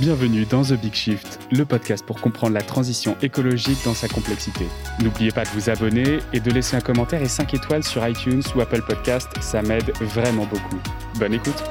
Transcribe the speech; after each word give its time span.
Bienvenue 0.00 0.44
dans 0.44 0.64
The 0.64 0.72
Big 0.72 0.92
Shift, 0.92 1.38
le 1.52 1.64
podcast 1.64 2.04
pour 2.04 2.20
comprendre 2.20 2.52
la 2.52 2.62
transition 2.62 3.16
écologique 3.22 3.78
dans 3.84 3.94
sa 3.94 4.08
complexité. 4.08 4.64
N'oubliez 5.00 5.30
pas 5.30 5.44
de 5.44 5.48
vous 5.50 5.70
abonner 5.70 6.18
et 6.32 6.40
de 6.40 6.50
laisser 6.50 6.74
un 6.74 6.80
commentaire 6.80 7.22
et 7.22 7.28
5 7.28 7.54
étoiles 7.54 7.84
sur 7.84 8.04
iTunes 8.04 8.42
ou 8.56 8.60
Apple 8.60 8.82
Podcast, 8.82 9.28
ça 9.40 9.62
m'aide 9.62 9.92
vraiment 10.00 10.46
beaucoup. 10.46 10.80
Bonne 11.20 11.34
écoute 11.34 11.62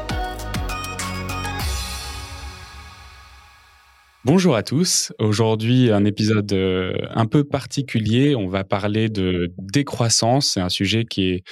Bonjour 4.24 4.56
à 4.56 4.64
tous. 4.64 5.12
Aujourd'hui, 5.20 5.92
un 5.92 6.06
épisode 6.06 6.54
euh, 6.54 6.94
un 7.10 7.26
peu 7.26 7.44
particulier. 7.44 8.38
On 8.38 8.48
va 8.48 8.64
parler 8.64 9.10
de 9.10 9.52
décroissance. 9.58 10.52
C'est 10.54 10.62
un 10.62 10.70
sujet 10.70 11.04
qui 11.04 11.30
est 11.30 11.44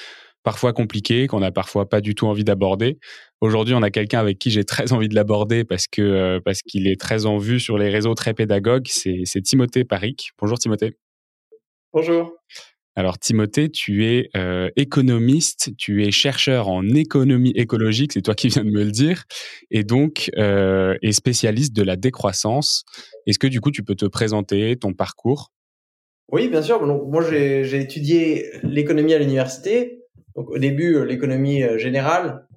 parfois 0.43 0.73
compliqué, 0.73 1.27
qu'on 1.27 1.39
n'a 1.39 1.51
parfois 1.51 1.87
pas 1.87 2.01
du 2.01 2.15
tout 2.15 2.27
envie 2.27 2.43
d'aborder. 2.43 2.99
Aujourd'hui, 3.41 3.73
on 3.73 3.81
a 3.81 3.91
quelqu'un 3.91 4.19
avec 4.19 4.39
qui 4.39 4.51
j'ai 4.51 4.63
très 4.63 4.93
envie 4.93 5.09
de 5.09 5.15
l'aborder 5.15 5.63
parce 5.63 5.87
que 5.87 6.01
euh, 6.01 6.39
parce 6.43 6.61
qu'il 6.61 6.87
est 6.87 6.99
très 6.99 7.25
en 7.25 7.37
vue 7.37 7.59
sur 7.59 7.77
les 7.77 7.89
réseaux, 7.89 8.13
très 8.13 8.33
pédagogue. 8.33 8.87
C'est 8.87 9.41
Timothée 9.43 9.83
Paric. 9.83 10.31
Bonjour 10.39 10.57
Timothée. 10.57 10.97
Bonjour. 11.93 12.33
Alors 12.95 13.17
Timothée, 13.17 13.69
tu 13.69 14.05
es 14.05 14.29
euh, 14.35 14.69
économiste, 14.75 15.71
tu 15.77 16.05
es 16.05 16.11
chercheur 16.11 16.67
en 16.67 16.85
économie 16.89 17.53
écologique, 17.55 18.11
c'est 18.11 18.21
toi 18.21 18.35
qui 18.35 18.49
viens 18.49 18.65
de 18.65 18.69
me 18.69 18.83
le 18.83 18.91
dire, 18.91 19.23
et 19.69 19.85
donc 19.85 20.29
euh, 20.37 20.97
et 21.01 21.13
spécialiste 21.13 21.73
de 21.73 21.83
la 21.83 21.95
décroissance. 21.95 22.83
Est-ce 23.27 23.39
que 23.39 23.47
du 23.47 23.61
coup 23.61 23.71
tu 23.71 23.83
peux 23.83 23.95
te 23.95 24.05
présenter 24.05 24.75
ton 24.75 24.93
parcours? 24.93 25.51
Oui, 26.31 26.47
bien 26.47 26.61
sûr. 26.61 26.85
Donc, 26.85 27.03
moi, 27.07 27.21
j'ai 27.21 27.81
étudié 27.81 28.45
l'économie 28.63 29.13
à 29.13 29.19
l'université 29.19 30.00
donc 30.35 30.49
au 30.49 30.57
début, 30.57 30.95
euh, 30.95 31.03
l'économie 31.03 31.63
euh, 31.63 31.77
générale 31.77 32.47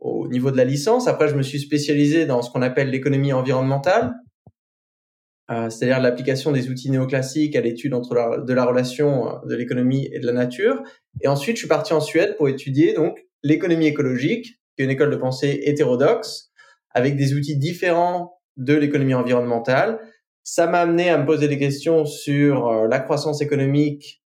au 0.00 0.28
niveau 0.28 0.50
de 0.50 0.56
la 0.56 0.64
licence. 0.64 1.08
Après, 1.08 1.28
je 1.28 1.36
me 1.36 1.42
suis 1.42 1.60
spécialisé 1.60 2.26
dans 2.26 2.42
ce 2.42 2.50
qu'on 2.50 2.62
appelle 2.62 2.90
l'économie 2.90 3.32
environnementale, 3.32 4.14
euh, 5.50 5.70
c'est-à-dire 5.70 6.00
l'application 6.00 6.50
des 6.50 6.70
outils 6.70 6.90
néoclassiques 6.90 7.54
à 7.54 7.60
l'étude 7.60 7.94
entre 7.94 8.44
de 8.44 8.52
la 8.52 8.64
relation 8.64 9.40
de 9.46 9.54
l'économie 9.54 10.08
et 10.12 10.18
de 10.18 10.26
la 10.26 10.32
nature. 10.32 10.82
Et 11.20 11.28
ensuite, 11.28 11.56
je 11.56 11.60
suis 11.60 11.68
parti 11.68 11.92
en 11.92 12.00
Suède 12.00 12.36
pour 12.36 12.48
étudier 12.48 12.94
donc 12.94 13.24
l'économie 13.42 13.86
écologique, 13.86 14.60
qui 14.76 14.82
est 14.82 14.84
une 14.84 14.90
école 14.90 15.10
de 15.10 15.16
pensée 15.16 15.60
hétérodoxe, 15.64 16.50
avec 16.90 17.16
des 17.16 17.34
outils 17.34 17.56
différents 17.56 18.40
de 18.56 18.74
l'économie 18.74 19.14
environnementale. 19.14 20.00
Ça 20.42 20.66
m'a 20.66 20.80
amené 20.80 21.10
à 21.10 21.18
me 21.18 21.26
poser 21.26 21.46
des 21.46 21.58
questions 21.58 22.04
sur 22.04 22.86
la 22.88 22.98
croissance 22.98 23.40
économique 23.40 24.22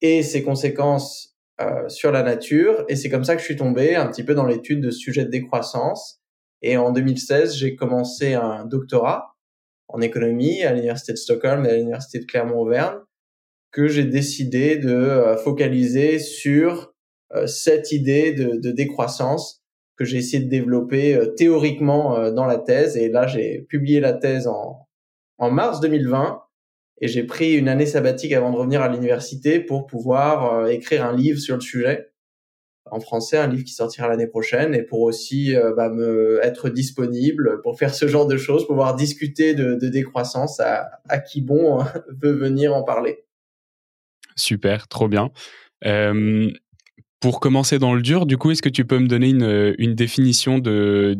et 0.00 0.22
ses 0.22 0.42
conséquences 0.42 1.37
euh, 1.60 1.88
sur 1.88 2.12
la 2.12 2.22
nature. 2.22 2.84
Et 2.88 2.96
c'est 2.96 3.08
comme 3.08 3.24
ça 3.24 3.34
que 3.34 3.40
je 3.40 3.46
suis 3.46 3.56
tombé 3.56 3.96
un 3.96 4.06
petit 4.06 4.22
peu 4.22 4.34
dans 4.34 4.46
l'étude 4.46 4.80
de 4.80 4.90
sujets 4.90 5.24
de 5.24 5.30
décroissance. 5.30 6.20
Et 6.62 6.76
en 6.76 6.92
2016, 6.92 7.56
j'ai 7.56 7.74
commencé 7.74 8.34
un 8.34 8.64
doctorat 8.64 9.34
en 9.88 10.00
économie 10.00 10.62
à 10.62 10.72
l'université 10.72 11.12
de 11.12 11.18
Stockholm 11.18 11.64
et 11.66 11.70
à 11.70 11.76
l'université 11.76 12.20
de 12.20 12.26
Clermont-Auvergne 12.26 12.98
que 13.70 13.88
j'ai 13.88 14.04
décidé 14.04 14.76
de 14.76 14.90
euh, 14.90 15.36
focaliser 15.36 16.18
sur 16.18 16.92
euh, 17.34 17.46
cette 17.46 17.92
idée 17.92 18.32
de, 18.32 18.70
décroissance 18.70 19.62
que 19.96 20.04
j'ai 20.04 20.18
essayé 20.18 20.44
de 20.44 20.48
développer 20.48 21.20
théoriquement 21.36 22.30
dans 22.30 22.46
la 22.46 22.58
thèse. 22.58 22.96
Et 22.96 23.08
là, 23.08 23.26
j'ai 23.26 23.66
publié 23.68 23.98
la 23.98 24.12
thèse 24.12 24.46
en 24.46 25.50
mars 25.50 25.80
2020 25.80 26.40
et 27.00 27.08
j'ai 27.08 27.22
pris 27.24 27.54
une 27.54 27.68
année 27.68 27.86
sabbatique 27.86 28.32
avant 28.32 28.50
de 28.50 28.56
revenir 28.56 28.82
à 28.82 28.88
l'université 28.88 29.60
pour 29.60 29.86
pouvoir 29.86 30.54
euh, 30.54 30.66
écrire 30.66 31.04
un 31.04 31.14
livre 31.14 31.38
sur 31.38 31.54
le 31.54 31.60
sujet 31.60 32.10
en 32.90 33.00
français, 33.00 33.36
un 33.36 33.48
livre 33.48 33.64
qui 33.64 33.74
sortira 33.74 34.08
l'année 34.08 34.26
prochaine, 34.26 34.74
et 34.74 34.82
pour 34.82 35.02
aussi 35.02 35.54
euh, 35.54 35.74
bah, 35.76 35.90
me 35.90 36.40
être 36.42 36.70
disponible 36.70 37.60
pour 37.62 37.78
faire 37.78 37.94
ce 37.94 38.08
genre 38.08 38.26
de 38.26 38.38
choses, 38.38 38.66
pouvoir 38.66 38.96
discuter 38.96 39.54
de, 39.54 39.74
décroissance 39.74 40.58
à, 40.60 41.18
qui 41.18 41.42
bon 41.42 41.84
veut 42.22 42.32
venir 42.32 42.74
en 42.74 42.82
parler. 42.82 43.24
Super, 44.36 44.88
trop 44.88 45.08
bien. 45.08 45.30
Pour 47.20 47.40
commencer 47.40 47.78
dans 47.78 47.94
le 47.94 48.00
dur, 48.00 48.24
du 48.24 48.38
coup, 48.38 48.52
est-ce 48.52 48.62
que 48.62 48.68
tu 48.70 48.86
peux 48.86 48.98
me 48.98 49.08
donner 49.08 49.28
une 49.28 49.94
définition 49.94 50.58
de 50.58 51.18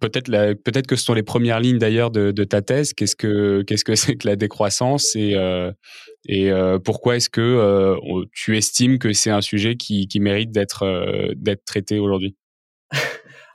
Peut-être 0.00 0.86
que 0.86 0.96
ce 0.96 1.04
sont 1.04 1.14
les 1.14 1.22
premières 1.22 1.60
lignes 1.60 1.78
d'ailleurs 1.78 2.10
de, 2.10 2.44
ta 2.44 2.62
thèse. 2.62 2.92
Qu'est-ce 2.92 3.16
que 3.16 3.94
c'est 3.94 4.16
que 4.16 4.26
la 4.26 4.36
décroissance 4.36 5.16
et 5.16 5.34
euh, 5.34 5.70
euh, 6.30 6.78
pourquoi 6.78 7.16
est-ce 7.16 7.30
que 7.30 7.40
euh, 7.40 7.96
tu 8.32 8.56
estimes 8.56 8.98
que 8.98 9.12
c'est 9.12 9.30
un 9.30 9.40
sujet 9.40 9.76
qui, 9.76 10.08
mérite 10.20 10.50
d'être 10.52 11.32
d'être 11.36 11.64
traité 11.64 11.98
aujourd'hui? 11.98 12.36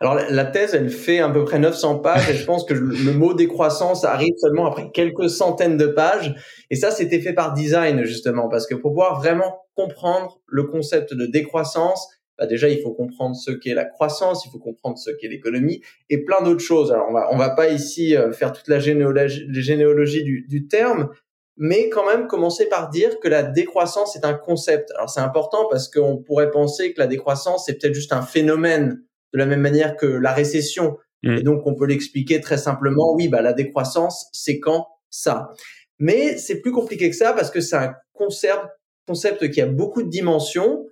Alors 0.02 0.16
la 0.30 0.46
thèse, 0.46 0.74
elle 0.74 0.90
fait 0.90 1.20
à 1.20 1.28
peu 1.30 1.44
près 1.44 1.60
900 1.60 2.00
pages 2.00 2.30
et 2.30 2.34
je 2.34 2.46
pense 2.46 2.64
que 2.64 2.74
le 2.74 3.12
mot 3.12 3.34
décroissance 3.34 4.06
arrive 4.06 4.34
seulement 4.38 4.66
après 4.66 4.92
quelques 4.92 5.30
centaines 5.30 5.76
de 5.76 5.88
pages. 5.88 6.34
Et 6.70 6.76
ça, 6.78 6.90
c'était 6.90 7.20
fait 7.20 7.34
par 7.34 7.54
design 7.54 8.06
justement 8.06 8.48
parce 8.48 8.66
que 8.66 8.76
pour 8.76 8.92
pouvoir 8.92 9.20
vraiment 9.20 9.60
comprendre 9.76 10.40
le 10.48 10.64
concept 10.64 11.14
de 11.14 11.26
décroissance, 11.26 12.08
bah 12.40 12.46
déjà 12.46 12.70
il 12.70 12.82
faut 12.82 12.94
comprendre 12.94 13.36
ce 13.36 13.52
qu'est 13.52 13.74
la 13.74 13.86
croissance, 13.86 14.46
il 14.46 14.50
faut 14.50 14.60
comprendre 14.60 14.98
ce 14.98 15.12
qu'est 15.12 15.28
l'économie 15.28 15.82
et 16.10 16.24
plein 16.24 16.42
d'autres 16.42 16.64
choses. 16.64 16.92
Alors 16.92 17.08
on 17.10 17.14
va 17.14 17.28
on 17.32 17.38
va 17.38 17.50
pas 17.50 17.70
ici 17.70 18.16
euh, 18.16 18.32
faire 18.32 18.54
toute 18.54 18.70
la 18.70 18.80
généalogie, 18.80 20.24
du, 20.24 20.46
du 20.48 20.68
terme, 20.68 21.10
mais 21.58 21.90
quand 21.90 22.06
même 22.06 22.28
commencer 22.28 22.68
par 22.68 22.90
dire 22.90 23.20
que 23.20 23.28
la 23.28 23.44
décroissance 23.44 24.16
est 24.16 24.24
un 24.26 24.34
concept. 24.34 24.90
Alors 24.96 25.10
c'est 25.10 25.20
important 25.20 25.68
parce 25.70 25.90
qu'on 25.90 26.18
pourrait 26.18 26.50
penser 26.50 26.94
que 26.94 27.00
la 27.00 27.08
décroissance 27.08 27.66
c'est 27.66 27.78
peut-être 27.78 27.94
juste 27.94 28.14
un 28.14 28.22
phénomène 28.22 29.04
de 29.34 29.38
la 29.38 29.46
même 29.46 29.62
manière 29.62 29.98
que 29.98 30.08
la 30.08 30.32
récession. 30.32 30.98
Mmh. 31.24 31.38
Et 31.38 31.44
donc 31.44 31.68
on 31.68 31.76
peut 31.76 31.86
l'expliquer 31.86 32.40
très 32.40 32.58
simplement. 32.58 33.14
Oui, 33.14 33.28
bah 33.28 33.42
la 33.42 33.52
décroissance 33.52 34.30
c'est 34.32 34.60
quand 34.60 34.88
ça. 35.10 35.52
Mais 36.00 36.38
c'est 36.38 36.62
plus 36.62 36.72
compliqué 36.72 37.10
que 37.10 37.16
ça 37.18 37.34
parce 37.34 37.52
que 37.52 37.60
c'est 37.60 37.76
un 37.76 37.94
concept 38.14 38.66
concept 39.06 39.50
qui 39.50 39.60
a 39.60 39.66
beaucoup 39.66 40.04
de 40.04 40.10
dimensions 40.10 40.86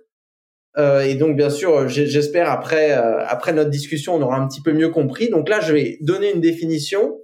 euh, 0.76 1.00
et 1.00 1.14
donc, 1.14 1.36
bien 1.36 1.50
sûr, 1.50 1.88
j'espère 1.88 2.50
après 2.50 2.92
euh, 2.92 3.24
après 3.26 3.52
notre 3.52 3.70
discussion, 3.70 4.14
on 4.14 4.22
aura 4.22 4.36
un 4.36 4.46
petit 4.46 4.62
peu 4.62 4.72
mieux 4.72 4.90
compris. 4.90 5.28
Donc 5.30 5.48
là, 5.48 5.60
je 5.60 5.72
vais 5.72 5.98
donner 6.00 6.32
une 6.32 6.40
définition 6.40 7.18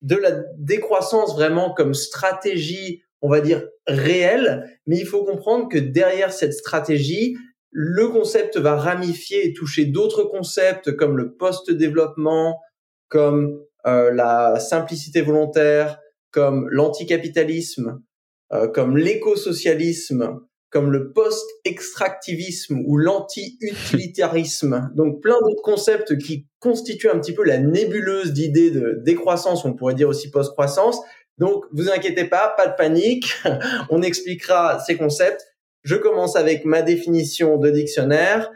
de 0.00 0.16
la 0.16 0.32
décroissance 0.58 1.34
vraiment 1.34 1.72
comme 1.72 1.94
stratégie, 1.94 3.02
on 3.20 3.28
va 3.28 3.40
dire 3.40 3.64
réelle. 3.86 4.78
Mais 4.86 4.98
il 4.98 5.06
faut 5.06 5.24
comprendre 5.24 5.68
que 5.68 5.78
derrière 5.78 6.32
cette 6.32 6.54
stratégie, 6.54 7.36
le 7.70 8.08
concept 8.08 8.56
va 8.56 8.76
ramifier 8.76 9.46
et 9.46 9.52
toucher 9.52 9.84
d'autres 9.84 10.24
concepts 10.24 10.94
comme 10.96 11.16
le 11.16 11.34
post-développement, 11.36 12.60
comme 13.08 13.60
euh, 13.86 14.12
la 14.12 14.58
simplicité 14.58 15.22
volontaire, 15.22 15.98
comme 16.30 16.68
l'anticapitalisme, 16.70 18.02
euh, 18.52 18.68
comme 18.68 18.96
l'écosocialisme, 18.96 20.40
comme 20.72 20.90
le 20.90 21.12
post-extractivisme 21.12 22.80
ou 22.86 22.96
l'anti-utilitarisme. 22.96 24.90
Donc 24.96 25.20
plein 25.20 25.38
d'autres 25.40 25.62
concepts 25.62 26.16
qui 26.16 26.46
constituent 26.60 27.10
un 27.10 27.18
petit 27.18 27.34
peu 27.34 27.44
la 27.44 27.58
nébuleuse 27.58 28.32
d'idées 28.32 28.70
de 28.70 29.00
décroissance, 29.04 29.64
on 29.66 29.74
pourrait 29.74 29.94
dire 29.94 30.08
aussi 30.08 30.30
post-croissance. 30.30 30.98
Donc 31.36 31.64
vous 31.72 31.90
inquiétez 31.90 32.24
pas, 32.24 32.54
pas 32.56 32.66
de 32.66 32.74
panique, 32.74 33.34
on 33.90 34.02
expliquera 34.02 34.80
ces 34.80 34.96
concepts. 34.96 35.44
Je 35.82 35.96
commence 35.96 36.36
avec 36.36 36.64
ma 36.64 36.80
définition 36.80 37.58
de 37.58 37.70
dictionnaire. 37.70 38.50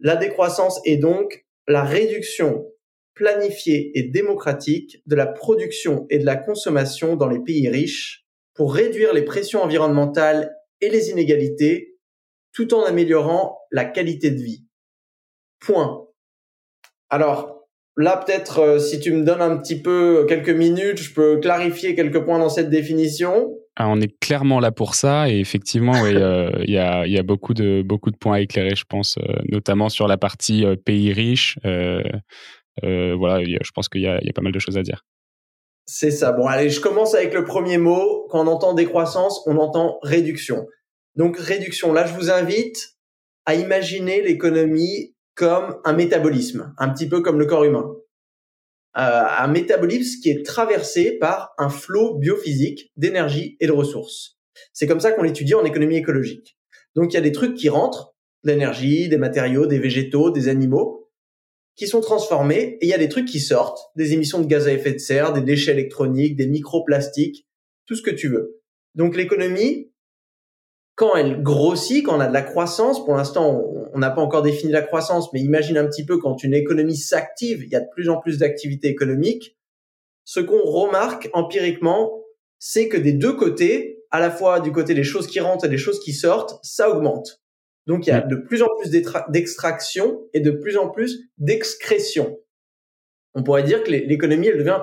La 0.00 0.16
décroissance 0.16 0.80
est 0.84 0.96
donc 0.96 1.46
la 1.68 1.84
réduction 1.84 2.66
planifiée 3.14 3.92
et 3.94 4.02
démocratique 4.02 5.02
de 5.06 5.14
la 5.14 5.26
production 5.26 6.06
et 6.10 6.18
de 6.18 6.26
la 6.26 6.36
consommation 6.36 7.14
dans 7.14 7.28
les 7.28 7.38
pays 7.38 7.68
riches 7.68 8.24
pour 8.54 8.74
réduire 8.74 9.12
les 9.12 9.22
pressions 9.22 9.62
environnementales 9.62 10.52
et 10.82 10.90
les 10.90 11.08
inégalités 11.08 11.96
tout 12.52 12.74
en 12.74 12.84
améliorant 12.84 13.58
la 13.70 13.86
qualité 13.86 14.30
de 14.30 14.42
vie. 14.42 14.66
Point. 15.60 16.06
Alors, 17.08 17.66
là, 17.96 18.22
peut-être, 18.24 18.58
euh, 18.58 18.78
si 18.78 19.00
tu 19.00 19.12
me 19.12 19.24
donnes 19.24 19.40
un 19.40 19.56
petit 19.56 19.80
peu 19.80 20.26
quelques 20.28 20.50
minutes, 20.50 20.98
je 20.98 21.14
peux 21.14 21.38
clarifier 21.40 21.94
quelques 21.94 22.22
points 22.22 22.38
dans 22.38 22.48
cette 22.48 22.68
définition. 22.68 23.54
Ah, 23.76 23.88
on 23.88 24.00
est 24.00 24.18
clairement 24.20 24.60
là 24.60 24.70
pour 24.70 24.94
ça 24.94 25.30
et 25.30 25.38
effectivement, 25.38 25.94
euh, 26.04 26.50
il 26.64 26.74
y, 26.74 26.78
a, 26.78 27.06
y, 27.06 27.18
a, 27.18 27.22
beaucoup 27.22 27.54
de 27.54 27.82
beaucoup 27.82 28.10
de 28.10 28.16
points 28.16 28.36
à 28.36 28.40
éclairer, 28.40 28.74
je 28.74 28.84
pense, 28.86 29.16
euh, 29.18 29.34
notamment 29.48 29.88
sur 29.88 30.08
la 30.08 30.18
partie 30.18 30.64
pays 30.84 31.12
riches. 31.12 31.58
voilà, 31.62 33.44
je 33.44 33.70
pense 33.74 33.88
qu'il 33.88 34.02
y 34.02 34.06
a 34.08 34.20
pas 34.34 34.42
mal 34.42 34.52
de 34.52 34.58
choses 34.58 34.76
à 34.76 34.82
dire. 34.82 35.04
C'est 35.84 36.10
ça. 36.10 36.32
Bon, 36.32 36.46
allez, 36.46 36.70
je 36.70 36.80
commence 36.80 37.14
avec 37.14 37.34
le 37.34 37.44
premier 37.44 37.78
mot. 37.78 38.26
Quand 38.30 38.44
on 38.44 38.46
entend 38.46 38.74
décroissance, 38.74 39.42
on 39.46 39.56
entend 39.56 39.98
réduction. 40.02 40.66
Donc 41.16 41.36
réduction, 41.38 41.92
là, 41.92 42.06
je 42.06 42.14
vous 42.14 42.30
invite 42.30 42.96
à 43.44 43.54
imaginer 43.54 44.22
l'économie 44.22 45.14
comme 45.34 45.80
un 45.84 45.92
métabolisme, 45.92 46.74
un 46.78 46.88
petit 46.90 47.08
peu 47.08 47.20
comme 47.20 47.38
le 47.38 47.46
corps 47.46 47.64
humain. 47.64 47.90
Euh, 48.98 49.24
un 49.38 49.48
métabolisme 49.48 50.20
qui 50.20 50.30
est 50.30 50.44
traversé 50.44 51.18
par 51.18 51.54
un 51.58 51.70
flot 51.70 52.18
biophysique 52.18 52.92
d'énergie 52.96 53.56
et 53.58 53.66
de 53.66 53.72
ressources. 53.72 54.38
C'est 54.72 54.86
comme 54.86 55.00
ça 55.00 55.12
qu'on 55.12 55.22
l'étudie 55.22 55.54
en 55.54 55.64
économie 55.64 55.96
écologique. 55.96 56.58
Donc 56.94 57.12
il 57.12 57.14
y 57.14 57.18
a 57.18 57.22
des 57.22 57.32
trucs 57.32 57.54
qui 57.54 57.70
rentrent, 57.70 58.14
l'énergie, 58.44 59.08
des 59.08 59.16
matériaux, 59.16 59.66
des 59.66 59.78
végétaux, 59.78 60.30
des 60.30 60.48
animaux, 60.48 61.01
qui 61.76 61.86
sont 61.86 62.00
transformés 62.00 62.78
et 62.80 62.86
il 62.86 62.88
y 62.88 62.94
a 62.94 62.98
des 62.98 63.08
trucs 63.08 63.26
qui 63.26 63.40
sortent, 63.40 63.90
des 63.96 64.12
émissions 64.12 64.40
de 64.40 64.46
gaz 64.46 64.68
à 64.68 64.72
effet 64.72 64.92
de 64.92 64.98
serre, 64.98 65.32
des 65.32 65.40
déchets 65.40 65.72
électroniques, 65.72 66.36
des 66.36 66.46
microplastiques, 66.46 67.46
tout 67.86 67.94
ce 67.94 68.02
que 68.02 68.10
tu 68.10 68.28
veux. 68.28 68.60
Donc 68.94 69.16
l'économie, 69.16 69.90
quand 70.94 71.16
elle 71.16 71.42
grossit, 71.42 72.04
quand 72.04 72.16
on 72.16 72.20
a 72.20 72.28
de 72.28 72.32
la 72.32 72.42
croissance, 72.42 73.04
pour 73.04 73.16
l'instant 73.16 73.64
on 73.94 73.98
n'a 73.98 74.10
pas 74.10 74.20
encore 74.20 74.42
défini 74.42 74.72
la 74.72 74.82
croissance, 74.82 75.32
mais 75.32 75.40
imagine 75.40 75.78
un 75.78 75.86
petit 75.86 76.04
peu 76.04 76.18
quand 76.18 76.42
une 76.42 76.54
économie 76.54 76.96
s'active, 76.96 77.62
il 77.64 77.70
y 77.70 77.76
a 77.76 77.80
de 77.80 77.88
plus 77.92 78.08
en 78.08 78.20
plus 78.20 78.38
d'activités 78.38 78.88
économiques, 78.88 79.56
ce 80.24 80.40
qu'on 80.40 80.62
remarque 80.62 81.28
empiriquement, 81.32 82.22
c'est 82.58 82.88
que 82.88 82.96
des 82.96 83.12
deux 83.12 83.34
côtés, 83.34 84.04
à 84.10 84.20
la 84.20 84.30
fois 84.30 84.60
du 84.60 84.72
côté 84.72 84.94
des 84.94 85.02
choses 85.02 85.26
qui 85.26 85.40
rentrent 85.40 85.64
et 85.64 85.68
des 85.68 85.78
choses 85.78 86.00
qui 86.00 86.12
sortent, 86.12 86.58
ça 86.62 86.90
augmente. 86.90 87.41
Donc 87.86 88.06
il 88.06 88.10
y 88.10 88.12
a 88.12 88.20
de 88.20 88.36
plus 88.36 88.62
en 88.62 88.68
plus 88.78 88.90
d'extraction 89.28 90.22
et 90.32 90.40
de 90.40 90.50
plus 90.50 90.76
en 90.76 90.88
plus 90.88 91.28
d'excrétion. 91.38 92.38
On 93.34 93.42
pourrait 93.42 93.62
dire 93.62 93.82
que 93.82 93.90
l'économie, 93.90 94.48
elle 94.48 94.58
devient 94.58 94.82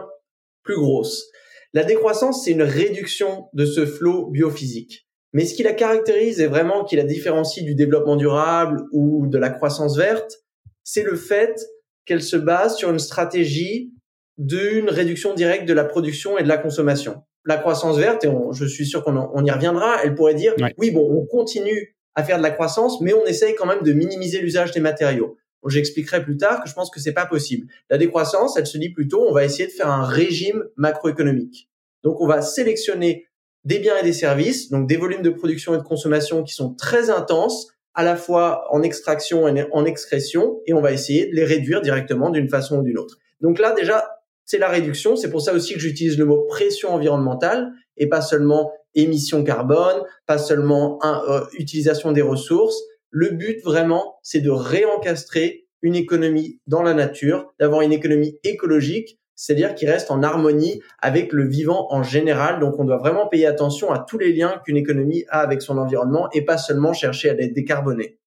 plus 0.63 0.75
grosse. 0.75 1.29
La 1.73 1.83
décroissance, 1.83 2.43
c'est 2.43 2.51
une 2.51 2.63
réduction 2.63 3.47
de 3.53 3.65
ce 3.65 3.85
flot 3.85 4.29
biophysique. 4.31 5.07
Mais 5.33 5.45
ce 5.45 5.53
qui 5.53 5.61
la 5.61 5.73
caractérise 5.73 6.41
et 6.41 6.47
vraiment 6.47 6.83
qui 6.83 6.95
la 6.95 7.03
différencie 7.03 7.63
du 7.63 7.75
développement 7.75 8.15
durable 8.15 8.81
ou 8.91 9.27
de 9.27 9.37
la 9.37 9.51
croissance 9.51 9.95
verte, 9.95 10.39
c'est 10.83 11.03
le 11.03 11.15
fait 11.15 11.61
qu'elle 12.05 12.23
se 12.23 12.35
base 12.35 12.75
sur 12.77 12.89
une 12.89 12.97
stratégie 12.97 13.93
d'une 14.39 14.89
réduction 14.89 15.35
directe 15.35 15.67
de 15.67 15.73
la 15.73 15.83
production 15.83 16.39
et 16.39 16.43
de 16.43 16.47
la 16.47 16.57
consommation. 16.57 17.21
La 17.45 17.57
croissance 17.57 17.97
verte, 17.97 18.25
et 18.25 18.31
je 18.53 18.65
suis 18.65 18.87
sûr 18.87 19.03
qu'on 19.03 19.45
y 19.45 19.51
reviendra, 19.51 20.03
elle 20.03 20.15
pourrait 20.15 20.33
dire, 20.33 20.55
oui, 20.77 20.89
bon, 20.89 21.07
on 21.11 21.25
continue 21.27 21.95
à 22.15 22.23
faire 22.23 22.37
de 22.37 22.43
la 22.43 22.51
croissance, 22.51 23.01
mais 23.01 23.13
on 23.13 23.25
essaye 23.25 23.55
quand 23.55 23.65
même 23.65 23.83
de 23.83 23.93
minimiser 23.93 24.39
l'usage 24.39 24.71
des 24.71 24.79
matériaux. 24.79 25.37
J'expliquerai 25.67 26.23
plus 26.23 26.37
tard 26.37 26.63
que 26.63 26.69
je 26.69 26.73
pense 26.73 26.89
que 26.89 26.99
c'est 26.99 27.13
pas 27.13 27.25
possible. 27.25 27.67
La 27.89 27.97
décroissance, 27.97 28.57
elle 28.57 28.65
se 28.65 28.77
dit 28.77 28.89
plutôt, 28.89 29.25
on 29.27 29.33
va 29.33 29.43
essayer 29.43 29.67
de 29.67 29.71
faire 29.71 29.89
un 29.89 30.05
régime 30.05 30.63
macroéconomique. 30.77 31.69
Donc, 32.03 32.21
on 32.21 32.27
va 32.27 32.41
sélectionner 32.41 33.27
des 33.65 33.79
biens 33.79 33.97
et 33.97 34.03
des 34.03 34.13
services, 34.13 34.69
donc 34.69 34.87
des 34.87 34.95
volumes 34.95 35.21
de 35.21 35.29
production 35.29 35.75
et 35.75 35.77
de 35.77 35.83
consommation 35.83 36.43
qui 36.43 36.53
sont 36.53 36.73
très 36.73 37.09
intenses, 37.09 37.73
à 37.93 38.03
la 38.03 38.15
fois 38.15 38.63
en 38.71 38.81
extraction 38.81 39.47
et 39.47 39.67
en 39.73 39.83
excrétion, 39.83 40.61
et 40.65 40.73
on 40.73 40.79
va 40.79 40.93
essayer 40.93 41.25
de 41.25 41.35
les 41.35 41.43
réduire 41.43 41.81
directement 41.81 42.29
d'une 42.29 42.47
façon 42.47 42.79
ou 42.79 42.83
d'une 42.83 42.97
autre. 42.97 43.17
Donc 43.41 43.59
là, 43.59 43.73
déjà, 43.73 44.07
c'est 44.45 44.57
la 44.57 44.69
réduction. 44.69 45.15
C'est 45.15 45.29
pour 45.29 45.41
ça 45.41 45.53
aussi 45.53 45.73
que 45.73 45.79
j'utilise 45.79 46.17
le 46.17 46.25
mot 46.25 46.45
pression 46.47 46.89
environnementale 46.89 47.71
et 47.97 48.07
pas 48.07 48.21
seulement 48.21 48.71
émission 48.95 49.43
carbone, 49.43 50.03
pas 50.25 50.37
seulement 50.37 50.99
euh, 51.03 51.41
utilisation 51.57 52.11
des 52.11 52.21
ressources. 52.21 52.81
Le 53.09 53.29
but 53.29 53.61
vraiment, 53.63 54.19
c'est 54.23 54.41
de 54.41 54.49
réencastrer 54.49 55.65
une 55.81 55.95
économie 55.95 56.59
dans 56.67 56.83
la 56.83 56.93
nature, 56.93 57.53
d'avoir 57.59 57.81
une 57.81 57.93
économie 57.93 58.37
écologique, 58.43 59.19
c'est-à-dire 59.35 59.73
qui 59.73 59.85
reste 59.85 60.11
en 60.11 60.21
harmonie 60.21 60.81
avec 61.01 61.31
le 61.31 61.47
vivant 61.47 61.87
en 61.91 62.03
général. 62.03 62.59
Donc 62.59 62.77
on 62.77 62.83
doit 62.83 62.97
vraiment 62.97 63.27
payer 63.27 63.45
attention 63.45 63.91
à 63.91 63.99
tous 63.99 64.17
les 64.17 64.33
liens 64.33 64.61
qu'une 64.65 64.75
économie 64.75 65.23
a 65.29 65.39
avec 65.39 65.61
son 65.61 65.77
environnement 65.77 66.29
et 66.33 66.43
pas 66.43 66.57
seulement 66.57 66.91
chercher 66.91 67.29
à 67.29 67.33
les 67.33 67.47
décarboner. 67.47 68.19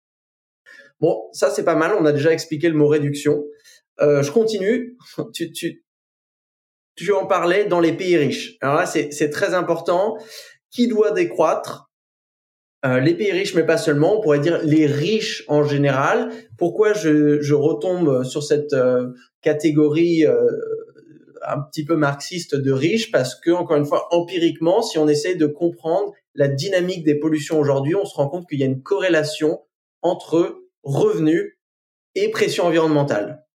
Bon, 1.00 1.28
ça 1.32 1.50
c'est 1.50 1.64
pas 1.64 1.74
mal, 1.74 1.92
on 1.98 2.06
a 2.06 2.12
déjà 2.12 2.32
expliqué 2.32 2.68
le 2.68 2.76
mot 2.76 2.88
réduction. 2.88 3.44
Euh, 4.00 4.22
je 4.22 4.32
continue. 4.32 4.96
tu, 5.34 5.52
tu, 5.52 5.84
tu 6.94 7.12
en 7.12 7.26
parlais 7.26 7.64
dans 7.64 7.80
les 7.80 7.92
pays 7.92 8.16
riches. 8.16 8.56
Alors 8.60 8.76
là, 8.76 8.86
c'est 8.86 9.30
très 9.30 9.54
important. 9.54 10.16
Qui 10.72 10.88
doit 10.88 11.12
décroître 11.12 11.92
euh, 12.84 12.98
les 12.98 13.14
pays 13.14 13.30
riches, 13.30 13.54
mais 13.54 13.64
pas 13.64 13.78
seulement, 13.78 14.18
on 14.18 14.20
pourrait 14.20 14.40
dire 14.40 14.60
les 14.64 14.86
riches 14.86 15.44
en 15.46 15.62
général. 15.62 16.32
Pourquoi 16.58 16.92
je, 16.92 17.54
retombe 17.54 18.24
sur 18.24 18.42
cette 18.42 18.72
euh, 18.72 19.12
catégorie 19.40 20.26
euh, 20.26 20.48
un 21.46 21.60
petit 21.60 21.84
peu 21.84 21.94
marxiste 21.94 22.56
de 22.56 22.72
riches? 22.72 23.12
Parce 23.12 23.36
que, 23.36 23.52
encore 23.52 23.76
une 23.76 23.86
fois, 23.86 24.08
empiriquement, 24.10 24.82
si 24.82 24.98
on 24.98 25.06
essaie 25.06 25.36
de 25.36 25.46
comprendre 25.46 26.12
la 26.34 26.48
dynamique 26.48 27.04
des 27.04 27.14
pollutions 27.14 27.60
aujourd'hui, 27.60 27.94
on 27.94 28.04
se 28.04 28.16
rend 28.16 28.28
compte 28.28 28.48
qu'il 28.48 28.58
y 28.58 28.64
a 28.64 28.66
une 28.66 28.82
corrélation 28.82 29.60
entre 30.00 30.64
revenus 30.82 31.56
et 32.16 32.30
pression 32.30 32.64
environnementale. 32.64 33.46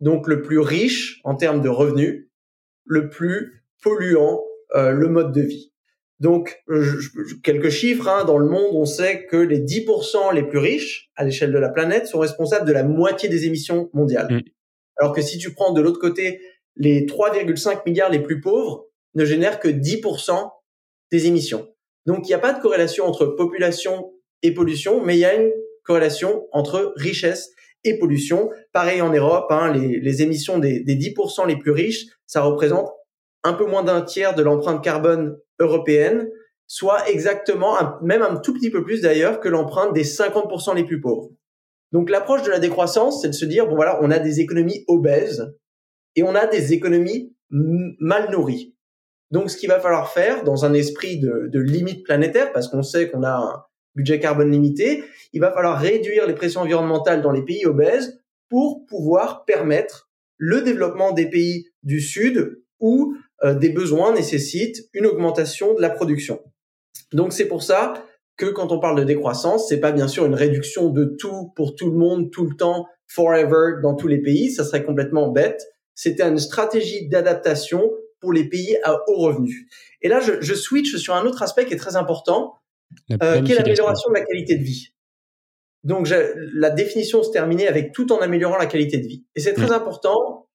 Donc, 0.00 0.26
le 0.26 0.40
plus 0.40 0.60
riche 0.60 1.20
en 1.24 1.34
termes 1.34 1.60
de 1.60 1.68
revenus, 1.68 2.30
le 2.86 3.10
plus 3.10 3.66
polluant 3.82 4.42
le 4.74 5.06
mode 5.08 5.32
de 5.32 5.42
vie. 5.42 5.71
Donc, 6.22 6.62
quelques 7.42 7.70
chiffres, 7.70 8.06
hein, 8.06 8.24
dans 8.24 8.38
le 8.38 8.46
monde, 8.48 8.76
on 8.76 8.84
sait 8.84 9.26
que 9.26 9.36
les 9.36 9.58
10% 9.58 10.32
les 10.32 10.44
plus 10.44 10.58
riches 10.58 11.10
à 11.16 11.24
l'échelle 11.24 11.50
de 11.50 11.58
la 11.58 11.68
planète 11.68 12.06
sont 12.06 12.20
responsables 12.20 12.64
de 12.64 12.72
la 12.72 12.84
moitié 12.84 13.28
des 13.28 13.46
émissions 13.46 13.90
mondiales. 13.92 14.32
Mm. 14.32 14.40
Alors 14.98 15.12
que 15.12 15.20
si 15.20 15.36
tu 15.38 15.52
prends 15.52 15.72
de 15.72 15.82
l'autre 15.82 15.98
côté, 15.98 16.40
les 16.76 17.06
3,5 17.06 17.80
milliards 17.86 18.08
les 18.08 18.20
plus 18.20 18.40
pauvres 18.40 18.86
ne 19.16 19.24
génèrent 19.24 19.58
que 19.58 19.66
10% 19.66 20.48
des 21.10 21.26
émissions. 21.26 21.68
Donc, 22.06 22.20
il 22.26 22.28
n'y 22.28 22.34
a 22.34 22.38
pas 22.38 22.52
de 22.52 22.62
corrélation 22.62 23.04
entre 23.04 23.26
population 23.26 24.12
et 24.42 24.54
pollution, 24.54 25.04
mais 25.04 25.16
il 25.16 25.20
y 25.20 25.24
a 25.24 25.34
une 25.34 25.50
corrélation 25.82 26.46
entre 26.52 26.92
richesse 26.94 27.50
et 27.82 27.98
pollution. 27.98 28.48
Pareil 28.72 29.02
en 29.02 29.12
Europe, 29.12 29.46
hein, 29.50 29.72
les, 29.72 29.98
les, 29.98 30.22
émissions 30.22 30.60
des, 30.60 30.78
des 30.78 30.94
10% 30.94 31.48
les 31.48 31.56
plus 31.56 31.72
riches, 31.72 32.06
ça 32.28 32.42
représente 32.42 32.92
un 33.42 33.54
peu 33.54 33.66
moins 33.66 33.82
d'un 33.82 34.02
tiers 34.02 34.36
de 34.36 34.42
l'empreinte 34.44 34.84
carbone 34.84 35.36
européenne, 35.62 36.28
soit 36.66 37.08
exactement, 37.10 37.76
même 38.02 38.22
un 38.22 38.36
tout 38.36 38.54
petit 38.54 38.70
peu 38.70 38.82
plus 38.84 39.02
d'ailleurs, 39.02 39.40
que 39.40 39.48
l'empreinte 39.48 39.92
des 39.92 40.04
50% 40.04 40.74
les 40.74 40.84
plus 40.84 41.00
pauvres. 41.00 41.30
Donc 41.92 42.08
l'approche 42.08 42.42
de 42.42 42.50
la 42.50 42.58
décroissance, 42.58 43.20
c'est 43.20 43.28
de 43.28 43.34
se 43.34 43.44
dire, 43.44 43.66
bon 43.66 43.76
voilà, 43.76 43.98
on 44.02 44.10
a 44.10 44.18
des 44.18 44.40
économies 44.40 44.84
obèses 44.88 45.54
et 46.16 46.22
on 46.22 46.34
a 46.34 46.46
des 46.46 46.72
économies 46.72 47.34
mal 47.50 48.30
nourries. 48.30 48.74
Donc 49.30 49.50
ce 49.50 49.56
qu'il 49.56 49.68
va 49.68 49.80
falloir 49.80 50.10
faire 50.10 50.44
dans 50.44 50.64
un 50.64 50.72
esprit 50.72 51.20
de, 51.20 51.48
de 51.52 51.60
limite 51.60 52.04
planétaire, 52.04 52.52
parce 52.52 52.68
qu'on 52.68 52.82
sait 52.82 53.10
qu'on 53.10 53.22
a 53.22 53.34
un 53.34 53.62
budget 53.94 54.20
carbone 54.20 54.50
limité, 54.50 55.04
il 55.32 55.40
va 55.40 55.52
falloir 55.52 55.78
réduire 55.78 56.26
les 56.26 56.34
pressions 56.34 56.62
environnementales 56.62 57.22
dans 57.22 57.32
les 57.32 57.42
pays 57.42 57.66
obèses 57.66 58.22
pour 58.48 58.86
pouvoir 58.86 59.44
permettre 59.44 60.10
le 60.36 60.62
développement 60.62 61.12
des 61.12 61.28
pays 61.28 61.66
du 61.82 62.00
Sud 62.00 62.62
où 62.80 63.14
euh, 63.44 63.54
des 63.54 63.70
besoins 63.70 64.14
nécessitent 64.14 64.88
une 64.92 65.06
augmentation 65.06 65.74
de 65.74 65.80
la 65.80 65.90
production. 65.90 66.40
Donc 67.12 67.32
c'est 67.32 67.46
pour 67.46 67.62
ça 67.62 67.94
que 68.36 68.46
quand 68.46 68.72
on 68.72 68.80
parle 68.80 68.98
de 68.98 69.04
décroissance, 69.04 69.68
c'est 69.68 69.80
pas 69.80 69.92
bien 69.92 70.08
sûr 70.08 70.24
une 70.26 70.34
réduction 70.34 70.88
de 70.90 71.04
tout 71.04 71.52
pour 71.56 71.74
tout 71.74 71.90
le 71.90 71.96
monde 71.96 72.30
tout 72.30 72.46
le 72.46 72.56
temps 72.56 72.86
forever 73.06 73.80
dans 73.82 73.94
tous 73.94 74.08
les 74.08 74.22
pays, 74.22 74.50
ça 74.50 74.64
serait 74.64 74.84
complètement 74.84 75.30
bête. 75.30 75.62
C'était 75.94 76.26
une 76.26 76.38
stratégie 76.38 77.08
d'adaptation 77.08 77.90
pour 78.20 78.32
les 78.32 78.48
pays 78.48 78.78
à 78.84 78.96
haut 79.06 79.16
revenu. 79.16 79.68
Et 80.00 80.08
là, 80.08 80.20
je, 80.20 80.40
je, 80.40 80.54
switch 80.54 80.96
sur 80.96 81.14
un 81.14 81.26
autre 81.26 81.42
aspect 81.42 81.66
qui 81.66 81.74
est 81.74 81.78
très 81.78 81.96
important, 81.96 82.54
euh, 83.22 83.42
qui 83.42 83.52
est 83.52 83.56
l'amélioration 83.56 84.10
de 84.10 84.14
la 84.14 84.24
qualité 84.24 84.56
de 84.56 84.62
vie. 84.62 84.92
Donc 85.84 86.08
la 86.08 86.70
définition 86.70 87.22
se 87.22 87.30
terminait 87.30 87.66
avec 87.66 87.92
tout 87.92 88.12
en 88.12 88.18
améliorant 88.18 88.56
la 88.56 88.66
qualité 88.66 88.98
de 88.98 89.06
vie. 89.06 89.24
Et 89.34 89.40
c'est 89.40 89.54
très 89.54 89.72
important 89.72 90.48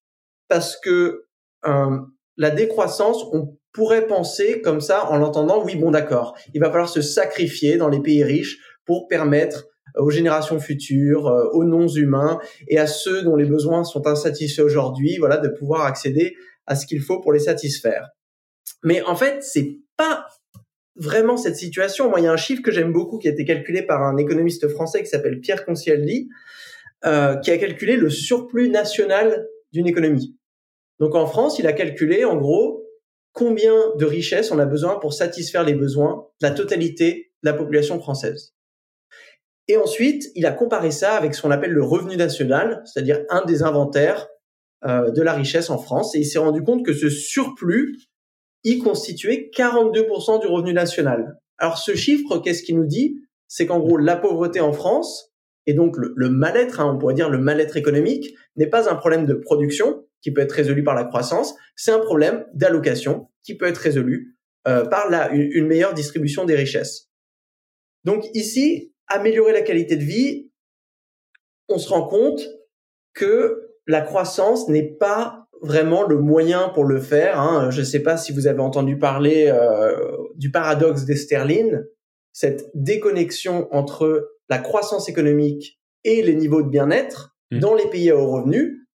parce 0.48 0.77
que 0.77 1.25
euh, 1.65 1.98
la 2.38 2.51
décroissance, 2.51 3.25
on 3.34 3.58
pourrait 3.74 4.08
penser 4.08 4.62
comme 4.62 4.82
ça 4.82 5.10
en 5.10 5.17
l'entendant, 5.17 5.63
oui, 5.63 5.75
bon 5.75 5.91
d'accord, 5.91 6.38
il 6.53 6.62
va 6.62 6.70
falloir 6.70 6.89
se 6.89 7.01
sacrifier 7.01 7.77
dans 7.77 7.89
les 7.89 8.00
pays 8.00 8.24
riches 8.24 8.60
pour 8.86 9.08
permettre 9.08 9.67
aux 9.96 10.10
générations 10.10 10.60
futures, 10.60 11.27
euh, 11.27 11.50
aux 11.51 11.63
non-humains 11.63 12.39
et 12.67 12.77
à 12.77 12.88
ceux 12.88 13.24
dont 13.24 13.36
les 13.36 13.46
besoins 13.46 13.84
sont 13.84 14.08
insatisfaits 14.08 14.62
aujourd'hui, 14.62 15.17
voilà, 15.17 15.38
de 15.38 15.50
pouvoir 15.50 15.86
accéder 15.86 16.36
à 16.65 16.75
ce 16.75 16.86
qu'il 16.86 17.01
faut 17.01 17.20
pour 17.20 17.34
les 17.34 17.39
satisfaire. 17.39 18.10
Mais 18.84 19.01
en 19.03 19.15
fait, 19.15 19.44
c'est 19.44 19.79
pas 19.96 20.27
vraiment 20.96 21.38
cette 21.38 21.56
situation. 21.56 22.10
Moi, 22.10 22.20
il 22.20 22.24
y 22.24 22.27
a 22.27 22.32
un 22.32 22.38
chiffre 22.38 22.62
que 22.62 22.72
j'aime 22.72 22.91
beaucoup 22.91 23.17
qui 23.17 23.27
a 23.27 23.32
été 23.32 23.46
calculé 23.46 23.82
par 23.82 24.03
un 24.03 24.17
économiste 24.17 24.67
français 24.67 25.01
qui 25.01 25.08
s'appelle 25.08 25.39
Pierre 25.39 25.65
Concialdi, 25.65 26.29
euh, 27.06 27.36
qui 27.38 27.51
a 27.51 27.58
calculé 27.58 27.96
le 27.96 28.10
surplus 28.10 28.70
national 28.70 29.48
d'une 29.72 29.88
économie. 29.88 30.36
Donc 31.00 31.16
en 31.16 31.27
France, 31.27 31.60
il 31.60 31.68
a 31.68 31.74
calculé 31.74 32.25
en 32.25 32.38
gros 32.38 32.84
combien 33.34 33.75
de 33.98 34.06
richesses 34.06 34.51
on 34.51 34.60
a 34.60 34.66
besoin 34.66 34.96
pour 35.00 35.13
satisfaire 35.13 35.63
les 35.63 35.75
besoins 35.75 36.27
de 36.42 36.48
la 36.48 36.54
totalité 36.54 37.32
de 37.44 37.50
la 37.50 37.54
population 37.54 38.00
française. 38.00 38.56
Et 39.68 39.77
ensuite, 39.77 40.25
il 40.36 40.46
a 40.46 40.51
comparé 40.51 40.92
ça 40.92 41.13
avec 41.13 41.36
ce 41.36 41.42
qu'on 41.42 41.51
appelle 41.51 41.72
le 41.72 41.84
revenu 41.84 42.16
national, 42.16 42.82
c'est-à-dire 42.86 43.24
un 43.30 43.44
des 43.46 43.63
inventaires 43.63 44.27
euh, 44.86 45.12
de 45.12 45.22
la 45.22 45.34
richesse 45.34 45.70
en 45.70 45.77
France, 45.77 46.16
et 46.16 46.20
il 46.20 46.25
s'est 46.25 46.39
rendu 46.39 46.63
compte 46.63 46.86
que 46.86 46.94
ce 46.94 47.10
surplus 47.10 47.98
y 48.63 48.80
constituait 48.80 49.51
42% 49.56 50.42
du 50.42 50.48
revenu 50.48 50.74
national. 50.74 51.38
Alors 51.58 51.77
ce 51.77 51.96
chiffre, 51.96 52.39
qu'est-ce 52.39 52.63
qu'il 52.63 52.77
nous 52.77 52.86
dit? 52.86 53.18
C'est 53.48 53.66
qu'en 53.66 53.80
gros, 53.80 53.98
la 53.98 54.16
pauvreté 54.16 54.62
en 54.62 54.74
France, 54.74 55.34
et 55.66 55.74
donc 55.74 55.96
le, 55.98 56.30
mal-être, 56.30 56.80
hein, 56.80 56.94
on 56.94 56.98
pourrait 56.98 57.13
dire 57.13 57.30
le 57.30 57.38
mal-être 57.38 57.75
économique, 57.75 58.36
n'est 58.56 58.68
pas 58.68 58.89
un 58.89 58.96
problème 58.96 59.25
de 59.25 59.34
production, 59.34 60.06
qui 60.27 60.34
peut 60.34 60.41
être 60.41 60.51
résolu 60.51 60.84
par 60.84 60.93
la 60.93 61.05
croissance, 61.05 61.55
c'est 61.77 61.91
un 61.91 62.00
problème 62.00 62.46
d'allocation 62.53 63.29
qui 63.43 63.55
peut 63.55 63.65
être 63.65 63.77
résolu 63.77 64.36
euh, 64.67 64.84
par 64.84 65.10
la, 65.10 65.31
une, 65.31 65.67
meilleure 65.67 65.93
distribution 65.93 66.43
des 66.43 66.53
richesses. 66.53 67.10
Donc 68.03 68.25
ici, 68.34 68.93
améliorer 69.07 69.53
la 69.53 69.62
qualité 69.62 69.96
de 69.96 70.03
vie, 70.03 70.51
on 71.69 71.77
se 71.77 71.88
rend 71.88 72.05
compte 72.05 72.41
que 73.13 73.69
la 73.88 74.01
croissance 74.01 74.67
n'est 74.67 74.98
pas 75.00 75.48
vraiment 75.62 76.03
le 76.03 76.17
moyen 76.17 76.67
pour 76.67 76.84
le 76.84 77.00
faire. 77.00 77.39
Hein. 77.39 77.72
Je 77.72 77.79
ne 77.79 77.86
sais 77.86 78.01
pas 78.03 78.17
si 78.17 78.34
vous 78.34 78.48
avez 78.48 78.60
entendu 78.60 79.00
parler 79.00 79.48
euh, 79.48 79.96
du 80.36 80.51
paradoxe 80.51 81.05
d'Esterlin, 81.05 81.84
cette 82.34 82.69
déconnexion 82.74 83.74
entre 83.74 84.29
la 84.50 84.57
croissance 84.57 85.07
économique 85.07 85.79
et 86.03 86.22
les 86.22 86.36
niveaux 86.36 86.63
de 86.63 86.69
bien-être 86.69 87.38
mmh. 87.51 87.60
dans 87.60 87.75
les 87.75 87.89
pays 87.89 88.10
à 88.10 88.17
haut 88.17 88.29
revenu. 88.29 88.87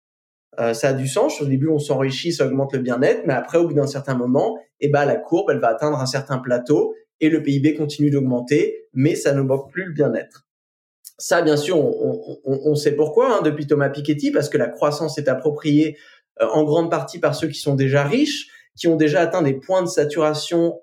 Euh, 0.60 0.74
ça 0.74 0.88
a 0.88 0.92
du 0.92 1.08
sens. 1.08 1.40
Au 1.40 1.46
début, 1.46 1.68
on 1.68 1.78
s'enrichit, 1.78 2.32
ça 2.32 2.46
augmente 2.46 2.72
le 2.72 2.80
bien-être, 2.80 3.22
mais 3.26 3.32
après, 3.32 3.58
au 3.58 3.66
bout 3.66 3.74
d'un 3.74 3.86
certain 3.86 4.14
moment, 4.14 4.58
eh 4.80 4.88
ben, 4.88 5.04
la 5.04 5.16
courbe, 5.16 5.50
elle 5.50 5.58
va 5.58 5.68
atteindre 5.68 5.98
un 5.98 6.06
certain 6.06 6.38
plateau 6.38 6.94
et 7.20 7.30
le 7.30 7.42
PIB 7.42 7.74
continue 7.74 8.10
d'augmenter, 8.10 8.88
mais 8.92 9.14
ça 9.14 9.32
ne 9.32 9.40
manque 9.40 9.70
plus 9.70 9.84
le 9.84 9.92
bien-être. 9.92 10.46
Ça, 11.18 11.40
bien 11.40 11.56
sûr, 11.56 11.76
on, 11.78 12.74
sait 12.74 12.96
pourquoi 12.96 13.38
hein, 13.38 13.42
depuis 13.42 13.66
Thomas 13.66 13.90
Piketty, 13.90 14.32
parce 14.32 14.48
que 14.48 14.58
la 14.58 14.68
croissance 14.68 15.18
est 15.18 15.28
appropriée 15.28 15.96
euh, 16.40 16.46
en 16.48 16.64
grande 16.64 16.90
partie 16.90 17.20
par 17.20 17.34
ceux 17.34 17.46
qui 17.46 17.60
sont 17.60 17.76
déjà 17.76 18.02
riches, 18.02 18.48
qui 18.76 18.88
ont 18.88 18.96
déjà 18.96 19.20
atteint 19.20 19.42
des 19.42 19.54
points 19.54 19.82
de 19.82 19.88
saturation 19.88 20.80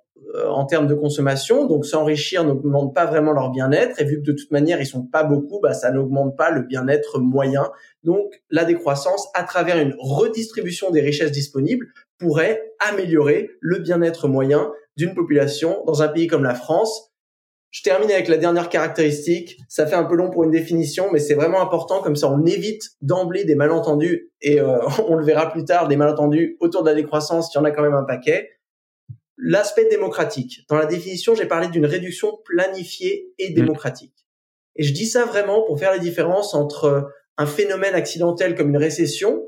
en 0.48 0.66
termes 0.66 0.88
de 0.88 0.94
consommation. 0.94 1.66
Donc 1.66 1.86
s'enrichir 1.86 2.44
n'augmente 2.44 2.94
pas 2.94 3.06
vraiment 3.06 3.34
leur 3.34 3.50
bien-être 3.52 4.00
et 4.02 4.06
vu 4.06 4.18
que 4.22 4.26
de 4.26 4.34
toute 4.34 4.52
manière 4.52 4.80
ils 4.80 4.86
sont 4.86 5.04
pas 5.04 5.24
beaucoup, 5.24 5.60
bah, 5.60 5.74
ça 5.74 5.92
n'augmente 5.92 6.38
pas 6.38 6.52
le 6.52 6.62
bien-être 6.62 7.20
moyen. 7.20 7.70
Donc 8.04 8.42
la 8.50 8.66
décroissance 8.66 9.28
à 9.34 9.44
travers 9.44 9.78
une 9.80 9.96
redistribution 10.00 10.92
des 10.92 11.02
richesses 11.02 11.32
disponibles 11.32 11.88
pourrait 12.18 12.74
améliorer 12.80 13.50
le 13.60 13.80
bien-être 13.80 14.28
moyen 14.28 14.72
d'une 14.98 15.14
population 15.14 15.84
dans 15.86 16.02
un 16.02 16.08
pays 16.08 16.28
comme 16.28 16.44
la 16.44 16.56
France 16.56 17.10
je 17.72 17.84
termine 17.84 18.10
avec 18.12 18.28
la 18.28 18.38
dernière 18.38 18.70
caractéristique. 18.70 19.60
Ça 19.68 19.86
fait 19.86 19.96
un 19.96 20.04
peu 20.04 20.16
long 20.16 20.32
pour 20.32 20.44
une 20.44 20.52
définition, 20.52 21.10
mais 21.12 21.20
c'est 21.20 21.36
vraiment 21.36 21.62
important. 21.62 22.02
Comme 22.02 22.16
ça, 22.16 22.30
on 22.30 22.46
évite 22.46 22.84
d'emblée 23.02 23.44
des 23.44 23.56
malentendus 23.56 24.32
et 24.42 24.60
euh, 24.60 24.80
on 25.08 25.16
le 25.16 25.24
verra 25.24 25.52
plus 25.52 25.66
tard, 25.66 25.88
des 25.88 25.98
malentendus 25.98 26.58
autour 26.60 26.84
de 26.84 26.90
la 26.90 26.96
décroissance. 26.96 27.54
Il 27.54 27.58
y 27.58 27.62
en 27.62 27.66
a 27.66 27.72
quand 27.72 27.84
même 27.84 27.94
un 27.94 28.04
paquet. 28.04 28.50
L'aspect 29.42 29.86
démocratique. 29.86 30.66
Dans 30.70 30.78
la 30.78 30.86
définition, 30.86 31.34
j'ai 31.34 31.46
parlé 31.46 31.68
d'une 31.70 31.86
réduction 31.86 32.38
planifiée 32.44 33.34
et 33.38 33.52
mmh. 33.52 33.54
démocratique. 33.54 34.14
Et 34.76 34.84
je 34.84 34.94
dis 34.94 35.06
ça 35.06 35.26
vraiment 35.26 35.64
pour 35.64 35.80
faire 35.80 35.92
la 35.92 36.00
différence 36.00 36.54
entre 36.54 37.10
un 37.38 37.46
phénomène 37.46 37.96
accidentel 37.96 38.56
comme 38.56 38.70
une 38.70 38.78
récession 38.78 39.46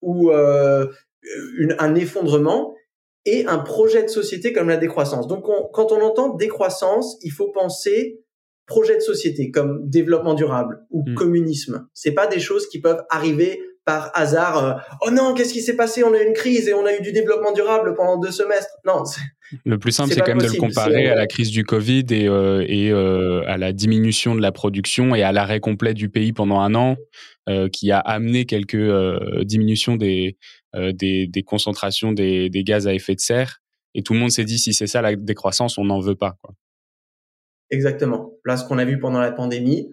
ou 0.00 0.30
euh, 0.30 0.86
un 1.78 1.94
effondrement 1.94 2.74
et 3.24 3.46
un 3.46 3.58
projet 3.58 4.02
de 4.02 4.08
société 4.08 4.52
comme 4.52 4.68
la 4.68 4.76
décroissance. 4.76 5.28
Donc, 5.28 5.44
quand 5.72 5.92
on 5.92 6.00
entend 6.00 6.34
décroissance, 6.34 7.18
il 7.22 7.30
faut 7.30 7.50
penser 7.52 8.22
projet 8.66 8.94
de 8.94 9.00
société 9.00 9.50
comme 9.50 9.88
développement 9.88 10.34
durable 10.34 10.84
ou 10.90 11.04
hmm. 11.06 11.14
communisme. 11.14 11.88
C'est 11.94 12.12
pas 12.12 12.26
des 12.26 12.40
choses 12.40 12.68
qui 12.68 12.80
peuvent 12.80 13.04
arriver 13.10 13.60
par 13.84 14.10
hasard. 14.14 14.64
Euh, 14.64 14.74
oh 15.02 15.10
non, 15.10 15.34
qu'est-ce 15.34 15.52
qui 15.52 15.60
s'est 15.60 15.76
passé? 15.76 16.04
On 16.04 16.12
a 16.12 16.22
eu 16.22 16.26
une 16.26 16.34
crise 16.34 16.68
et 16.68 16.74
on 16.74 16.86
a 16.86 16.94
eu 16.94 17.00
du 17.00 17.12
développement 17.12 17.52
durable 17.52 17.94
pendant 17.94 18.18
deux 18.18 18.30
semestres. 18.30 18.76
Non. 18.84 19.02
Le 19.64 19.78
plus 19.78 19.92
simple, 19.92 20.12
c'est 20.12 20.20
quand 20.20 20.34
même 20.34 20.38
de 20.38 20.52
le 20.52 20.58
comparer 20.58 21.08
à 21.08 21.14
la 21.14 21.26
crise 21.26 21.50
du 21.50 21.64
Covid 21.64 22.06
et, 22.10 22.28
euh, 22.28 22.64
et 22.66 22.90
euh, 22.90 23.42
à 23.46 23.58
la 23.58 23.72
diminution 23.72 24.34
de 24.34 24.40
la 24.40 24.52
production 24.52 25.14
et 25.14 25.22
à 25.22 25.32
l'arrêt 25.32 25.60
complet 25.60 25.94
du 25.94 26.08
pays 26.08 26.32
pendant 26.32 26.60
un 26.60 26.74
an, 26.74 26.96
qui 27.72 27.90
a 27.90 27.98
amené 27.98 28.46
quelques 28.46 29.44
diminutions 29.44 29.96
des, 29.96 30.36
euh, 30.74 30.92
des, 30.92 31.26
des, 31.26 31.42
concentrations 31.42 32.12
des, 32.12 32.48
des, 32.48 32.64
gaz 32.64 32.88
à 32.88 32.94
effet 32.94 33.14
de 33.14 33.20
serre. 33.20 33.58
Et 33.94 34.02
tout 34.02 34.14
le 34.14 34.20
monde 34.20 34.30
s'est 34.30 34.44
dit, 34.44 34.58
si 34.58 34.72
c'est 34.72 34.86
ça 34.86 35.02
la 35.02 35.14
décroissance, 35.16 35.76
on 35.76 35.84
n'en 35.84 36.00
veut 36.00 36.14
pas. 36.14 36.38
Quoi. 36.40 36.54
Exactement. 37.68 38.32
Là, 38.46 38.56
ce 38.56 38.64
qu'on 38.64 38.78
a 38.78 38.84
vu 38.86 38.98
pendant 38.98 39.20
la 39.20 39.32
pandémie, 39.32 39.90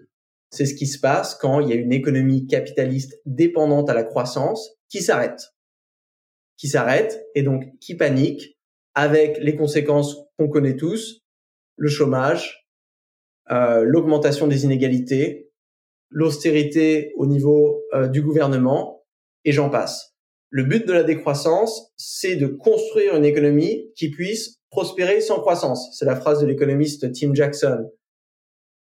c'est 0.50 0.66
ce 0.66 0.74
qui 0.74 0.86
se 0.86 0.98
passe 0.98 1.34
quand 1.34 1.60
il 1.60 1.68
y 1.68 1.72
a 1.72 1.76
une 1.76 1.92
économie 1.92 2.46
capitaliste 2.46 3.20
dépendante 3.24 3.88
à 3.88 3.94
la 3.94 4.04
croissance 4.04 4.76
qui 4.88 5.00
s'arrête. 5.00 5.54
Qui 6.56 6.68
s'arrête 6.68 7.24
et 7.34 7.42
donc 7.42 7.64
qui 7.80 7.94
panique 7.96 8.58
avec 8.94 9.38
les 9.38 9.56
conséquences 9.56 10.16
qu'on 10.36 10.48
connaît 10.48 10.76
tous, 10.76 11.22
le 11.76 11.88
chômage, 11.88 12.68
euh, 13.50 13.82
l'augmentation 13.84 14.46
des 14.46 14.64
inégalités, 14.64 15.50
l'austérité 16.10 17.12
au 17.16 17.26
niveau 17.26 17.82
euh, 17.94 18.08
du 18.08 18.20
gouvernement, 18.20 19.04
et 19.44 19.52
j'en 19.52 19.70
passe. 19.70 20.14
Le 20.50 20.64
but 20.64 20.86
de 20.86 20.92
la 20.92 21.04
décroissance, 21.04 21.92
c'est 21.96 22.36
de 22.36 22.48
construire 22.48 23.16
une 23.16 23.24
économie 23.24 23.90
qui 23.94 24.10
puisse 24.10 24.60
prospérer 24.70 25.20
sans 25.20 25.40
croissance. 25.40 25.96
C'est 25.96 26.04
la 26.04 26.16
phrase 26.16 26.40
de 26.40 26.46
l'économiste 26.46 27.12
Tim 27.12 27.34
Jackson. 27.34 27.88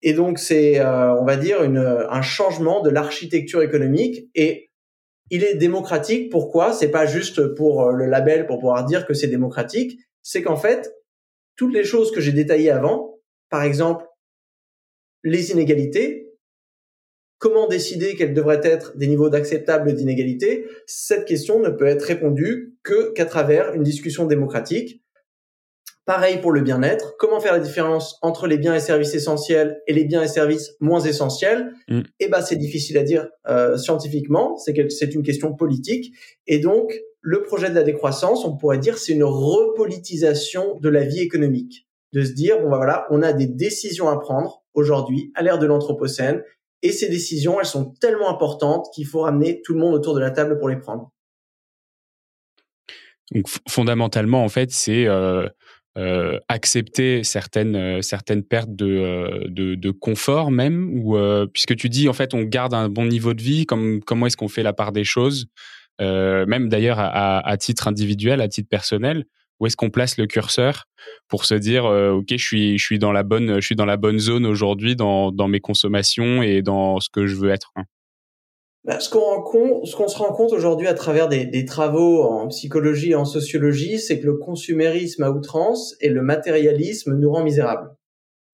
Et 0.02 0.14
donc 0.14 0.38
c'est, 0.38 0.80
euh, 0.80 1.14
on 1.14 1.24
va 1.24 1.36
dire, 1.36 1.62
une, 1.62 1.78
un 1.78 2.22
changement 2.22 2.82
de 2.82 2.90
l'architecture 2.90 3.62
économique. 3.62 4.28
Et 4.34 4.70
il 5.30 5.44
est 5.44 5.54
démocratique. 5.54 6.30
Pourquoi? 6.30 6.72
C'est 6.72 6.90
pas 6.90 7.06
juste 7.06 7.54
pour 7.54 7.82
euh, 7.82 7.92
le 7.92 8.06
label 8.06 8.46
pour 8.46 8.58
pouvoir 8.58 8.84
dire 8.84 9.06
que 9.06 9.14
c'est 9.14 9.28
démocratique. 9.28 9.98
C'est 10.22 10.42
qu'en 10.42 10.56
fait, 10.56 10.92
toutes 11.56 11.72
les 11.72 11.84
choses 11.84 12.12
que 12.12 12.20
j'ai 12.20 12.32
détaillées 12.32 12.70
avant, 12.70 13.18
par 13.48 13.62
exemple, 13.62 14.06
les 15.24 15.52
inégalités, 15.52 16.32
Comment 17.42 17.66
décider 17.66 18.14
quels 18.14 18.34
devraient 18.34 18.60
être 18.62 18.96
des 18.96 19.08
niveaux 19.08 19.28
d'acceptable 19.28 19.94
d'inégalité 19.94 20.64
Cette 20.86 21.24
question 21.24 21.58
ne 21.58 21.70
peut 21.70 21.88
être 21.88 22.04
répondue 22.04 22.76
que 22.84 23.10
qu'à 23.14 23.24
travers 23.24 23.74
une 23.74 23.82
discussion 23.82 24.26
démocratique. 24.26 25.02
Pareil 26.04 26.40
pour 26.40 26.50
le 26.50 26.62
bien-être. 26.62 27.14
Comment 27.18 27.38
faire 27.38 27.52
la 27.52 27.60
différence 27.60 28.18
entre 28.22 28.48
les 28.48 28.58
biens 28.58 28.74
et 28.74 28.80
services 28.80 29.14
essentiels 29.14 29.80
et 29.86 29.92
les 29.92 30.04
biens 30.04 30.22
et 30.22 30.28
services 30.28 30.74
moins 30.80 31.00
essentiels 31.00 31.72
mm. 31.88 32.00
Eh 32.18 32.28
ben, 32.28 32.40
c'est 32.42 32.56
difficile 32.56 32.98
à 32.98 33.04
dire 33.04 33.28
euh, 33.48 33.76
scientifiquement. 33.76 34.56
C'est 34.56 34.90
c'est 34.90 35.14
une 35.14 35.22
question 35.22 35.54
politique. 35.54 36.12
Et 36.46 36.58
donc, 36.58 36.92
le 37.20 37.42
projet 37.42 37.70
de 37.70 37.74
la 37.74 37.84
décroissance, 37.84 38.44
on 38.44 38.56
pourrait 38.56 38.78
dire, 38.78 38.98
c'est 38.98 39.12
une 39.12 39.24
repolitisation 39.24 40.78
de 40.80 40.88
la 40.88 41.04
vie 41.04 41.20
économique. 41.20 41.86
De 42.12 42.24
se 42.24 42.32
dire, 42.32 42.60
bon, 42.60 42.68
ben 42.68 42.76
voilà, 42.76 43.06
on 43.10 43.22
a 43.22 43.32
des 43.32 43.46
décisions 43.46 44.08
à 44.08 44.18
prendre 44.18 44.64
aujourd'hui 44.74 45.30
à 45.34 45.42
l'ère 45.42 45.58
de 45.58 45.66
l'anthropocène 45.66 46.42
et 46.82 46.90
ces 46.90 47.08
décisions, 47.08 47.60
elles 47.60 47.66
sont 47.66 47.94
tellement 48.00 48.28
importantes 48.28 48.88
qu'il 48.92 49.06
faut 49.06 49.20
ramener 49.20 49.62
tout 49.62 49.72
le 49.72 49.80
monde 49.80 49.94
autour 49.94 50.14
de 50.14 50.20
la 50.20 50.32
table 50.32 50.58
pour 50.58 50.68
les 50.68 50.76
prendre. 50.76 51.12
Donc 53.32 53.46
fondamentalement, 53.68 54.44
en 54.44 54.48
fait, 54.48 54.72
c'est 54.72 55.06
euh, 55.06 55.48
euh, 55.98 56.38
accepter 56.48 57.22
certaines 57.22 57.76
euh, 57.76 58.02
certaines 58.02 58.42
pertes 58.42 58.74
de, 58.74 59.46
de, 59.48 59.74
de 59.74 59.90
confort 59.90 60.50
même, 60.50 60.90
ou 60.94 61.16
puisque 61.52 61.76
tu 61.76 61.88
dis 61.88 62.08
en 62.08 62.12
fait 62.12 62.34
on 62.34 62.42
garde 62.42 62.74
un 62.74 62.88
bon 62.88 63.06
niveau 63.06 63.34
de 63.34 63.42
vie. 63.42 63.66
Comme, 63.66 64.00
comment 64.02 64.26
est-ce 64.26 64.36
qu'on 64.36 64.48
fait 64.48 64.62
la 64.62 64.72
part 64.72 64.92
des 64.92 65.04
choses, 65.04 65.46
même 66.00 66.68
d'ailleurs 66.68 66.98
à, 66.98 67.46
à, 67.46 67.56
titre 67.56 67.88
individuel, 67.88 68.40
à 68.40 68.48
titre 68.48 68.68
personnel 68.68 69.24
où 69.62 69.66
est-ce 69.66 69.76
qu'on 69.76 69.90
place 69.90 70.18
le 70.18 70.26
curseur 70.26 70.86
pour 71.28 71.44
se 71.44 71.54
dire 71.54 71.86
euh, 71.86 72.10
ok 72.10 72.26
je 72.30 72.44
suis 72.44 72.78
je 72.78 72.84
suis 72.84 72.98
dans 72.98 73.12
la 73.12 73.22
bonne 73.22 73.60
je 73.60 73.64
suis 73.64 73.76
dans 73.76 73.84
la 73.84 73.96
bonne 73.96 74.18
zone 74.18 74.44
aujourd'hui 74.44 74.96
dans, 74.96 75.30
dans 75.30 75.46
mes 75.46 75.60
consommations 75.60 76.42
et 76.42 76.62
dans 76.62 76.98
ce 76.98 77.08
que 77.08 77.28
je 77.28 77.36
veux 77.36 77.50
être 77.50 77.70
hein? 77.76 77.84
Bah, 78.84 78.98
ce 78.98 79.08
qu'on 79.10 79.84
se 79.84 80.18
rend 80.18 80.32
compte 80.32 80.52
aujourd'hui 80.52 80.88
à 80.88 80.94
travers 80.94 81.28
des, 81.28 81.44
des, 81.46 81.64
travaux 81.64 82.22
en 82.22 82.48
psychologie 82.48 83.12
et 83.12 83.14
en 83.14 83.24
sociologie, 83.24 84.00
c'est 84.00 84.20
que 84.20 84.26
le 84.26 84.36
consumérisme 84.38 85.22
à 85.22 85.30
outrance 85.30 85.94
et 86.00 86.08
le 86.08 86.22
matérialisme 86.22 87.14
nous 87.14 87.30
rend 87.30 87.44
misérables. 87.44 87.94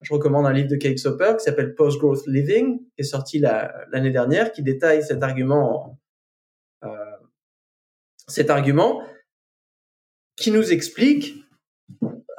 Je 0.02 0.12
recommande 0.12 0.46
un 0.46 0.52
livre 0.52 0.68
de 0.68 0.76
Kate 0.76 0.98
Soper 0.98 1.34
qui 1.38 1.44
s'appelle 1.44 1.74
Post 1.74 1.98
Growth 1.98 2.26
Living, 2.26 2.78
qui 2.78 3.00
est 3.00 3.04
sorti 3.04 3.40
l'année 3.40 4.10
dernière, 4.10 4.52
qui 4.52 4.62
détaille 4.62 5.02
cet 5.02 5.22
argument. 5.22 5.98
Euh, 6.84 6.88
cet 8.28 8.50
argument 8.50 9.02
qui 10.36 10.52
nous 10.52 10.72
explique 10.72 11.34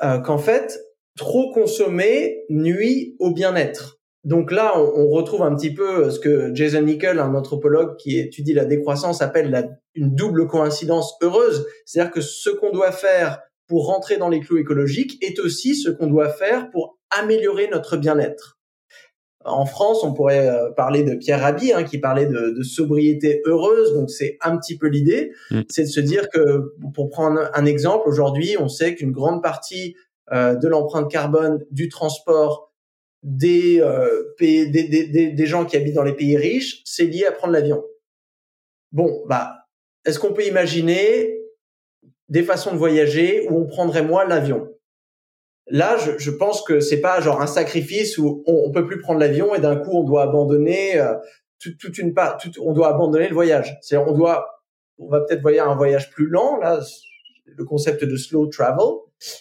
euh, 0.04 0.20
qu'en 0.20 0.38
fait, 0.38 0.80
trop 1.18 1.52
consommer 1.52 2.46
nuit 2.50 3.18
au 3.20 3.34
bien-être. 3.34 3.99
Donc 4.26 4.52
là, 4.52 4.78
on, 4.78 5.08
retrouve 5.08 5.44
un 5.44 5.56
petit 5.56 5.74
peu 5.74 6.10
ce 6.10 6.20
que 6.20 6.54
Jason 6.54 6.82
Nickel, 6.82 7.20
un 7.20 7.34
anthropologue 7.36 7.96
qui 7.98 8.20
étudie 8.20 8.54
la 8.54 8.66
décroissance, 8.66 9.22
appelle 9.22 9.50
la, 9.50 9.64
une 9.96 10.14
double 10.14 10.48
coïncidence 10.48 11.16
heureuse. 11.22 11.66
C'est-à-dire 11.86 12.12
que 12.12 12.22
ce 12.22 12.50
qu'on 12.50 12.72
doit 12.72 12.92
faire 12.92 13.40
pour 13.68 13.88
rentrer 13.88 14.18
dans 14.18 14.28
les 14.28 14.42
clous 14.42 14.58
écologiques 14.58 15.24
est 15.24 15.40
aussi 15.40 15.76
ce 15.76 15.90
qu'on 15.90 16.08
doit 16.08 16.30
faire 16.30 16.70
pour 16.70 16.98
améliorer 17.12 17.70
notre 17.70 17.96
bien-être. 17.96 18.58
En 19.46 19.66
France, 19.66 20.04
on 20.04 20.14
pourrait 20.14 20.50
euh, 20.50 20.70
parler 20.72 21.04
de 21.04 21.16
Pierre 21.16 21.40
Rabhi, 21.40 21.72
hein, 21.72 21.84
qui 21.84 21.98
parlait 21.98 22.26
de, 22.26 22.54
de, 22.58 22.62
sobriété 22.62 23.42
heureuse. 23.46 23.94
Donc, 23.94 24.10
c'est 24.10 24.38
un 24.42 24.58
petit 24.58 24.78
peu 24.78 24.88
l'idée, 24.88 25.32
mm. 25.52 25.62
c'est 25.70 25.84
de 25.84 25.88
se 25.88 26.02
dire 26.02 26.28
que, 26.30 26.74
pour 26.94 27.10
prendre 27.10 27.50
un 27.54 27.66
exemple, 27.66 28.08
aujourd'hui, 28.10 28.58
on 28.60 28.68
sait 28.68 28.96
qu'une 28.96 29.12
grande 29.12 29.42
partie 29.42 29.96
euh, 30.34 30.56
de 30.56 30.68
l'empreinte 30.68 31.10
carbone 31.10 31.64
du 31.72 31.88
transport 31.88 32.69
des, 33.24 33.82
euh, 33.82 34.34
des, 34.40 34.68
des, 34.68 35.32
des, 35.32 35.46
gens 35.46 35.66
qui 35.66 35.76
habitent 35.76 35.96
dans 35.96 36.04
les 36.04 36.16
pays 36.16 36.38
riches, 36.38 36.82
c'est 36.86 37.06
lié 37.06 37.26
à 37.26 37.32
prendre 37.32 37.54
l'avion. 37.54 37.84
Bon, 38.92 39.24
bah, 39.28 39.66
est-ce 40.06 40.20
qu'on 40.20 40.34
peut 40.34 40.46
imaginer 40.46 41.38
des 42.30 42.44
façons 42.44 42.72
de 42.72 42.78
voyager 42.78 43.48
où 43.50 43.58
on 43.58 43.66
prendrait 43.66 44.04
moins 44.04 44.26
l'avion? 44.26 44.70
Là, 45.68 45.98
je, 45.98 46.18
je, 46.18 46.32
pense 46.32 46.64
que 46.64 46.80
c'est 46.80 47.02
pas 47.02 47.22
genre 47.22 47.42
un 47.42 47.48
sacrifice 47.48 48.18
où 48.18 48.44
on, 48.48 48.64
on 48.66 48.72
peut 48.72 48.88
plus 48.88 49.00
prendre 49.00 49.20
l'avion 49.20 49.54
et 49.54 49.60
d'un 49.60 49.76
coup 49.76 49.92
on 49.92 50.04
doit 50.04 50.24
abandonner 50.24 51.00
euh, 51.00 51.14
toute, 51.60 51.98
une 51.98 52.14
part, 52.14 52.40
on 52.62 52.74
doit 52.74 52.88
abandonner 52.88 53.28
le 53.28 53.34
voyage. 53.34 53.78
C'est 53.82 53.98
on 53.98 54.14
doit, 54.14 54.64
on 54.98 55.10
va 55.10 55.22
peut-être 55.22 55.42
voyager 55.42 55.70
un 55.70 55.76
voyage 55.76 56.10
plus 56.10 56.28
lent 56.28 56.58
là, 56.58 56.80
le 57.46 57.66
concept 57.66 58.04
de 58.04 58.16
slow 58.16 58.48
travel, 58.48 58.86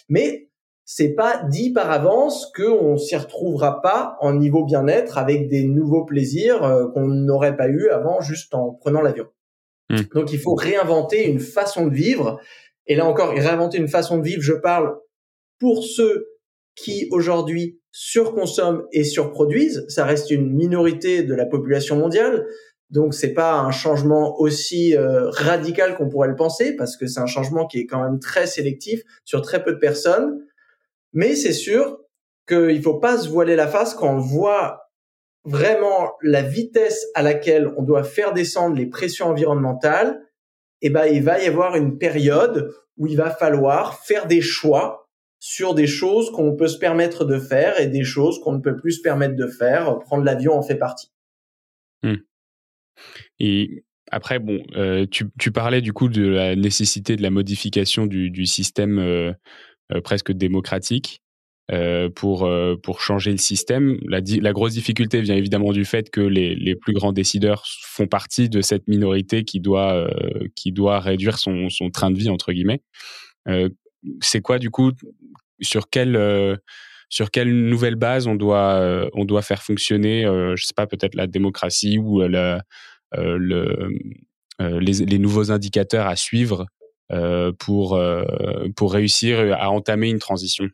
mais 0.09 0.48
c'est 0.91 1.09
pas 1.09 1.43
dit 1.47 1.71
par 1.71 1.91
avance 1.91 2.51
qu'on 2.51 2.97
s'y 2.97 3.15
retrouvera 3.15 3.79
pas 3.83 4.17
en 4.21 4.33
niveau 4.33 4.65
bien-être 4.65 5.19
avec 5.19 5.47
des 5.47 5.63
nouveaux 5.63 6.03
plaisirs 6.03 6.63
euh, 6.63 6.87
qu'on 6.87 7.05
n'aurait 7.05 7.55
pas 7.55 7.67
eu 7.67 7.89
avant 7.89 8.21
juste 8.21 8.55
en 8.55 8.71
prenant 8.71 9.01
l'avion. 9.01 9.27
Hmm. 9.91 10.01
Donc 10.15 10.33
il 10.33 10.39
faut 10.39 10.55
réinventer 10.55 11.27
une 11.27 11.41
façon 11.41 11.85
de 11.85 11.93
vivre. 11.93 12.39
Et 12.87 12.95
là 12.95 13.05
encore, 13.05 13.29
réinventer 13.29 13.77
une 13.77 13.87
façon 13.87 14.17
de 14.17 14.23
vivre, 14.23 14.41
je 14.41 14.53
parle 14.53 14.97
pour 15.59 15.83
ceux 15.83 16.25
qui 16.73 17.07
aujourd'hui 17.11 17.79
surconsomment 17.91 18.81
et 18.91 19.03
surproduisent. 19.03 19.85
Ça 19.89 20.05
reste 20.05 20.31
une 20.31 20.51
minorité 20.51 21.21
de 21.21 21.35
la 21.35 21.45
population 21.45 21.97
mondiale. 21.97 22.47
Donc 22.89 23.13
c'est 23.13 23.33
pas 23.33 23.59
un 23.59 23.69
changement 23.69 24.39
aussi 24.39 24.97
euh, 24.97 25.29
radical 25.29 25.95
qu'on 25.95 26.09
pourrait 26.09 26.29
le 26.29 26.35
penser 26.35 26.75
parce 26.75 26.97
que 26.97 27.05
c'est 27.05 27.19
un 27.19 27.27
changement 27.27 27.67
qui 27.67 27.77
est 27.77 27.85
quand 27.85 28.01
même 28.01 28.19
très 28.19 28.47
sélectif 28.47 29.03
sur 29.23 29.43
très 29.43 29.63
peu 29.63 29.73
de 29.73 29.77
personnes. 29.77 30.48
Mais 31.13 31.35
c'est 31.35 31.53
sûr 31.53 31.99
qu'il 32.47 32.81
faut 32.81 32.99
pas 32.99 33.17
se 33.17 33.29
voiler 33.29 33.55
la 33.55 33.67
face 33.67 33.93
quand 33.93 34.15
on 34.15 34.19
voit 34.19 34.89
vraiment 35.43 36.11
la 36.21 36.41
vitesse 36.41 37.05
à 37.15 37.21
laquelle 37.21 37.71
on 37.77 37.83
doit 37.83 38.03
faire 38.03 38.33
descendre 38.33 38.75
les 38.75 38.85
pressions 38.85 39.27
environnementales. 39.27 40.21
Eh 40.81 40.89
ben 40.89 41.05
il 41.05 41.23
va 41.23 41.41
y 41.41 41.47
avoir 41.47 41.75
une 41.75 41.97
période 41.97 42.71
où 42.97 43.07
il 43.07 43.17
va 43.17 43.31
falloir 43.31 43.99
faire 43.99 44.27
des 44.27 44.41
choix 44.41 45.09
sur 45.39 45.73
des 45.73 45.87
choses 45.87 46.31
qu'on 46.31 46.55
peut 46.55 46.67
se 46.67 46.77
permettre 46.77 47.23
de 47.25 47.39
faire 47.39 47.79
et 47.79 47.87
des 47.87 48.03
choses 48.03 48.39
qu'on 48.41 48.53
ne 48.53 48.59
peut 48.59 48.75
plus 48.75 48.93
se 48.93 49.01
permettre 49.01 49.35
de 49.35 49.47
faire. 49.47 49.99
Prendre 49.99 50.23
l'avion 50.23 50.53
en 50.53 50.61
fait 50.61 50.75
partie. 50.75 51.11
Hmm. 52.03 52.17
Et 53.39 53.85
après, 54.11 54.39
bon, 54.39 54.61
euh, 54.75 55.05
tu, 55.09 55.51
parlais 55.51 55.81
du 55.81 55.93
coup 55.93 56.09
de 56.09 56.27
la 56.27 56.55
nécessité 56.55 57.15
de 57.15 57.21
la 57.21 57.29
modification 57.29 58.05
du, 58.05 58.45
système 58.45 58.99
euh, 58.99 59.31
presque 60.03 60.31
démocratique. 60.31 61.21
Euh, 61.71 62.09
pour 62.09 62.45
euh, 62.47 62.75
pour 62.81 62.99
changer 62.99 63.29
le 63.29 63.37
système. 63.37 63.99
La, 64.07 64.21
la, 64.41 64.53
grosse 64.53 64.73
difficulté 64.73 65.21
vient 65.21 65.35
évidemment 65.35 65.71
du 65.71 65.85
fait 65.85 66.09
que 66.09 66.19
les, 66.19 66.55
les 66.55 66.75
plus 66.75 66.93
grands 66.93 67.13
décideurs 67.13 67.63
font 67.83 68.07
partie 68.07 68.49
de 68.49 68.61
cette 68.61 68.87
minorité 68.87 69.43
qui 69.43 69.59
doit 69.59 69.93
euh, 69.93 70.47
qui 70.55 70.71
doit 70.71 70.99
réduire 70.99 71.37
son, 71.37 71.69
son 71.69 71.91
train 71.91 72.09
de 72.09 72.17
vie 72.17 72.29
entre 72.29 72.53
guillemets. 72.53 72.81
c'est 74.19 74.41
quoi 74.41 74.57
du 74.57 74.71
coup 74.71 74.93
sur 75.61 75.91
quelle 75.91 76.59
sur 77.07 77.29
quelle 77.29 77.53
nouvelle 77.53 77.95
base 77.95 78.25
on 78.25 78.33
doit 78.33 79.07
on 79.13 79.25
doit 79.25 79.43
faire 79.43 79.61
fonctionner 79.61 80.23
je 80.55 80.65
sais 80.65 80.73
pas 80.75 80.87
peut-être 80.87 81.13
la 81.13 81.27
démocratie 81.27 81.99
ou 81.99 82.21
la, 82.21 82.63
le 83.15 83.89
les, 84.59 84.93
les 84.93 85.19
nouveaux 85.19 85.51
indicateurs 85.51 86.07
à 86.07 86.15
suivre 86.15 86.65
pour 87.59 87.99
pour 88.75 88.93
réussir 88.93 89.55
à 89.57 89.71
entamer 89.71 90.09
une 90.09 90.19
transition 90.19 90.65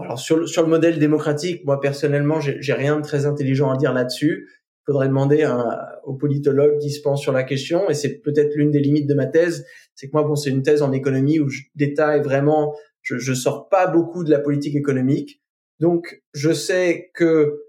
alors 0.00 0.18
sur 0.18 0.38
le, 0.38 0.46
sur 0.46 0.62
le 0.62 0.68
modèle 0.68 0.98
démocratique, 0.98 1.64
moi 1.64 1.80
personnellement, 1.80 2.40
j'ai 2.40 2.72
rien 2.72 2.96
de 2.96 3.02
très 3.02 3.26
intelligent 3.26 3.70
à 3.70 3.76
dire 3.76 3.92
là-dessus. 3.92 4.48
Il 4.48 4.84
faudrait 4.86 5.08
demander 5.08 5.42
à, 5.42 6.00
aux 6.04 6.14
politologues 6.14 6.78
qui 6.78 6.90
se 6.90 7.02
pensent 7.02 7.20
sur 7.20 7.32
la 7.32 7.44
question, 7.44 7.88
et 7.90 7.94
c'est 7.94 8.20
peut-être 8.20 8.54
l'une 8.54 8.70
des 8.70 8.80
limites 8.80 9.06
de 9.06 9.14
ma 9.14 9.26
thèse. 9.26 9.66
C'est 9.94 10.06
que 10.08 10.12
moi, 10.14 10.24
bon, 10.24 10.34
c'est 10.34 10.50
une 10.50 10.62
thèse 10.62 10.82
en 10.82 10.92
économie 10.92 11.38
où 11.38 11.48
je 11.48 11.62
détaille 11.74 12.22
vraiment, 12.22 12.74
je, 13.02 13.18
je 13.18 13.34
sors 13.34 13.68
pas 13.68 13.86
beaucoup 13.86 14.24
de 14.24 14.30
la 14.30 14.40
politique 14.40 14.74
économique. 14.74 15.42
Donc, 15.78 16.22
je 16.32 16.52
sais 16.52 17.10
que 17.14 17.60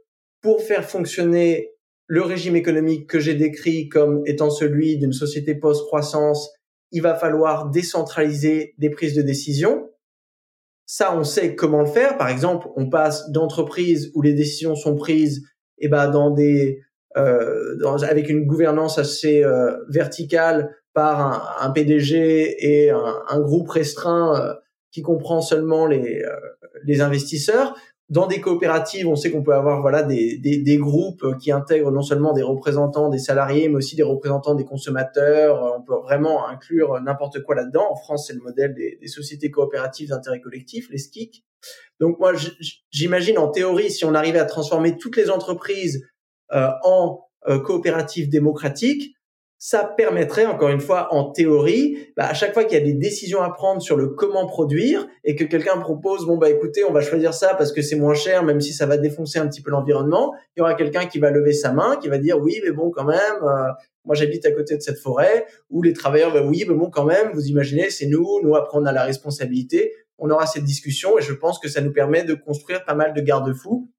pour 0.41 0.61
faire 0.61 0.85
fonctionner 0.85 1.71
le 2.07 2.21
régime 2.21 2.55
économique 2.55 3.07
que 3.07 3.19
j'ai 3.19 3.35
décrit 3.35 3.89
comme 3.89 4.23
étant 4.25 4.49
celui 4.49 4.97
d'une 4.97 5.13
société 5.13 5.55
post-croissance, 5.55 6.51
il 6.93 7.01
va 7.01 7.15
falloir 7.15 7.69
décentraliser 7.69 8.73
des 8.77 8.89
prises 8.89 9.15
de 9.15 9.21
décision 9.21 9.89
ça, 10.85 11.15
on 11.17 11.23
sait 11.23 11.55
comment 11.55 11.81
le 11.81 11.87
faire. 11.87 12.17
Par 12.17 12.29
exemple, 12.29 12.67
on 12.75 12.89
passe 12.89 13.29
d'entreprises 13.31 14.11
où 14.15 14.21
les 14.21 14.33
décisions 14.33 14.75
sont 14.75 14.95
prises, 14.95 15.43
et 15.79 15.85
eh 15.85 15.87
ben 15.87 16.09
dans 16.09 16.29
des 16.29 16.81
euh, 17.17 17.75
dans, 17.81 18.03
avec 18.03 18.29
une 18.29 18.45
gouvernance 18.45 18.97
assez 18.97 19.43
euh, 19.43 19.75
verticale 19.89 20.75
par 20.93 21.61
un, 21.61 21.71
PDG 21.71 22.55
et 22.59 22.89
un, 22.91 23.15
un 23.27 23.39
groupe 23.39 23.69
restreint 23.69 24.39
euh, 24.39 24.53
qui 24.91 25.01
comprend 25.01 25.41
seulement 25.41 25.87
les 25.87 26.21
euh, 26.21 26.35
les 26.85 27.01
investisseurs, 27.01 27.75
dans 28.09 28.27
des 28.27 28.41
coopératives, 28.41 29.07
on 29.07 29.15
sait 29.15 29.31
qu'on 29.31 29.43
peut 29.43 29.55
avoir 29.55 29.81
voilà 29.81 30.03
des, 30.03 30.37
des, 30.37 30.57
des, 30.57 30.77
groupes 30.77 31.37
qui 31.39 31.51
intègrent 31.51 31.91
non 31.91 32.01
seulement 32.01 32.33
des 32.33 32.43
représentants 32.43 33.09
des 33.09 33.17
salariés, 33.17 33.69
mais 33.69 33.75
aussi 33.75 33.95
des 33.95 34.03
représentants 34.03 34.55
des 34.55 34.65
consommateurs. 34.65 35.77
On 35.77 35.81
peut 35.81 35.95
vraiment 36.03 36.47
inclure 36.47 36.99
n'importe 37.01 37.41
quoi 37.43 37.55
là-dedans. 37.55 37.87
En 37.89 37.95
France, 37.95 38.27
c'est 38.27 38.33
le 38.33 38.41
modèle 38.41 38.73
des, 38.73 38.97
des 39.01 39.07
sociétés 39.07 39.49
coopératives 39.49 40.09
d'intérêt 40.09 40.41
collectif, 40.41 40.89
les 40.91 40.97
SKIC. 40.97 41.43
Donc 41.99 42.19
moi, 42.19 42.33
j'imagine 42.91 43.37
en 43.37 43.49
théorie, 43.49 43.89
si 43.89 44.05
on 44.05 44.13
arrivait 44.13 44.39
à 44.39 44.45
transformer 44.45 44.97
toutes 44.97 45.15
les 45.15 45.29
entreprises 45.29 46.03
euh, 46.51 46.67
en 46.83 47.21
euh, 47.47 47.59
coopératives 47.59 48.29
démocratiques, 48.29 49.15
ça 49.65 49.85
permettrait, 49.85 50.45
encore 50.45 50.67
une 50.67 50.81
fois, 50.81 51.07
en 51.13 51.31
théorie, 51.31 52.09
bah, 52.17 52.25
à 52.25 52.33
chaque 52.33 52.53
fois 52.53 52.65
qu'il 52.65 52.77
y 52.77 52.81
a 52.81 52.83
des 52.83 52.95
décisions 52.95 53.41
à 53.41 53.49
prendre 53.49 53.81
sur 53.81 53.95
le 53.95 54.09
comment 54.09 54.45
produire 54.45 55.07
et 55.23 55.35
que 55.35 55.45
quelqu'un 55.45 55.77
propose, 55.77 56.25
bon, 56.25 56.35
bah, 56.35 56.49
écoutez, 56.49 56.83
on 56.83 56.91
va 56.91 56.99
choisir 56.99 57.33
ça 57.33 57.53
parce 57.53 57.71
que 57.71 57.81
c'est 57.81 57.95
moins 57.95 58.13
cher, 58.13 58.43
même 58.43 58.59
si 58.59 58.73
ça 58.73 58.85
va 58.85 58.97
défoncer 58.97 59.39
un 59.39 59.47
petit 59.47 59.61
peu 59.61 59.71
l'environnement, 59.71 60.33
il 60.57 60.59
y 60.59 60.61
aura 60.61 60.73
quelqu'un 60.73 61.05
qui 61.05 61.17
va 61.17 61.31
lever 61.31 61.53
sa 61.53 61.71
main, 61.71 61.95
qui 61.95 62.09
va 62.09 62.17
dire, 62.17 62.41
oui, 62.41 62.59
mais 62.65 62.71
bon, 62.71 62.91
quand 62.91 63.05
même, 63.05 63.17
euh, 63.41 63.71
moi, 64.03 64.15
j'habite 64.15 64.45
à 64.45 64.51
côté 64.51 64.75
de 64.75 64.81
cette 64.81 64.99
forêt, 64.99 65.45
ou 65.69 65.81
les 65.81 65.93
travailleurs, 65.93 66.33
bah, 66.33 66.43
oui, 66.43 66.65
mais 66.67 66.75
bon, 66.75 66.89
quand 66.89 67.05
même, 67.05 67.31
vous 67.33 67.45
imaginez, 67.45 67.89
c'est 67.89 68.07
nous, 68.07 68.41
nous, 68.43 68.57
après, 68.57 68.77
on 68.77 68.85
a 68.85 68.91
la 68.91 69.05
responsabilité. 69.05 69.93
On 70.17 70.29
aura 70.29 70.45
cette 70.45 70.65
discussion 70.65 71.17
et 71.17 71.21
je 71.21 71.31
pense 71.31 71.57
que 71.59 71.69
ça 71.69 71.79
nous 71.79 71.93
permet 71.93 72.25
de 72.25 72.33
construire 72.33 72.83
pas 72.83 72.95
mal 72.95 73.13
de 73.13 73.21
garde-fous. 73.21 73.89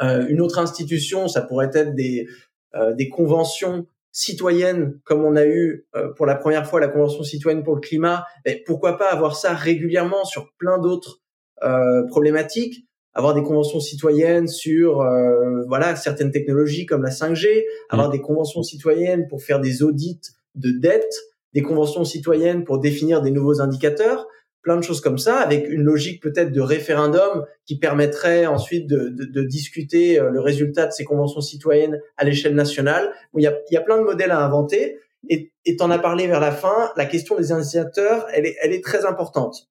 Euh, 0.00 0.28
une 0.28 0.40
autre 0.40 0.60
institution, 0.60 1.26
ça 1.26 1.42
pourrait 1.42 1.70
être 1.74 1.96
des, 1.96 2.28
euh, 2.76 2.94
des 2.94 3.08
conventions 3.08 3.88
citoyenne, 4.12 5.00
comme 5.04 5.24
on 5.24 5.36
a 5.36 5.46
eu 5.46 5.86
euh, 5.96 6.12
pour 6.12 6.26
la 6.26 6.36
première 6.36 6.66
fois 6.66 6.78
la 6.80 6.88
Convention 6.88 7.24
citoyenne 7.24 7.64
pour 7.64 7.74
le 7.74 7.80
climat, 7.80 8.24
mais 8.46 8.62
pourquoi 8.66 8.98
pas 8.98 9.10
avoir 9.10 9.36
ça 9.36 9.54
régulièrement 9.54 10.24
sur 10.24 10.52
plein 10.58 10.78
d'autres 10.78 11.20
euh, 11.62 12.06
problématiques 12.06 12.86
avoir 13.14 13.34
des 13.34 13.42
conventions 13.42 13.80
citoyennes 13.80 14.48
sur 14.48 15.02
euh, 15.02 15.64
voilà 15.68 15.96
certaines 15.96 16.30
technologies 16.30 16.86
comme 16.86 17.02
la 17.02 17.10
5G, 17.10 17.64
avoir 17.90 18.08
mmh. 18.08 18.12
des 18.12 18.20
conventions 18.20 18.62
citoyennes 18.62 19.26
pour 19.28 19.42
faire 19.42 19.60
des 19.60 19.82
audits 19.82 20.20
de 20.54 20.70
dette, 20.70 21.14
des 21.52 21.62
conventions 21.62 22.04
citoyennes 22.04 22.64
pour 22.64 22.78
définir 22.78 23.22
des 23.22 23.30
nouveaux 23.30 23.60
indicateurs 23.60 24.26
plein 24.62 24.76
de 24.76 24.82
choses 24.82 25.00
comme 25.00 25.18
ça, 25.18 25.40
avec 25.40 25.68
une 25.68 25.82
logique 25.82 26.22
peut-être 26.22 26.52
de 26.52 26.60
référendum 26.60 27.44
qui 27.66 27.78
permettrait 27.78 28.46
ensuite 28.46 28.86
de, 28.86 29.08
de, 29.08 29.24
de, 29.24 29.42
discuter 29.42 30.20
euh, 30.20 30.30
le 30.30 30.40
résultat 30.40 30.86
de 30.86 30.92
ces 30.92 31.04
conventions 31.04 31.40
citoyennes 31.40 32.00
à 32.16 32.24
l'échelle 32.24 32.54
nationale. 32.54 33.12
il, 33.36 33.42
y 33.42 33.46
a, 33.46 33.58
il 33.70 33.74
y 33.74 33.76
a 33.76 33.80
plein 33.80 33.98
de 33.98 34.04
modèles 34.04 34.30
à 34.30 34.44
inventer. 34.44 34.98
Et 35.28 35.52
tu 35.64 35.76
en 35.80 35.90
as 35.90 35.98
parlé 35.98 36.26
vers 36.26 36.40
la 36.40 36.50
fin, 36.50 36.90
la 36.96 37.04
question 37.04 37.36
des 37.36 37.52
indicateurs, 37.52 38.26
elle 38.32 38.46
est, 38.46 38.56
elle 38.60 38.72
est 38.72 38.82
très 38.82 39.04
importante. 39.04 39.68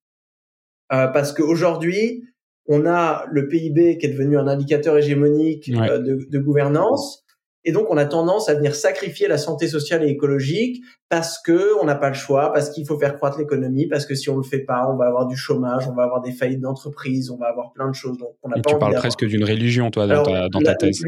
Euh, 0.94 1.08
parce 1.08 1.34
qu'aujourd'hui, 1.34 2.24
on 2.68 2.86
a 2.86 3.26
le 3.32 3.48
PIB 3.48 3.98
qui 3.98 4.06
est 4.06 4.10
devenu 4.10 4.38
un 4.38 4.48
indicateur 4.48 4.98
hégémonique 4.98 5.70
euh, 5.70 6.00
de, 6.00 6.28
de, 6.30 6.40
gouvernance. 6.40 7.26
Et 7.64 7.72
donc, 7.72 7.88
on 7.90 7.98
a 7.98 8.06
tendance 8.06 8.50
à 8.50 8.56
venir 8.56 8.74
sacrifier 8.74 9.28
la 9.28 9.38
santé 9.38 9.68
sociale 9.68 10.04
et 10.04 10.08
écologique 10.08 10.84
parce 11.10 11.40
que 11.40 11.80
on 11.80 11.86
n'a 11.86 11.96
pas 11.96 12.08
le 12.08 12.16
choix, 12.16 12.52
parce 12.54 12.72
qu'il 12.72 12.88
faut 12.88 12.98
faire 12.98 13.18
croître 13.18 13.38
l'économie, 13.38 13.88
parce 13.88 14.08
que 14.08 14.16
si 14.16 14.30
on 14.30 14.38
le 14.38 14.44
fait 14.44 14.62
pas, 14.62 14.88
on 14.92 14.98
va 14.98 15.06
avoir 15.06 15.28
du 15.28 15.38
chômage, 15.38 15.88
on 15.88 15.94
va 15.94 16.04
avoir 16.04 16.22
des 16.22 16.32
faillites 16.32 16.62
d'entreprises, 16.62 17.30
on 17.30 17.38
va 17.38 17.48
avoir 17.48 17.72
plein 17.74 17.88
de 17.88 17.94
choses. 17.94 18.18
Donc, 18.18 18.36
on 18.42 18.50
n'a 18.50 18.56
pas 18.56 18.72
tu 18.72 18.78
parles 18.80 18.96
presque 18.96 19.26
d'une 19.26 19.44
religion, 19.44 19.92
toi, 19.92 20.08
dans, 20.08 20.24
ta, 20.24 20.50
dans 20.50 20.60
ta 20.60 20.74
thèse. 20.74 21.04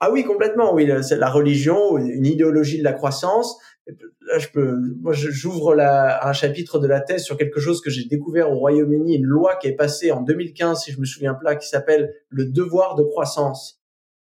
Ah 0.00 0.10
oui, 0.10 0.24
complètement. 0.24 0.74
Oui, 0.74 0.90
c'est 1.02 1.16
la 1.16 1.30
religion, 1.30 1.96
une 1.96 2.26
idéologie 2.26 2.78
de 2.78 2.84
la 2.84 2.92
croissance. 2.92 3.56
Là, 3.86 4.38
je 4.38 4.48
peux, 4.48 4.76
moi, 5.00 5.12
j'ouvre 5.12 5.78
un 5.78 6.32
chapitre 6.32 6.80
de 6.80 6.88
la 6.88 7.00
thèse 7.00 7.22
sur 7.22 7.36
quelque 7.36 7.60
chose 7.60 7.80
que 7.80 7.90
j'ai 7.90 8.06
découvert 8.06 8.50
au 8.50 8.56
Royaume-Uni, 8.56 9.14
une 9.14 9.24
loi 9.24 9.54
qui 9.54 9.68
est 9.68 9.76
passée 9.76 10.10
en 10.10 10.22
2015, 10.22 10.80
si 10.80 10.90
je 10.90 10.98
me 10.98 11.04
souviens 11.04 11.34
pas, 11.34 11.54
qui 11.54 11.68
s'appelle 11.68 12.12
le 12.30 12.46
devoir 12.46 12.96
de 12.96 13.04
croissance 13.04 13.81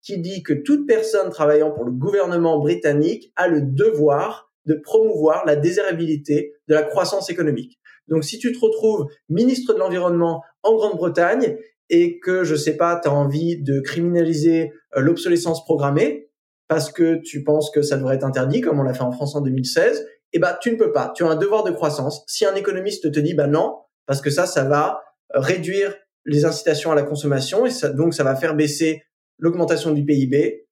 qui 0.02 0.18
dit 0.18 0.42
que 0.42 0.52
toute 0.52 0.86
personne 0.86 1.30
travaillant 1.30 1.70
pour 1.70 1.84
le 1.84 1.92
gouvernement 1.92 2.58
britannique 2.58 3.32
a 3.36 3.48
le 3.48 3.62
devoir 3.62 4.50
de 4.66 4.74
promouvoir 4.74 5.44
la 5.46 5.56
désirabilité 5.56 6.54
de 6.68 6.74
la 6.74 6.82
croissance 6.82 7.30
économique. 7.30 7.78
Donc 8.08 8.24
si 8.24 8.38
tu 8.38 8.52
te 8.52 8.58
retrouves 8.58 9.06
ministre 9.28 9.74
de 9.74 9.78
l'environnement 9.78 10.42
en 10.62 10.74
Grande-Bretagne 10.74 11.56
et 11.88 12.18
que 12.18 12.44
je 12.44 12.54
sais 12.54 12.76
pas, 12.76 12.98
tu 13.00 13.08
as 13.08 13.12
envie 13.12 13.60
de 13.60 13.80
criminaliser 13.80 14.72
euh, 14.96 15.00
l'obsolescence 15.00 15.64
programmée 15.64 16.30
parce 16.68 16.90
que 16.90 17.20
tu 17.22 17.44
penses 17.44 17.70
que 17.70 17.82
ça 17.82 17.96
devrait 17.96 18.16
être 18.16 18.24
interdit 18.24 18.60
comme 18.60 18.80
on 18.80 18.82
l'a 18.82 18.94
fait 18.94 19.02
en 19.02 19.12
France 19.12 19.34
en 19.34 19.40
2016, 19.40 20.06
eh 20.32 20.38
ben 20.38 20.56
tu 20.60 20.72
ne 20.72 20.76
peux 20.76 20.92
pas. 20.92 21.12
Tu 21.14 21.24
as 21.24 21.28
un 21.28 21.36
devoir 21.36 21.64
de 21.64 21.70
croissance. 21.70 22.24
Si 22.26 22.46
un 22.46 22.54
économiste 22.54 23.12
te 23.12 23.20
dit 23.20 23.34
bah 23.34 23.46
non 23.46 23.78
parce 24.06 24.20
que 24.20 24.30
ça 24.30 24.46
ça 24.46 24.64
va 24.64 25.02
réduire 25.30 25.94
les 26.24 26.44
incitations 26.44 26.92
à 26.92 26.94
la 26.94 27.02
consommation 27.02 27.66
et 27.66 27.70
ça, 27.70 27.88
donc 27.88 28.14
ça 28.14 28.24
va 28.24 28.36
faire 28.36 28.54
baisser 28.54 29.02
l'augmentation 29.42 29.90
du 29.90 30.04
PIB, 30.04 30.66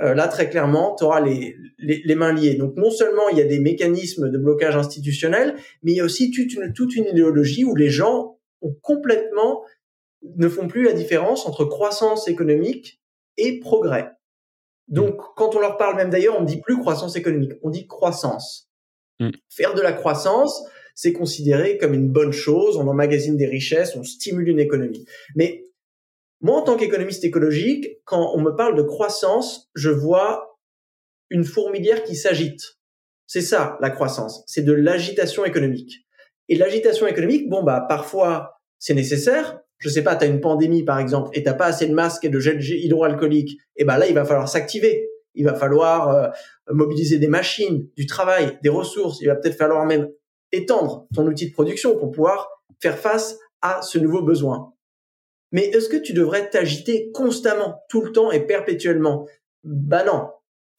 euh, 0.00 0.14
là 0.14 0.26
très 0.26 0.48
clairement, 0.48 0.96
tu 0.96 1.04
auras 1.04 1.20
les, 1.20 1.54
les, 1.78 2.14
mains 2.14 2.32
liées. 2.32 2.54
Donc 2.54 2.74
non 2.76 2.90
seulement 2.90 3.28
il 3.28 3.36
y 3.36 3.42
a 3.42 3.44
des 3.44 3.60
mécanismes 3.60 4.30
de 4.30 4.38
blocage 4.38 4.74
institutionnel, 4.74 5.56
mais 5.82 5.92
il 5.92 5.96
y 5.96 6.00
a 6.00 6.04
aussi 6.04 6.30
toute 6.30 6.54
une, 6.54 6.72
toute 6.72 6.96
une 6.96 7.04
idéologie 7.04 7.64
où 7.64 7.76
les 7.76 7.90
gens 7.90 8.38
ont 8.62 8.74
complètement 8.80 9.62
ne 10.22 10.48
font 10.48 10.66
plus 10.66 10.82
la 10.84 10.94
différence 10.94 11.46
entre 11.46 11.66
croissance 11.66 12.26
économique 12.26 13.02
et 13.36 13.60
progrès. 13.60 14.10
Donc 14.88 15.20
quand 15.36 15.54
on 15.54 15.60
leur 15.60 15.76
parle 15.76 15.96
même 15.96 16.10
d'ailleurs, 16.10 16.36
on 16.38 16.42
ne 16.42 16.46
dit 16.46 16.60
plus 16.60 16.78
croissance 16.78 17.16
économique, 17.16 17.52
on 17.62 17.68
dit 17.68 17.86
croissance. 17.86 18.70
Mm. 19.20 19.30
Faire 19.50 19.74
de 19.74 19.82
la 19.82 19.92
croissance, 19.92 20.64
c'est 20.94 21.12
considéré 21.12 21.76
comme 21.76 21.92
une 21.92 22.08
bonne 22.08 22.32
chose, 22.32 22.78
on 22.78 22.88
emmagasine 22.88 23.36
des 23.36 23.46
richesses, 23.46 23.94
on 23.96 24.02
stimule 24.02 24.48
une 24.48 24.60
économie. 24.60 25.04
Mais 25.36 25.66
moi, 26.40 26.58
en 26.58 26.62
tant 26.62 26.76
qu'économiste 26.76 27.24
écologique, 27.24 28.00
quand 28.04 28.32
on 28.34 28.40
me 28.40 28.52
parle 28.52 28.74
de 28.74 28.82
croissance, 28.82 29.70
je 29.74 29.90
vois 29.90 30.58
une 31.28 31.44
fourmilière 31.44 32.02
qui 32.02 32.16
s'agite. 32.16 32.78
C'est 33.26 33.42
ça, 33.42 33.76
la 33.80 33.90
croissance. 33.90 34.42
C'est 34.46 34.62
de 34.62 34.72
l'agitation 34.72 35.44
économique. 35.44 36.06
Et 36.48 36.56
l'agitation 36.56 37.06
économique, 37.06 37.48
bon, 37.48 37.62
bah, 37.62 37.84
parfois, 37.88 38.60
c'est 38.78 38.94
nécessaire. 38.94 39.60
Je 39.78 39.88
sais 39.88 40.02
pas, 40.02 40.16
tu 40.16 40.24
as 40.24 40.26
une 40.26 40.40
pandémie, 40.40 40.82
par 40.82 40.98
exemple, 40.98 41.30
et 41.34 41.42
t'as 41.42 41.54
pas 41.54 41.66
assez 41.66 41.86
de 41.86 41.94
masques 41.94 42.24
et 42.24 42.28
de 42.28 42.40
gel 42.40 42.60
hydroalcoolique. 42.60 43.58
Et 43.76 43.84
ben 43.84 43.98
là, 43.98 44.08
il 44.08 44.14
va 44.14 44.24
falloir 44.24 44.48
s'activer. 44.48 45.08
Il 45.34 45.44
va 45.44 45.54
falloir 45.54 46.08
euh, 46.08 46.28
mobiliser 46.70 47.18
des 47.18 47.28
machines, 47.28 47.86
du 47.96 48.06
travail, 48.06 48.58
des 48.62 48.68
ressources. 48.68 49.20
Il 49.20 49.28
va 49.28 49.36
peut-être 49.36 49.56
falloir 49.56 49.86
même 49.86 50.08
étendre 50.52 51.06
ton 51.14 51.26
outil 51.26 51.48
de 51.48 51.52
production 51.52 51.96
pour 51.96 52.10
pouvoir 52.10 52.48
faire 52.80 52.98
face 52.98 53.38
à 53.62 53.80
ce 53.82 53.98
nouveau 53.98 54.22
besoin. 54.22 54.74
Mais 55.52 55.64
est-ce 55.66 55.88
que 55.88 55.96
tu 55.96 56.12
devrais 56.12 56.48
t'agiter 56.48 57.10
constamment, 57.12 57.82
tout 57.88 58.02
le 58.02 58.12
temps 58.12 58.30
et 58.30 58.40
perpétuellement? 58.40 59.26
Bah 59.64 60.04
non. 60.04 60.28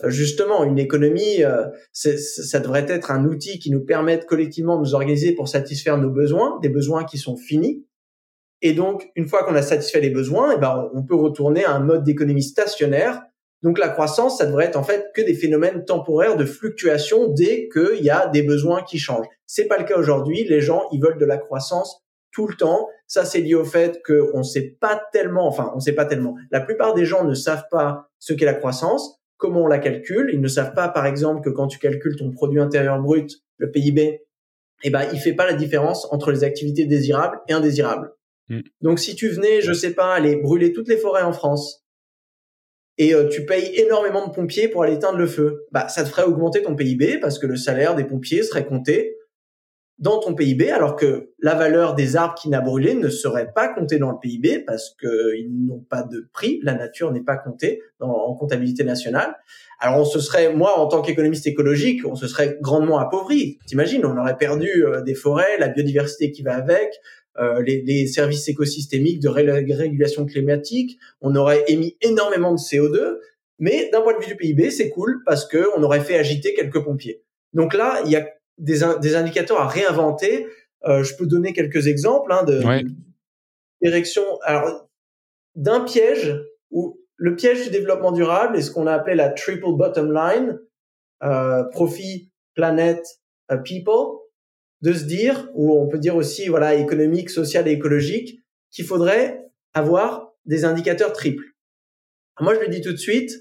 Justement, 0.10 0.64
une 0.64 0.80
économie, 0.80 1.44
euh, 1.44 1.68
ça 1.92 2.60
devrait 2.60 2.86
être 2.88 3.12
un 3.12 3.26
outil 3.26 3.60
qui 3.60 3.70
nous 3.70 3.86
permette 3.86 4.26
collectivement 4.26 4.78
de 4.78 4.82
nous 4.82 4.96
organiser 4.96 5.34
pour 5.34 5.48
satisfaire 5.48 5.98
nos 5.98 6.10
besoins, 6.10 6.60
des 6.62 6.70
besoins 6.70 7.04
qui 7.04 7.20
sont 7.20 7.38
finis. 7.38 7.86
Et 8.64 8.74
donc, 8.74 9.12
une 9.16 9.28
fois 9.28 9.44
qu'on 9.44 9.56
a 9.56 9.62
satisfait 9.62 10.02
les 10.02 10.10
besoins, 10.10 10.54
eh 10.56 10.60
ben, 10.60 10.90
on 10.94 11.04
peut 11.04 11.16
retourner 11.16 11.66
à 11.66 11.74
un 11.74 11.80
mode 11.80 12.04
d'économie 12.04 12.44
stationnaire. 12.44 13.22
Donc, 13.62 13.78
la 13.78 13.90
croissance, 13.90 14.40
ça 14.40 14.48
devrait 14.48 14.66
être 14.66 14.76
en 14.76 14.84
fait 14.84 15.12
que 15.14 15.22
des 15.22 15.36
phénomènes 15.36 15.86
temporaires 15.86 16.36
de 16.36 16.46
fluctuation 16.46 17.28
dès 17.28 17.70
qu'il 17.70 18.04
y 18.04 18.10
a 18.10 18.28
des 18.28 18.42
besoins 18.42 18.82
qui 18.84 18.98
changent. 18.98 19.28
C'est 19.46 19.66
pas 19.66 19.78
le 19.78 19.84
cas 19.84 19.98
aujourd'hui. 19.98 20.46
Les 20.46 20.62
gens, 20.62 20.88
ils 20.92 21.02
veulent 21.02 21.20
de 21.20 21.26
la 21.26 21.38
croissance 21.38 22.02
tout 22.32 22.48
le 22.48 22.56
temps. 22.56 22.88
Ça, 23.08 23.26
c'est 23.26 23.42
lié 23.42 23.56
au 23.56 23.66
fait 23.66 24.02
qu'on 24.06 24.40
ne 24.40 24.44
sait 24.44 24.78
pas 24.80 25.02
tellement, 25.12 25.48
enfin, 25.48 25.72
on 25.76 25.80
sait 25.80 25.94
pas 25.94 26.06
tellement. 26.06 26.36
La 26.52 26.62
plupart 26.62 26.94
des 26.94 27.06
gens 27.06 27.24
ne 27.24 27.34
savent 27.34 27.66
pas 27.70 28.10
ce 28.20 28.34
qu'est 28.34 28.46
la 28.46 28.54
croissance, 28.54 29.20
comment 29.38 29.64
on 29.64 29.68
la 29.68 29.80
calcule. 29.80 30.30
Ils 30.34 30.42
ne 30.42 30.48
savent 30.48 30.74
pas, 30.74 30.90
par 30.90 31.06
exemple, 31.06 31.42
que 31.42 31.50
quand 31.50 31.68
tu 31.68 31.80
calcules 31.80 32.16
ton 32.16 32.32
produit 32.32 32.60
intérieur 32.60 33.00
brut, 33.00 33.42
le 33.58 33.72
PIB, 33.72 34.22
eh 34.84 34.90
ben, 34.90 35.08
il 35.14 35.20
fait 35.20 35.34
pas 35.34 35.46
la 35.46 35.54
différence 35.54 36.12
entre 36.12 36.32
les 36.32 36.44
activités 36.44 36.86
désirables 36.86 37.40
et 37.48 37.54
indésirables. 37.54 38.14
Mm. 38.50 38.62
Donc, 38.82 39.00
si 39.00 39.16
tu 39.16 39.30
venais, 39.30 39.62
je 39.62 39.74
sais 39.74 39.94
pas, 39.94 40.14
aller 40.14 40.36
brûler 40.38 40.74
toutes 40.74 40.88
les 40.88 40.98
forêts 40.98 41.22
en 41.22 41.34
France, 41.34 41.82
et 42.98 43.14
euh, 43.14 43.28
tu 43.30 43.46
payes 43.46 43.80
énormément 43.80 44.28
de 44.28 44.32
pompiers 44.32 44.68
pour 44.68 44.84
aller 44.84 44.94
éteindre 44.94 45.18
le 45.18 45.28
feu, 45.28 45.66
bah, 45.72 45.88
ça 45.88 46.04
te 46.04 46.10
ferait 46.10 46.24
augmenter 46.24 46.62
ton 46.62 46.76
PIB 46.76 47.20
parce 47.20 47.40
que 47.40 47.48
le 47.48 47.56
salaire 47.56 47.96
des 47.96 48.04
pompiers 48.04 48.44
serait 48.44 48.66
compté 48.66 49.18
dans 50.02 50.20
ton 50.20 50.34
PIB, 50.34 50.72
alors 50.72 50.96
que 50.96 51.30
la 51.40 51.54
valeur 51.54 51.94
des 51.94 52.16
arbres 52.16 52.34
qui 52.34 52.50
n'a 52.50 52.60
brûlé 52.60 52.96
ne 52.96 53.08
serait 53.08 53.54
pas 53.54 53.68
comptée 53.68 54.00
dans 54.00 54.10
le 54.10 54.18
PIB 54.20 54.64
parce 54.66 54.96
qu'ils 55.00 55.66
n'ont 55.68 55.86
pas 55.90 56.02
de 56.02 56.28
prix, 56.34 56.60
la 56.64 56.74
nature 56.74 57.12
n'est 57.12 57.24
pas 57.24 57.38
comptée 57.38 57.82
en 58.00 58.34
comptabilité 58.34 58.84
nationale. 58.84 59.36
Alors 59.80 60.00
on 60.00 60.06
se 60.06 60.20
serait, 60.20 60.54
moi 60.54 60.80
en 60.80 60.88
tant 60.88 61.04
qu'économiste 61.04 61.46
écologique, 61.46 62.02
on 62.06 62.16
se 62.16 62.28
serait 62.28 62.58
grandement 62.62 62.98
appauvri. 62.98 63.60
T'imagines, 63.68 64.04
on 64.04 64.18
aurait 64.18 64.38
perdu 64.38 64.86
euh, 64.86 65.02
des 65.02 65.14
forêts, 65.16 65.60
la 65.60 65.68
biodiversité 65.68 66.32
qui 66.32 66.42
va 66.42 66.56
avec, 66.56 67.00
euh, 67.38 67.62
les, 67.62 67.84
les, 67.84 68.08
services 68.08 68.48
écosystémiques 68.50 69.22
de 69.22 69.30
régulation 69.30 70.26
climatique, 70.26 71.00
on 71.22 71.36
aurait 71.36 71.64
émis 71.68 71.96
énormément 72.02 72.52
de 72.52 72.60
CO2, 72.60 73.18
mais 73.60 73.90
d'un 73.92 74.02
point 74.02 74.18
de 74.18 74.24
vue 74.24 74.32
du 74.32 74.36
PIB, 74.36 74.72
c'est 74.72 74.90
cool 74.90 75.22
parce 75.26 75.48
que 75.48 75.64
on 75.78 75.84
aurait 75.84 76.02
fait 76.02 76.18
agiter 76.18 76.56
quelques 76.56 76.84
pompiers. 76.84 77.22
Donc 77.54 77.74
là, 77.74 78.02
il 78.06 78.12
y 78.12 78.16
a 78.16 78.28
des, 78.62 78.80
des 79.02 79.16
indicateurs 79.16 79.60
à 79.60 79.68
réinventer. 79.68 80.48
Euh, 80.86 81.04
je 81.04 81.16
peux 81.16 81.28
donner 81.28 81.54
quelques 81.54 81.88
exemples 81.88 82.32
hein, 82.32 82.44
de 82.44 82.62
direction. 83.82 84.24
Alors, 84.44 84.90
d'un 85.56 85.82
piège 85.82 86.40
où 86.70 87.00
le 87.18 87.36
piège 87.36 87.66
du 87.66 87.70
développement 87.70 88.12
durable 88.12 88.58
est 88.58 88.62
ce 88.62 88.72
qu'on 88.72 88.88
a 88.88 88.94
appelé 88.94 89.16
la 89.16 89.30
triple 89.30 89.74
bottom 89.74 90.14
line, 90.14 90.60
euh, 91.24 91.64
profit, 91.66 92.32
planète, 92.56 93.06
euh, 93.52 93.58
people, 93.58 94.20
de 94.82 94.94
se 94.94 95.04
dire, 95.04 95.50
ou 95.54 95.78
on 95.78 95.88
peut 95.88 96.00
dire 96.00 96.16
aussi 96.16 96.48
voilà 96.48 96.74
économique, 96.76 97.30
social 97.30 97.68
et 97.68 97.72
écologique, 97.72 98.40
qu'il 98.72 98.86
faudrait 98.86 99.44
avoir 99.74 100.34
des 100.46 100.66
indicateurs 100.66 101.14
triples. 101.14 101.46
Moi, 102.40 102.56
je 102.56 102.62
le 102.62 102.70
dis 102.70 102.82
tout 102.82 102.92
de 102.92 102.98
suite, 102.98 103.32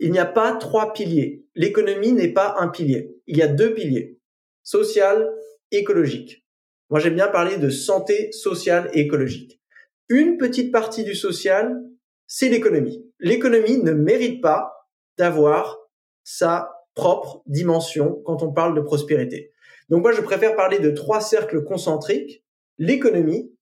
il 0.00 0.10
n'y 0.10 0.18
a 0.18 0.26
pas 0.26 0.56
trois 0.56 0.92
piliers. 0.92 1.46
L'économie 1.54 2.12
n'est 2.12 2.32
pas 2.32 2.56
un 2.58 2.68
pilier. 2.68 3.14
Il 3.30 3.36
y 3.36 3.42
a 3.42 3.46
deux 3.46 3.74
piliers. 3.74 4.18
Social, 4.64 5.32
écologique. 5.70 6.44
Moi, 6.88 6.98
j'aime 6.98 7.14
bien 7.14 7.28
parler 7.28 7.58
de 7.58 7.70
santé 7.70 8.32
sociale 8.32 8.90
et 8.92 9.02
écologique. 9.02 9.60
Une 10.08 10.36
petite 10.36 10.72
partie 10.72 11.04
du 11.04 11.14
social, 11.14 11.80
c'est 12.26 12.48
l'économie. 12.48 13.08
L'économie 13.20 13.78
ne 13.78 13.92
mérite 13.92 14.42
pas 14.42 14.72
d'avoir 15.16 15.78
sa 16.24 16.72
propre 16.96 17.44
dimension 17.46 18.20
quand 18.26 18.42
on 18.42 18.52
parle 18.52 18.74
de 18.74 18.80
prospérité. 18.80 19.52
Donc 19.90 20.02
moi, 20.02 20.10
je 20.10 20.22
préfère 20.22 20.56
parler 20.56 20.80
de 20.80 20.90
trois 20.90 21.20
cercles 21.20 21.62
concentriques. 21.62 22.44
L'économie, 22.78 23.54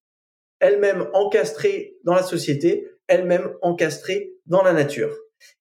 elle-même 0.60 1.10
encastrée 1.12 1.98
dans 2.04 2.14
la 2.14 2.22
société, 2.22 2.88
elle-même 3.06 3.52
encastrée 3.60 4.32
dans 4.46 4.62
la 4.62 4.72
nature. 4.72 5.14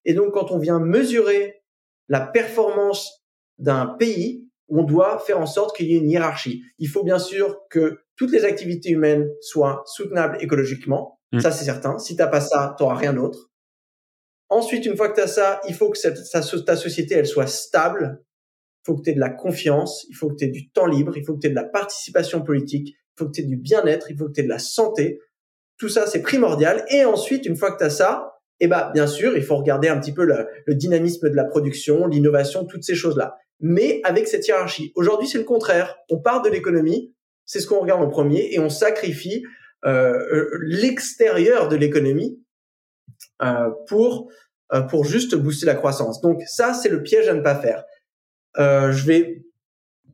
Et 0.06 0.14
donc, 0.14 0.34
quand 0.34 0.52
on 0.52 0.60
vient 0.60 0.80
mesurer 0.80 1.62
la 2.08 2.22
performance 2.22 3.27
d'un 3.58 3.86
pays, 3.86 4.48
on 4.70 4.84
doit 4.84 5.20
faire 5.20 5.40
en 5.40 5.46
sorte 5.46 5.76
qu'il 5.76 5.88
y 5.88 5.96
ait 5.96 6.00
une 6.00 6.10
hiérarchie. 6.10 6.64
Il 6.78 6.90
faut 6.90 7.04
bien 7.04 7.20
sûr 7.20 7.58
que 7.70 8.00
toutes 8.16 8.32
les 8.32 8.46
activités 8.46 8.90
humaines 8.90 9.30
soient 9.42 9.84
soutenables 9.86 10.38
écologiquement. 10.42 11.20
Mm. 11.32 11.40
Ça, 11.40 11.52
c'est 11.52 11.66
certain. 11.66 11.98
Si 12.00 12.16
t'as 12.16 12.28
pas 12.28 12.42
ça, 12.42 12.76
t'auras 12.78 12.96
rien 12.96 13.14
d'autre. 13.14 13.50
Ensuite, 14.50 14.86
une 14.86 14.96
fois 14.96 15.10
que 15.10 15.16
tu 15.16 15.22
as 15.22 15.28
ça, 15.28 15.62
il 15.68 15.76
faut 15.76 15.90
que 15.90 15.98
cette, 15.98 16.20
ta 16.66 16.76
société, 16.76 17.16
elle 17.16 17.28
soit 17.28 17.48
stable. 17.48 18.24
Il 18.84 18.86
faut 18.86 18.98
que 18.98 19.04
tu 19.04 19.10
aies 19.10 19.16
de 19.16 19.20
la 19.20 19.30
confiance, 19.30 20.06
il 20.10 20.16
faut 20.16 20.30
que 20.30 20.36
tu 20.36 20.46
aies 20.46 20.50
du 20.50 20.70
temps 20.70 20.86
libre, 20.86 21.18
il 21.18 21.26
faut 21.26 21.36
que 21.36 21.40
tu 21.40 21.48
aies 21.48 21.52
de 21.52 21.56
la 21.56 21.66
participation 21.66 22.42
politique, 22.42 22.90
il 22.90 23.14
faut 23.18 23.26
que 23.26 23.32
tu 23.32 23.42
aies 23.42 23.46
du 23.46 23.58
bien-être, 23.58 24.10
il 24.10 24.18
faut 24.18 24.28
que 24.28 24.32
tu 24.32 24.40
aies 24.40 24.46
de 24.46 24.50
la 24.50 24.60
santé. 24.60 25.20
Tout 25.78 25.90
ça, 25.90 26.08
c'est 26.08 26.22
primordial. 26.22 26.86
Et 26.90 27.04
ensuite, 27.04 27.46
une 27.46 27.58
fois 27.58 27.72
que 27.72 27.80
tu 27.80 27.84
as 27.84 27.90
ça, 27.90 28.38
eh 28.60 28.68
ben, 28.68 28.90
bien 28.94 29.08
sûr, 29.08 29.38
il 29.38 29.44
faut 29.44 29.58
regarder 29.58 29.88
un 29.88 30.00
petit 30.00 30.14
peu 30.14 30.26
le, 30.26 30.48
dynamisme 30.74 31.30
de 31.30 31.36
la 31.36 31.44
production, 31.44 32.08
l'innovation, 32.08 32.66
toutes 32.66 32.84
ces 32.84 32.96
choses-là. 32.96 33.38
Mais 33.60 34.02
avec 34.04 34.28
cette 34.28 34.48
hiérarchie. 34.48 34.92
Aujourd'hui, 34.96 35.28
c'est 35.28 35.38
le 35.38 35.44
contraire. 35.44 35.98
On 36.10 36.20
part 36.20 36.42
de 36.42 36.50
l'économie, 36.50 37.14
c'est 37.46 37.60
ce 37.60 37.68
qu'on 37.68 37.80
regarde 37.80 38.02
en 38.02 38.10
premier, 38.10 38.54
et 38.54 38.60
on 38.60 38.70
sacrifie 38.70 39.44
euh, 39.86 40.14
euh, 40.34 40.50
l'extérieur 40.64 41.68
de 41.68 41.76
l'économie 41.76 42.40
euh, 43.42 43.70
pour 43.88 44.30
pour 44.90 45.06
juste 45.06 45.34
booster 45.34 45.66
la 45.66 45.76
croissance. 45.76 46.20
Donc 46.20 46.42
ça, 46.46 46.74
c'est 46.74 46.90
le 46.90 47.02
piège 47.02 47.30
à 47.30 47.34
ne 47.34 47.40
pas 47.40 47.56
faire. 47.56 47.86
je 48.58 49.06
vais 49.06 49.46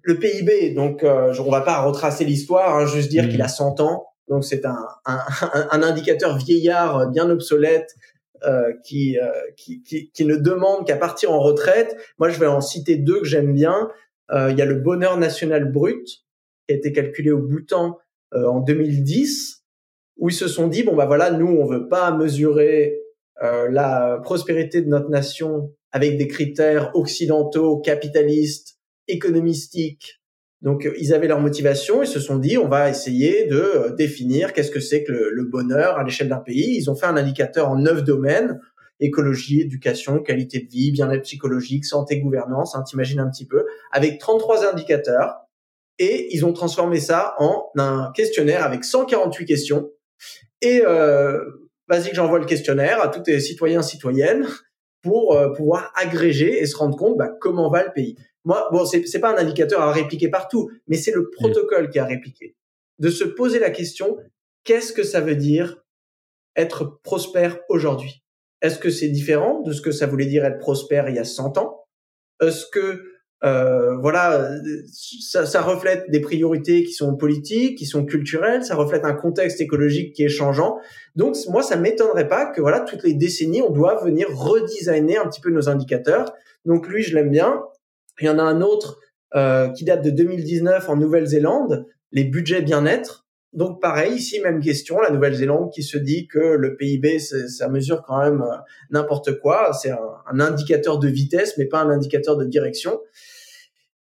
le 0.04 0.20
PIB. 0.20 0.76
Donc, 0.76 1.04
on 1.04 1.50
va 1.50 1.62
pas 1.62 1.82
retracer 1.82 2.24
l'histoire, 2.24 2.78
hein, 2.78 2.86
juste 2.86 3.10
dire 3.10 3.24
mmh. 3.24 3.30
qu'il 3.30 3.42
a 3.42 3.48
100 3.48 3.80
ans. 3.80 4.06
Donc 4.28 4.46
c'est 4.46 4.64
un, 4.66 4.78
un, 5.06 5.20
un, 5.72 5.82
indicateur 5.82 6.38
vieillard 6.38 7.10
bien 7.10 7.32
obsolète 7.32 7.96
euh, 8.46 8.74
qui, 8.84 9.18
euh, 9.20 9.32
qui, 9.56 9.82
qui, 9.84 10.12
qui, 10.12 10.26
ne 10.26 10.36
demandent 10.36 10.86
qu'à 10.86 10.98
partir 10.98 11.32
en 11.32 11.40
retraite. 11.40 11.96
Moi, 12.18 12.30
je 12.30 12.40
vais 12.40 12.48
en 12.48 12.62
citer 12.62 12.96
deux 12.96 13.20
que 13.20 13.26
j'aime 13.26 13.54
bien. 13.54 13.90
Euh, 14.32 14.52
il 14.52 14.58
y 14.58 14.62
a 14.62 14.66
le 14.66 14.76
bonheur 14.76 15.18
national 15.18 15.72
brut 15.72 16.06
qui 16.68 16.74
a 16.74 16.76
été 16.76 16.92
calculé 16.92 17.32
au 17.32 17.40
Bhoutan 17.40 17.98
en 18.34 18.62
2010, 18.62 19.64
où 20.18 20.30
ils 20.30 20.34
se 20.34 20.48
sont 20.48 20.68
dit 20.68 20.82
bon 20.82 20.96
bah 20.96 21.06
voilà, 21.06 21.30
nous 21.30 21.46
on 21.46 21.66
veut 21.68 21.88
pas 21.88 22.12
mesurer 22.12 23.00
la 23.40 24.20
prospérité 24.24 24.82
de 24.82 24.88
notre 24.88 25.10
nation 25.10 25.72
avec 25.92 26.18
des 26.18 26.28
critères 26.28 26.96
occidentaux, 26.96 27.78
capitalistes, 27.78 28.80
économistiques, 29.08 30.23
donc 30.64 30.86
euh, 30.86 30.94
ils 31.00 31.14
avaient 31.14 31.28
leur 31.28 31.40
motivation, 31.40 32.02
ils 32.02 32.08
se 32.08 32.20
sont 32.20 32.38
dit 32.38 32.58
on 32.58 32.68
va 32.68 32.90
essayer 32.90 33.46
de 33.46 33.56
euh, 33.56 33.90
définir 33.92 34.54
qu'est-ce 34.54 34.72
que 34.72 34.80
c'est 34.80 35.04
que 35.04 35.12
le, 35.12 35.44
bonheur 35.44 35.98
à 35.98 36.04
l'échelle 36.04 36.30
d'un 36.30 36.38
pays. 36.38 36.76
Ils 36.78 36.90
ont 36.90 36.96
fait 36.96 37.06
un 37.06 37.18
indicateur 37.18 37.70
en 37.70 37.78
neuf 37.78 38.04
domaines 38.04 38.60
écologie, 39.00 39.62
éducation, 39.62 40.20
qualité 40.20 40.62
de 40.62 40.70
vie, 40.70 40.92
bien-être 40.92 41.24
psychologique, 41.24 41.86
santé, 41.86 42.20
gouvernance. 42.20 42.76
Hein, 42.76 42.84
T'imagines 42.84 43.20
un 43.20 43.30
petit 43.30 43.46
peu 43.46 43.66
avec 43.92 44.18
33 44.20 44.66
indicateurs 44.66 45.42
et 46.00 46.34
ils 46.34 46.46
ont 46.46 46.54
transformé 46.54 47.00
ça 47.00 47.36
en 47.38 47.70
un 47.78 48.12
questionnaire 48.16 48.64
avec 48.64 48.84
148 48.84 49.46
questions. 49.46 49.92
Et 50.62 50.82
euh, 50.86 51.38
vas-y 51.88 52.10
que 52.10 52.16
j'envoie 52.16 52.40
le 52.40 52.46
questionnaire 52.46 53.02
à 53.02 53.10
tous 53.10 53.24
les 53.28 53.40
citoyens 53.40 53.82
citoyennes 53.82 54.48
pour 55.02 55.36
euh, 55.36 55.52
pouvoir 55.52 55.92
agréger 55.96 56.62
et 56.62 56.66
se 56.66 56.78
rendre 56.78 56.98
compte 56.98 57.18
bah, 57.18 57.30
comment 57.42 57.70
va 57.70 57.84
le 57.84 57.92
pays. 57.92 58.16
Moi, 58.46 58.68
bon, 58.72 58.86
c'est 58.86 59.06
c'est 59.08 59.20
pas 59.20 59.34
un 59.34 59.38
indicateur 59.38 59.82
à 59.82 59.92
répliquer 59.92 60.30
partout, 60.30 60.70
mais 60.88 60.98
c'est 60.98 61.12
le 61.12 61.30
protocole 61.30 61.90
qui 61.90 62.00
a 62.00 62.06
répliqué. 62.06 62.56
De 63.00 63.10
se 63.10 63.24
poser 63.24 63.60
la 63.60 63.70
question 63.70 64.18
qu'est-ce 64.64 64.94
que 64.94 65.04
ça 65.04 65.22
veut 65.22 65.36
dire 65.36 65.84
être 66.56 67.00
prospère 67.04 67.60
aujourd'hui? 67.70 68.24
Est-ce 68.62 68.80
que 68.80 68.90
c'est 68.90 69.10
différent 69.10 69.62
de 69.62 69.74
ce 69.74 69.82
que 69.82 69.92
ça 69.92 70.08
voulait 70.08 70.26
dire 70.26 70.46
être 70.46 70.60
prospère 70.60 71.10
il 71.10 71.16
y 71.16 71.20
a 71.20 71.26
100 71.26 71.58
ans? 71.58 71.86
Est-ce 72.42 72.66
que 72.68 73.04
euh, 73.44 73.98
voilà, 73.98 74.52
ça, 74.90 75.46
ça, 75.46 75.62
reflète 75.62 76.10
des 76.10 76.22
priorités 76.22 76.86
qui 76.86 76.94
sont 76.94 77.18
politiques, 77.18 77.78
qui 77.78 77.86
sont 77.86 78.06
culturelles, 78.06 78.64
ça 78.64 78.76
reflète 78.76 79.04
un 79.04 79.14
contexte 79.14 79.60
écologique 79.60 80.14
qui 80.14 80.24
est 80.24 80.30
changeant? 80.30 80.78
Donc 81.18 81.36
moi, 81.50 81.62
ça 81.62 81.76
m'étonnerait 81.76 82.30
pas 82.30 82.46
que 82.46 82.62
voilà, 82.62 82.80
toutes 82.80 83.04
les 83.04 83.14
décennies, 83.14 83.62
on 83.62 83.70
doit 83.70 84.02
venir 84.02 84.28
redesigner 84.30 85.18
un 85.18 85.28
petit 85.28 85.42
peu 85.42 85.52
nos 85.52 85.68
indicateurs. 85.68 86.34
Donc 86.64 86.88
lui, 86.88 87.04
je 87.04 87.14
l'aime 87.16 87.32
bien. 87.32 87.62
Il 88.20 88.26
y 88.26 88.30
en 88.30 88.40
a 88.40 88.44
un 88.44 88.62
autre 88.62 89.00
euh, 89.36 89.70
qui 89.70 89.84
date 89.84 90.04
de 90.04 90.12
2019 90.12 90.90
en 90.90 90.96
Nouvelle-Zélande, 90.96 91.88
les 92.12 92.24
budgets 92.24 92.62
bien-être. 92.62 93.26
Donc 93.52 93.82
pareil, 93.82 94.14
ici 94.14 94.40
même 94.40 94.60
question, 94.60 95.00
la 95.00 95.12
Nouvelle-Zélande 95.12 95.72
qui 95.72 95.84
se 95.84 95.98
dit 95.98 96.28
que 96.28 96.40
le 96.40 96.76
PIB, 96.76 97.20
ça 97.20 97.68
mesure 97.70 98.04
quand 98.04 98.20
même 98.20 98.42
euh, 98.42 98.56
n'importe 98.92 99.40
quoi, 99.40 99.74
c'est 99.74 99.92
un, 99.92 100.00
un, 100.32 100.40
indicateur 100.40 101.00
de 101.00 101.08
vitesse, 101.08 101.58
mais 101.58 101.66
pas 101.66 101.82
un 101.82 101.90
indicateur 101.90 102.38
de 102.38 102.46
direction. 102.46 103.00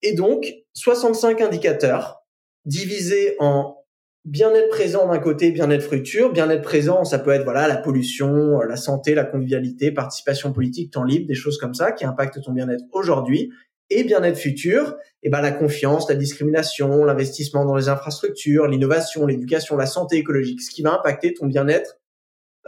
Et 0.03 0.14
donc 0.14 0.53
65 0.75 1.40
indicateurs 1.40 2.25
divisés 2.64 3.37
en 3.40 3.77
bien-être 4.25 4.68
présent 4.68 5.09
d'un 5.09 5.18
côté, 5.18 5.51
bien-être 5.51 5.88
futur. 5.88 6.33
Bien-être 6.33 6.62
présent, 6.62 7.05
ça 7.05 7.18
peut 7.18 7.31
être 7.31 7.44
voilà 7.44 7.68
la 7.68 7.77
pollution, 7.77 8.61
la 8.61 8.77
santé, 8.77 9.14
la 9.14 9.25
convivialité, 9.25 9.92
participation 9.92 10.53
politique, 10.53 10.92
temps 10.92 11.05
libre, 11.05 11.27
des 11.27 11.35
choses 11.35 11.59
comme 11.59 11.75
ça 11.75 11.92
qui 11.92 12.05
impactent 12.05 12.42
ton 12.42 12.53
bien-être 12.53 12.85
aujourd'hui 12.92 13.51
et 13.98 14.05
bien-être 14.05 14.38
futur, 14.38 14.96
eh 15.22 15.31
ben 15.31 15.40
la 15.40 15.52
confiance, 15.52 16.09
la 16.09 16.14
discrimination, 16.14 17.05
l'investissement 17.05 17.64
dans 17.64 17.76
les 17.76 17.88
infrastructures, 17.88 18.66
l'innovation, 18.66 19.26
l'éducation, 19.26 19.76
la 19.76 19.87
santé 19.87 20.16
écologique, 20.16 20.61
ce 20.61 20.70
qui 20.70 20.83
va 20.83 20.94
impacter 20.94 21.35
ton 21.35 21.46
bien-être 21.46 21.98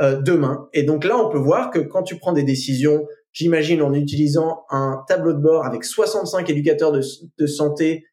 euh, 0.00 0.20
demain. 0.20 0.68
Et 0.72 0.82
donc 0.82 1.04
là, 1.04 1.16
on 1.18 1.30
peut 1.30 1.38
voir 1.38 1.70
que 1.70 1.78
quand 1.78 2.02
tu 2.02 2.16
prends 2.16 2.32
des 2.32 2.42
décisions, 2.42 3.06
j'imagine 3.32 3.82
en 3.82 3.92
utilisant 3.94 4.64
un 4.70 5.04
tableau 5.08 5.32
de 5.32 5.40
bord 5.40 5.64
avec 5.64 5.84
65 5.84 6.48
éducateurs 6.50 6.92
de, 6.92 7.00
de 7.38 7.46
santé 7.46 8.04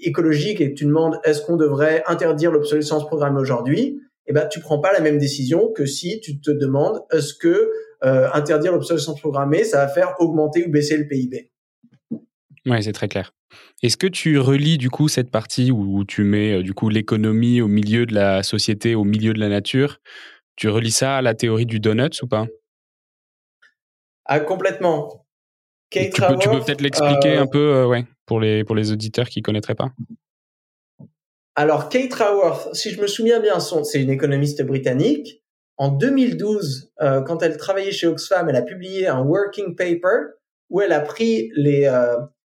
écologique 0.00 0.60
et 0.60 0.74
tu 0.74 0.84
demandes 0.84 1.20
est-ce 1.24 1.42
qu'on 1.42 1.56
devrait 1.56 2.02
interdire 2.06 2.50
l'obsolescence 2.50 3.06
programmée 3.06 3.40
aujourd'hui, 3.40 4.00
eh 4.26 4.32
ben 4.32 4.46
tu 4.46 4.60
prends 4.60 4.80
pas 4.80 4.92
la 4.92 5.00
même 5.00 5.18
décision 5.18 5.70
que 5.72 5.86
si 5.86 6.20
tu 6.20 6.40
te 6.40 6.50
demandes 6.50 7.02
est-ce 7.12 7.34
que 7.34 7.70
euh, 8.04 8.28
interdire 8.32 8.72
l'obsolescence 8.72 9.20
programmée, 9.20 9.64
ça 9.64 9.78
va 9.78 9.88
faire 9.88 10.14
augmenter 10.18 10.66
ou 10.66 10.70
baisser 10.70 10.96
le 10.96 11.06
PIB. 11.06 11.50
Ouais, 12.66 12.80
c'est 12.80 12.92
très 12.92 13.08
clair. 13.08 13.32
Est-ce 13.82 13.96
que 13.96 14.06
tu 14.06 14.38
relis 14.38 14.78
du 14.78 14.88
coup 14.88 15.08
cette 15.08 15.30
partie 15.30 15.70
où 15.70 16.04
tu 16.04 16.24
mets 16.24 16.58
euh, 16.58 16.62
du 16.62 16.72
coup 16.72 16.88
l'économie 16.88 17.60
au 17.60 17.68
milieu 17.68 18.06
de 18.06 18.14
la 18.14 18.42
société, 18.42 18.94
au 18.94 19.04
milieu 19.04 19.34
de 19.34 19.40
la 19.40 19.48
nature? 19.48 19.98
Tu 20.56 20.68
relis 20.68 20.92
ça 20.92 21.16
à 21.16 21.22
la 21.22 21.34
théorie 21.34 21.66
du 21.66 21.80
donut 21.80 22.22
ou 22.22 22.26
pas? 22.26 22.46
Ah 24.24 24.40
complètement. 24.40 25.26
tu, 25.90 26.08
peux, 26.08 26.38
tu 26.38 26.48
peux 26.48 26.60
peut-être 26.60 26.80
l'expliquer 26.80 27.36
euh, 27.36 27.42
un 27.42 27.46
peu, 27.46 27.74
euh, 27.74 27.86
ouais, 27.86 28.06
pour 28.24 28.40
les 28.40 28.64
pour 28.64 28.74
les 28.74 28.92
auditeurs 28.92 29.28
qui 29.28 29.42
connaîtraient 29.42 29.74
pas? 29.74 29.92
Alors 31.56 31.90
Kate 31.90 32.14
Raworth, 32.14 32.74
si 32.74 32.90
je 32.90 33.00
me 33.00 33.06
souviens 33.06 33.40
bien, 33.40 33.60
c'est 33.60 34.02
une 34.02 34.10
économiste 34.10 34.62
britannique. 34.62 35.42
En 35.76 35.88
2012, 35.88 36.92
quand 36.98 37.42
elle 37.42 37.56
travaillait 37.56 37.92
chez 37.92 38.06
Oxfam, 38.06 38.48
elle 38.48 38.56
a 38.56 38.62
publié 38.62 39.06
un 39.08 39.22
working 39.22 39.76
paper 39.76 40.34
où 40.70 40.80
elle 40.80 40.92
a 40.92 41.00
pris 41.00 41.50
les 41.56 41.88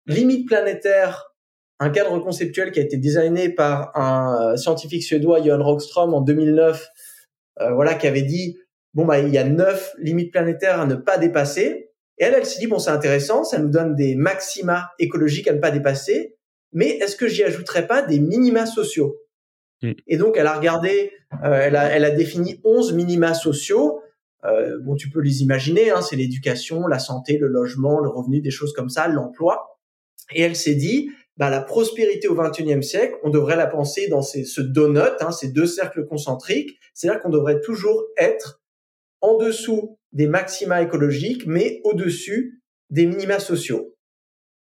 limite 0.08 0.48
planétaire, 0.48 1.36
un 1.80 1.90
cadre 1.90 2.20
conceptuel 2.20 2.72
qui 2.72 2.80
a 2.80 2.84
été 2.84 2.98
designé 2.98 3.50
par 3.50 3.96
un 3.98 4.54
euh, 4.54 4.58
scientifique 4.58 5.04
suédois, 5.04 5.42
Johan 5.42 5.64
Rockström, 5.64 6.14
en 6.14 6.22
2009, 6.22 6.88
euh, 7.62 7.74
voilà, 7.74 7.96
qui 7.96 8.08
avait 8.08 8.22
dit, 8.22 8.58
bon, 8.94 9.06
bah, 9.06 9.20
il 9.20 9.30
y 9.30 9.38
a 9.38 9.44
neuf 9.44 9.94
limites 9.98 10.32
planétaires 10.32 10.80
à 10.80 10.86
ne 10.86 10.96
pas 10.96 11.18
dépasser. 11.18 11.92
Et 12.18 12.24
elle, 12.24 12.34
elle 12.34 12.46
s'est 12.46 12.60
dit, 12.60 12.68
bon, 12.68 12.80
c'est 12.80 12.92
intéressant, 12.92 13.44
ça 13.44 13.60
nous 13.60 13.70
donne 13.70 13.96
des 13.96 14.16
maxima 14.16 14.90
écologiques 15.00 15.50
à 15.50 15.54
ne 15.54 15.60
pas 15.60 15.72
dépasser, 15.72 16.38
mais 16.72 16.90
est-ce 16.90 17.16
que 17.16 17.28
j'y 17.28 17.44
ajouterais 17.44 17.88
pas 17.88 18.02
des 18.02 18.20
minima 18.20 18.66
sociaux 18.66 19.18
mm. 19.82 19.92
Et 20.08 20.18
donc, 20.18 20.38
elle 20.38 20.48
a 20.48 20.56
regardé, 20.56 21.12
euh, 21.44 21.60
elle, 21.62 21.76
a, 21.76 21.90
elle 21.90 22.06
a 22.06 22.12
défini 22.12 22.62
11 22.64 22.94
minima 22.94 23.34
sociaux. 23.34 24.02
Euh, 24.46 24.78
bon, 24.82 24.96
tu 24.96 25.10
peux 25.10 25.22
les 25.22 25.42
imaginer, 25.42 25.92
hein, 25.92 26.02
c'est 26.02 26.16
l'éducation, 26.16 26.88
la 26.88 27.00
santé, 27.00 27.38
le 27.38 27.48
logement, 27.48 28.00
le 28.00 28.10
revenu, 28.10 28.42
des 28.42 28.52
choses 28.52 28.74
comme 28.74 28.90
ça, 28.90 29.08
l'emploi. 29.08 29.75
Et 30.34 30.42
elle 30.42 30.56
s'est 30.56 30.76
dit, 30.76 31.12
bah, 31.38 31.50
la 31.50 31.62
prospérité 31.62 32.28
au 32.28 32.36
XXIe 32.36 32.84
siècle, 32.84 33.16
on 33.24 33.30
devrait 33.30 33.58
la 33.58 33.68
penser 33.68 34.08
dans 34.08 34.22
ces, 34.22 34.46
ce 34.46 34.62
donut, 34.62 35.18
hein, 35.20 35.32
ces 35.32 35.50
deux 35.52 35.66
cercles 35.66 36.06
concentriques. 36.06 36.80
C'est-à-dire 36.94 37.22
qu'on 37.22 37.30
devrait 37.30 37.60
toujours 37.62 38.06
être 38.18 38.62
en 39.22 39.38
dessous 39.38 39.98
des 40.14 40.28
maxima 40.28 40.82
écologiques, 40.82 41.46
mais 41.46 41.82
au-dessus 41.84 42.62
des 42.90 43.06
minima 43.06 43.40
sociaux. 43.40 43.96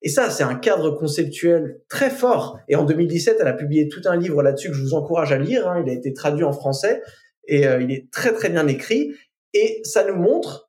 Et 0.02 0.10
ça, 0.10 0.30
c'est 0.30 0.44
un 0.44 0.56
cadre 0.56 0.92
conceptuel 0.92 1.82
très 1.90 2.10
fort. 2.10 2.60
Et 2.68 2.76
en 2.76 2.84
2017, 2.86 3.38
elle 3.40 3.48
a 3.48 3.54
publié 3.54 3.88
tout 3.88 4.02
un 4.06 4.16
livre 4.16 4.44
là-dessus 4.44 4.70
que 4.70 4.76
je 4.76 4.82
vous 4.82 4.94
encourage 4.94 5.32
à 5.32 5.38
lire. 5.38 5.68
Hein. 5.68 5.84
Il 5.86 5.90
a 5.90 5.94
été 5.94 6.14
traduit 6.14 6.44
en 6.44 6.54
français 6.54 7.02
et 7.48 7.68
euh, 7.68 7.82
il 7.82 7.92
est 7.92 8.12
très 8.12 8.34
très 8.34 8.50
bien 8.50 8.68
écrit. 8.68 9.14
Et 9.54 9.82
ça 9.84 10.06
nous 10.06 10.16
montre 10.16 10.67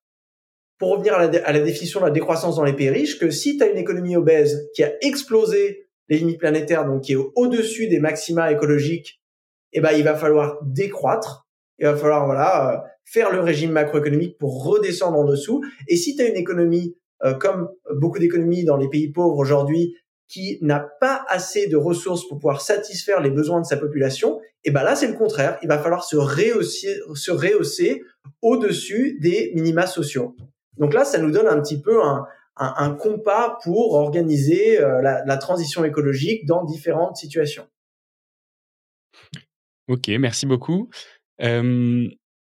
pour 0.79 0.93
revenir 0.93 1.15
à 1.15 1.27
la, 1.27 1.61
définition 1.61 2.01
de 2.01 2.07
la 2.07 2.11
décroissance 2.11 2.57
dans 2.57 2.65
les 2.65 2.73
pays 2.73 2.91
riches, 2.91 3.19
que 3.19 3.31
si 3.31 3.57
tu 3.57 3.65
as 3.65 3.67
une 3.69 3.79
économie 3.79 4.17
obèse 4.17 4.69
qui 4.75 4.85
a 4.85 4.93
explosé 5.01 5.89
les 6.09 6.19
limites 6.19 6.39
planétaires, 6.39 6.87
donc 6.87 7.03
qui 7.03 7.13
est 7.13 7.19
au-dessus 7.35 7.89
des 7.89 7.99
maxima 7.99 8.53
écologiques, 8.53 9.21
eh 9.73 9.81
ben 9.81 9.91
il 9.93 10.05
va 10.05 10.15
falloir 10.15 10.59
décroître, 10.63 11.47
il 11.79 11.87
va 11.87 11.97
falloir 11.97 12.27
voilà 12.27 12.73
euh, 12.73 12.89
faire 13.05 13.33
le 13.33 13.41
régime 13.41 13.73
macroéconomique 13.73 14.39
pour 14.39 14.65
redescendre 14.65 15.19
en 15.19 15.25
dessous. 15.25 15.63
Et 15.89 15.97
si 15.97 16.17
tu 16.17 16.23
as 16.23 16.27
une 16.27 16.37
économie 16.37 16.97
euh, 17.25 17.35
comme 17.35 17.69
beaucoup 17.95 18.19
d'économies 18.19 18.65
dans 18.65 18.77
les 18.77 18.89
pays 18.89 19.11
pauvres 19.11 19.37
aujourd'hui 19.37 19.97
qui 20.29 20.59
n'a 20.61 20.87
pas 21.01 21.25
assez 21.29 21.67
de 21.67 21.77
ressources 21.77 22.27
pour 22.29 22.39
pouvoir 22.39 22.61
satisfaire 22.61 23.21
les 23.21 23.31
besoins 23.31 23.61
de 23.61 23.67
sa 23.67 23.77
population, 23.77 24.41
et 24.65 24.69
eh 24.69 24.71
ben 24.71 24.83
là 24.83 24.95
c'est 24.95 25.09
le 25.09 25.15
contraire, 25.15 25.59
il 25.63 25.69
va 25.69 25.79
falloir 25.79 26.05
se 26.05 26.17
rehausser, 26.17 27.01
se 27.15 27.31
rehausser 27.31 28.03
au-dessus 28.43 29.19
des 29.21 29.53
minima 29.55 29.87
sociaux. 29.87 30.37
Donc 30.79 30.95
là, 30.95 31.05
ça 31.05 31.19
nous 31.19 31.31
donne 31.31 31.47
un 31.47 31.61
petit 31.61 31.81
peu 31.81 32.01
un, 32.57 32.95
compas 32.95 33.59
pour 33.63 33.95
organiser 33.95 34.81
euh, 34.81 35.01
la, 35.03 35.37
transition 35.37 35.85
écologique 35.85 36.47
dans 36.47 36.65
différentes 36.65 37.17
situations. 37.17 37.67
Ok, 39.89 40.09
merci 40.09 40.47
beaucoup. 40.47 40.91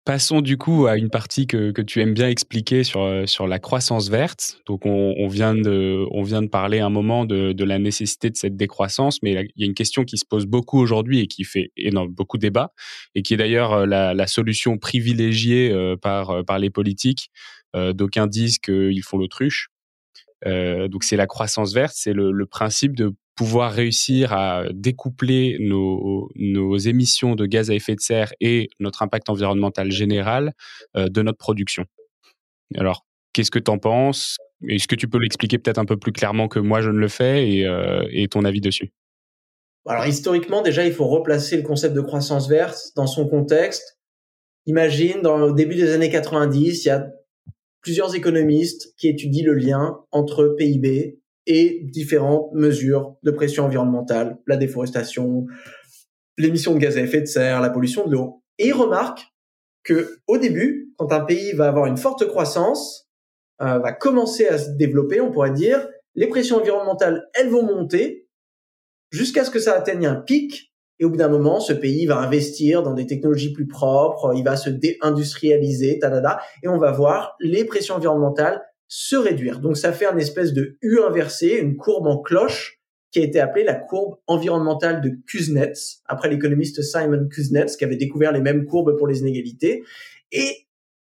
passons 0.04 0.42
du 0.42 0.58
coup 0.58 0.88
à 0.88 0.98
une 0.98 1.12
partie 1.12 1.46
que, 1.46 1.82
tu 1.82 2.02
aimes 2.02 2.16
bien 2.16 2.28
expliquer 2.28 2.84
sur, 2.84 3.02
euh, 3.02 3.28
sur 3.28 3.48
la 3.48 3.60
croissance 3.60 4.10
verte. 4.10 4.60
Donc 4.66 4.86
on, 4.86 5.28
vient 5.28 5.54
de, 5.54 6.06
on 6.12 6.24
vient 6.24 6.42
de 6.42 6.50
parler 6.50 6.80
un 6.80 6.90
moment 6.90 7.26
de, 7.26 7.54
de, 7.54 7.64
la 7.64 7.78
nécessité 7.78 8.32
de 8.32 8.36
cette 8.36 8.58
décroissance, 8.58 9.22
mais 9.22 9.32
il 9.32 9.62
y 9.62 9.64
a 9.64 9.68
une 9.68 9.76
question 9.76 10.04
qui 10.04 10.18
se 10.18 10.26
pose 10.26 10.48
beaucoup 10.48 10.80
aujourd'hui 10.80 11.20
et 11.22 11.28
qui 11.28 11.44
fait 11.44 11.72
énorme, 11.78 12.10
beaucoup 12.12 12.40
débat, 12.40 12.74
et 13.14 13.22
qui 13.22 13.36
est 13.36 13.38
d'ailleurs 13.38 13.74
euh, 13.74 13.86
la, 13.86 14.14
la, 14.16 14.28
solution 14.28 14.78
privilégiée 14.80 15.74
par, 16.02 16.44
par 16.46 16.58
les 16.58 16.72
politiques 16.72 17.30
d'aucuns 17.74 18.28
disent 18.28 18.60
qu'ils 18.60 19.04
font 19.04 19.18
l'autruche. 19.18 19.70
Euh, 20.48 20.88
donc 20.88 21.04
c'est 21.04 21.16
la 21.16 21.28
croissance 21.28 21.74
verte, 21.74 21.94
c'est 21.96 22.14
le, 22.14 22.46
principe 22.46 22.96
de 22.96 23.14
pouvoir 23.36 23.72
réussir 23.72 24.34
à 24.34 24.64
découpler 24.74 25.58
nos, 25.60 26.78
émissions 26.78 27.36
de 27.36 27.46
gaz 27.46 27.70
à 27.70 27.76
effet 27.76 27.96
de 27.96 28.02
serre 28.02 28.34
et 28.40 28.70
notre 28.80 29.04
impact 29.04 29.30
environnemental 29.30 29.92
général 29.92 30.54
euh, 30.98 31.08
de 31.08 31.22
notre 31.22 31.38
production. 31.38 31.86
Alors, 32.76 33.06
qu'est-ce 33.34 33.52
que 33.52 33.60
tu 33.60 33.72
en 33.72 33.78
penses? 33.78 34.38
Est-ce 34.68 34.88
que 34.88 34.96
tu 34.96 35.08
peux 35.08 35.18
l'expliquer 35.18 35.58
peut-être 35.58 35.80
un 35.80 35.86
peu 35.86 35.98
plus 35.98 36.12
clairement 36.12 36.48
que 36.48 36.60
moi 36.60 36.82
je 36.82 36.90
ne 36.90 36.98
le 36.98 37.08
fais 37.08 37.50
et, 37.50 37.66
euh, 37.66 38.06
et 38.12 38.28
ton 38.28 38.44
avis 38.46 38.62
dessus? 38.62 38.92
Alors 39.88 40.06
historiquement, 40.06 40.62
déjà, 40.62 40.86
il 40.86 40.94
faut 40.94 41.08
replacer 41.08 41.58
le 41.58 41.64
concept 41.64 41.96
de 41.96 42.02
croissance 42.02 42.48
verte 42.48 42.80
dans 42.96 43.08
son 43.08 43.28
contexte. 43.28 44.00
Imagine, 44.68 45.22
dans 45.22 45.38
le 45.38 45.54
début 45.54 45.76
des 45.76 45.92
années 45.92 46.12
90, 46.12 46.86
il 46.86 46.88
y 46.88 46.92
a 46.92 47.08
plusieurs 47.82 48.16
économistes 48.16 48.94
qui 48.98 49.08
étudient 49.08 49.46
le 49.46 49.56
lien 49.56 50.00
entre 50.12 50.56
PIB 50.58 51.20
et 51.48 51.82
différentes 51.84 52.54
mesures 52.54 53.16
de 53.24 53.32
pression 53.32 53.66
environnementale, 53.66 54.38
la 54.48 54.58
déforestation, 54.58 55.48
l'émission 56.38 56.74
de 56.74 56.80
gaz 56.80 56.98
à 56.98 57.02
effet 57.02 57.22
de 57.22 57.26
serre, 57.26 57.62
la 57.62 57.70
pollution 57.70 58.06
de 58.06 58.14
l'eau. 58.14 58.44
Et 58.58 58.68
ils 58.68 58.74
remarquent 58.74 59.26
que 59.84 60.20
au 60.28 60.38
début, 60.38 60.94
quand 60.98 61.12
un 61.12 61.22
pays 61.22 61.54
va 61.54 61.68
avoir 61.68 61.88
une 61.88 61.98
forte 61.98 62.28
croissance, 62.28 63.10
euh, 63.62 63.80
va 63.80 63.92
commencer 63.92 64.48
à 64.48 64.58
se 64.58 64.72
développer, 64.72 65.22
on 65.22 65.32
pourrait 65.32 65.52
dire, 65.52 65.88
les 66.16 66.28
pressions 66.28 66.58
environnementales, 66.58 67.30
elles 67.34 67.50
vont 67.50 67.64
monter 67.64 68.28
jusqu'à 69.12 69.44
ce 69.44 69.52
que 69.52 69.60
ça 69.60 69.76
atteigne 69.76 70.06
un 70.06 70.16
pic 70.16 70.71
et 71.02 71.06
au 71.06 71.10
bout 71.10 71.18
d'un 71.18 71.30
moment, 71.30 71.60
ce 71.60 71.74
pays 71.74 72.06
va 72.06 72.20
investir 72.20 72.84
dans 72.84 72.94
des 72.94 73.08
technologies 73.08 73.52
plus 73.52 73.68
propres, 73.68 74.34
il 74.36 74.44
va 74.44 74.56
se 74.56 74.70
déindustrialiser, 74.70 76.00
et 76.62 76.68
on 76.68 76.78
va 76.78 76.92
voir 76.92 77.36
les 77.40 77.66
pressions 77.66 77.96
environnementales 77.96 78.62
se 78.88 79.16
réduire. 79.16 79.60
Donc 79.62 79.78
ça 79.78 79.94
fait 79.94 80.06
un 80.06 80.18
espèce 80.18 80.54
de 80.54 80.78
U 80.84 81.00
inversé, 81.00 81.58
une 81.60 81.76
courbe 81.76 82.06
en 82.06 82.20
cloche 82.20 82.80
qui 83.10 83.20
a 83.20 83.24
été 83.24 83.40
appelée 83.40 83.64
la 83.64 83.74
courbe 83.74 84.20
environnementale 84.28 85.02
de 85.02 85.10
Kuznets, 85.28 86.02
après 86.06 86.30
l'économiste 86.30 86.84
Simon 86.84 87.28
Kuznets 87.28 87.78
qui 87.78 87.84
avait 87.84 87.96
découvert 87.96 88.32
les 88.32 88.42
mêmes 88.42 88.66
courbes 88.66 88.96
pour 88.96 89.08
les 89.08 89.22
inégalités. 89.22 89.84
Et 90.32 90.68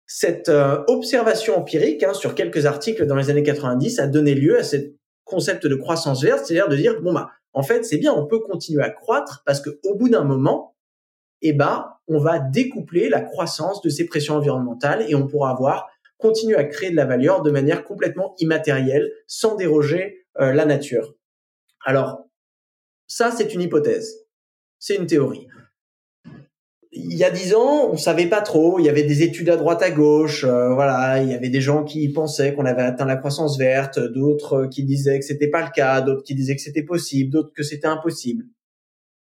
cette 0.06 0.50
euh, 0.50 0.84
observation 0.88 1.58
empirique 1.58 2.04
hein, 2.04 2.14
sur 2.14 2.36
quelques 2.36 2.68
articles 2.68 3.08
dans 3.08 3.16
les 3.16 3.32
années 3.32 3.44
90 3.44 4.00
a 4.00 4.08
donné 4.08 4.36
lieu 4.36 4.60
à 4.60 4.64
ce 4.64 4.76
concept 5.24 5.66
de 5.66 5.76
croissance 5.76 6.24
verte, 6.24 6.46
c'est-à-dire 6.46 6.70
de 6.70 6.76
dire 6.76 7.02
bon 7.02 7.14
bah 7.14 7.32
en 7.54 7.64
fait 7.64 7.84
c'est 7.84 7.98
bien, 7.98 8.14
on 8.14 8.26
peut 8.26 8.40
continuer 8.40 8.84
à 8.84 8.90
croître 8.90 9.44
parce 9.46 9.62
que 9.62 9.80
au 9.84 9.96
bout 9.96 10.10
d'un 10.10 10.24
moment, 10.24 10.76
eh 11.42 11.54
ben 11.54 11.94
on 12.08 12.20
va 12.20 12.40
découpler 12.40 13.10
la 13.10 13.22
croissance 13.22 13.82
de 13.82 13.90
ces 13.90 14.06
pressions 14.06 14.36
environnementales 14.36 15.06
et 15.08 15.16
on 15.16 15.28
pourra 15.28 15.52
avoir 15.52 15.88
continuer 16.20 16.58
à 16.58 16.66
créer 16.66 16.92
de 16.92 16.96
la 16.96 17.06
valeur 17.06 17.42
de 17.42 17.50
manière 17.50 17.84
complètement 17.84 18.36
immatérielle, 18.38 19.12
sans 19.26 19.56
déroger 19.56 20.28
euh, 20.40 20.54
la 20.54 20.66
nature. 20.66 21.16
Alors, 21.86 22.30
ça, 23.08 23.32
c'est 23.32 23.54
une 23.54 23.62
hypothèse. 23.62 24.28
C'est 24.78 24.96
une 24.96 25.08
théorie. 25.08 25.48
Il 27.08 27.18
y 27.18 27.24
a 27.24 27.32
dix 27.32 27.54
ans, 27.56 27.90
on 27.92 27.98
savait 27.98 28.28
pas 28.28 28.42
trop. 28.42 28.80
Il 28.80 28.86
y 28.86 28.90
avait 28.90 29.04
des 29.04 29.24
études 29.24 29.50
à 29.50 29.58
droite 29.58 29.82
à 29.82 29.92
gauche. 29.92 30.44
Euh, 30.44 30.74
voilà, 30.74 31.22
il 31.22 31.30
y 31.30 31.34
avait 31.34 31.50
des 31.50 31.62
gens 31.62 31.84
qui 31.84 32.10
pensaient 32.10 32.54
qu'on 32.54 32.66
avait 32.66 32.82
atteint 32.82 33.06
la 33.06 33.16
croissance 33.16 33.58
verte, 33.58 34.00
d'autres 34.00 34.68
qui 34.68 34.84
disaient 34.84 35.20
que 35.20 35.26
c'était 35.26 35.50
pas 35.50 35.64
le 35.64 35.70
cas, 35.74 36.02
d'autres 36.02 36.24
qui 36.24 36.36
disaient 36.36 36.56
que 36.56 36.62
c'était 36.62 36.84
possible, 36.84 37.32
d'autres 37.32 37.54
que 37.56 37.64
c'était 37.64 37.88
impossible. 37.88 38.46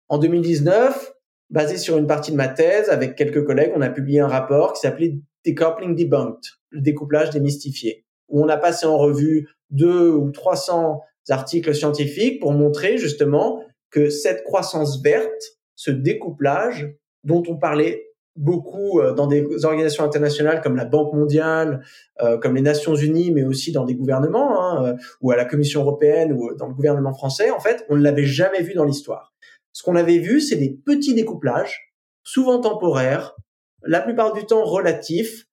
En 0.08 0.17
2019, 0.17 1.13
basé 1.49 1.77
sur 1.77 1.97
une 1.97 2.08
partie 2.08 2.32
de 2.32 2.38
ma 2.38 2.47
thèse, 2.47 2.89
avec 2.89 3.15
quelques 3.15 3.45
collègues, 3.45 3.71
on 3.75 3.82
a 3.82 3.89
publié 3.89 4.19
un 4.19 4.27
rapport 4.27 4.73
qui 4.73 4.82
s'appelait 4.82 5.19
Decoupling 5.45 5.95
Debunked, 5.95 6.41
le 6.69 6.82
découplage 6.82 7.29
démystifié, 7.29 8.05
où 8.27 8.43
on 8.43 8.49
a 8.49 8.58
passé 8.58 8.86
en 8.86 8.97
revue 8.97 9.49
deux 9.69 10.12
ou 10.12 10.32
300 10.32 11.01
articles 11.29 11.75
scientifiques 11.75 12.39
pour 12.39 12.53
montrer 12.53 12.97
justement 12.97 13.63
que 13.91 14.10
cette 14.10 14.43
croissance 14.43 15.01
verte, 15.01 15.58
ce 15.75 15.91
découplage 15.91 16.93
dont 17.23 17.43
on 17.47 17.58
parlait 17.58 18.05
beaucoup 18.36 18.99
euh, 18.99 19.13
dans 19.13 19.27
des 19.27 19.65
organisations 19.65 20.03
internationales 20.03 20.62
comme 20.62 20.75
la 20.75 20.86
Banque 20.86 21.13
mondiale, 21.13 21.84
euh, 22.21 22.38
comme 22.38 22.55
les 22.55 22.62
Nations 22.62 22.95
unies, 22.95 23.32
mais 23.32 23.43
aussi 23.43 23.71
dans 23.71 23.86
des 23.86 23.95
gouvernements, 23.95 24.62
hein, 24.62 24.86
euh, 24.86 24.93
ou 25.21 25.32
à 25.32 25.36
la 25.36 25.45
Commission 25.45 25.82
européenne, 25.82 26.34
ou 26.34 26.55
dans 26.55 26.67
le 26.67 26.73
gouvernement 26.73 27.13
français, 27.13 27.51
en 27.51 27.60
fait, 27.60 27.86
on 27.89 27.95
ne 27.95 28.01
l'avait 28.01 28.25
jamais 28.25 28.62
vu 28.62 28.73
dans 28.73 28.86
l'histoire. 28.86 29.34
Ce 29.73 29.84
qu'on 29.84 29.95
avait 29.95 30.19
vu, 30.19 30.41
c'est 30.41 30.55
des 30.55 30.79
petits 30.86 31.13
découplages, 31.13 31.93
souvent 32.23 32.60
temporaires, 32.60 33.36
la 33.84 34.01
plupart 34.01 34.34
du 34.34 34.45
temps 34.45 34.63
relatifs, 34.63 35.45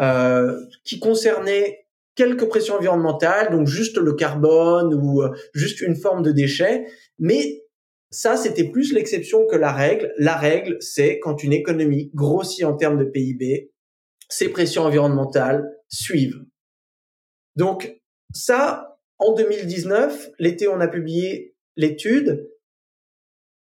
euh, 0.00 0.56
qui 0.84 1.00
concernaient 1.00 1.86
quelques 2.14 2.48
pressions 2.48 2.76
environnementales, 2.76 3.50
donc 3.50 3.66
juste 3.66 3.96
le 3.96 4.12
carbone 4.12 4.94
ou 4.94 5.22
euh, 5.22 5.30
juste 5.54 5.80
une 5.80 5.96
forme 5.96 6.22
de 6.22 6.30
déchet. 6.30 6.86
Mais 7.18 7.64
ça, 8.10 8.36
c'était 8.36 8.68
plus 8.68 8.92
l'exception 8.92 9.46
que 9.46 9.56
la 9.56 9.72
règle. 9.72 10.12
La 10.18 10.36
règle, 10.36 10.76
c'est 10.80 11.18
quand 11.18 11.42
une 11.42 11.52
économie 11.52 12.10
grossit 12.14 12.64
en 12.64 12.74
termes 12.74 12.98
de 12.98 13.04
PIB, 13.04 13.70
ces 14.28 14.48
pressions 14.48 14.84
environnementales 14.84 15.70
suivent. 15.88 16.44
Donc 17.56 18.00
ça, 18.32 18.98
en 19.18 19.34
2019, 19.34 20.30
l'été, 20.38 20.68
on 20.68 20.80
a 20.80 20.88
publié 20.88 21.56
l'étude 21.76 22.48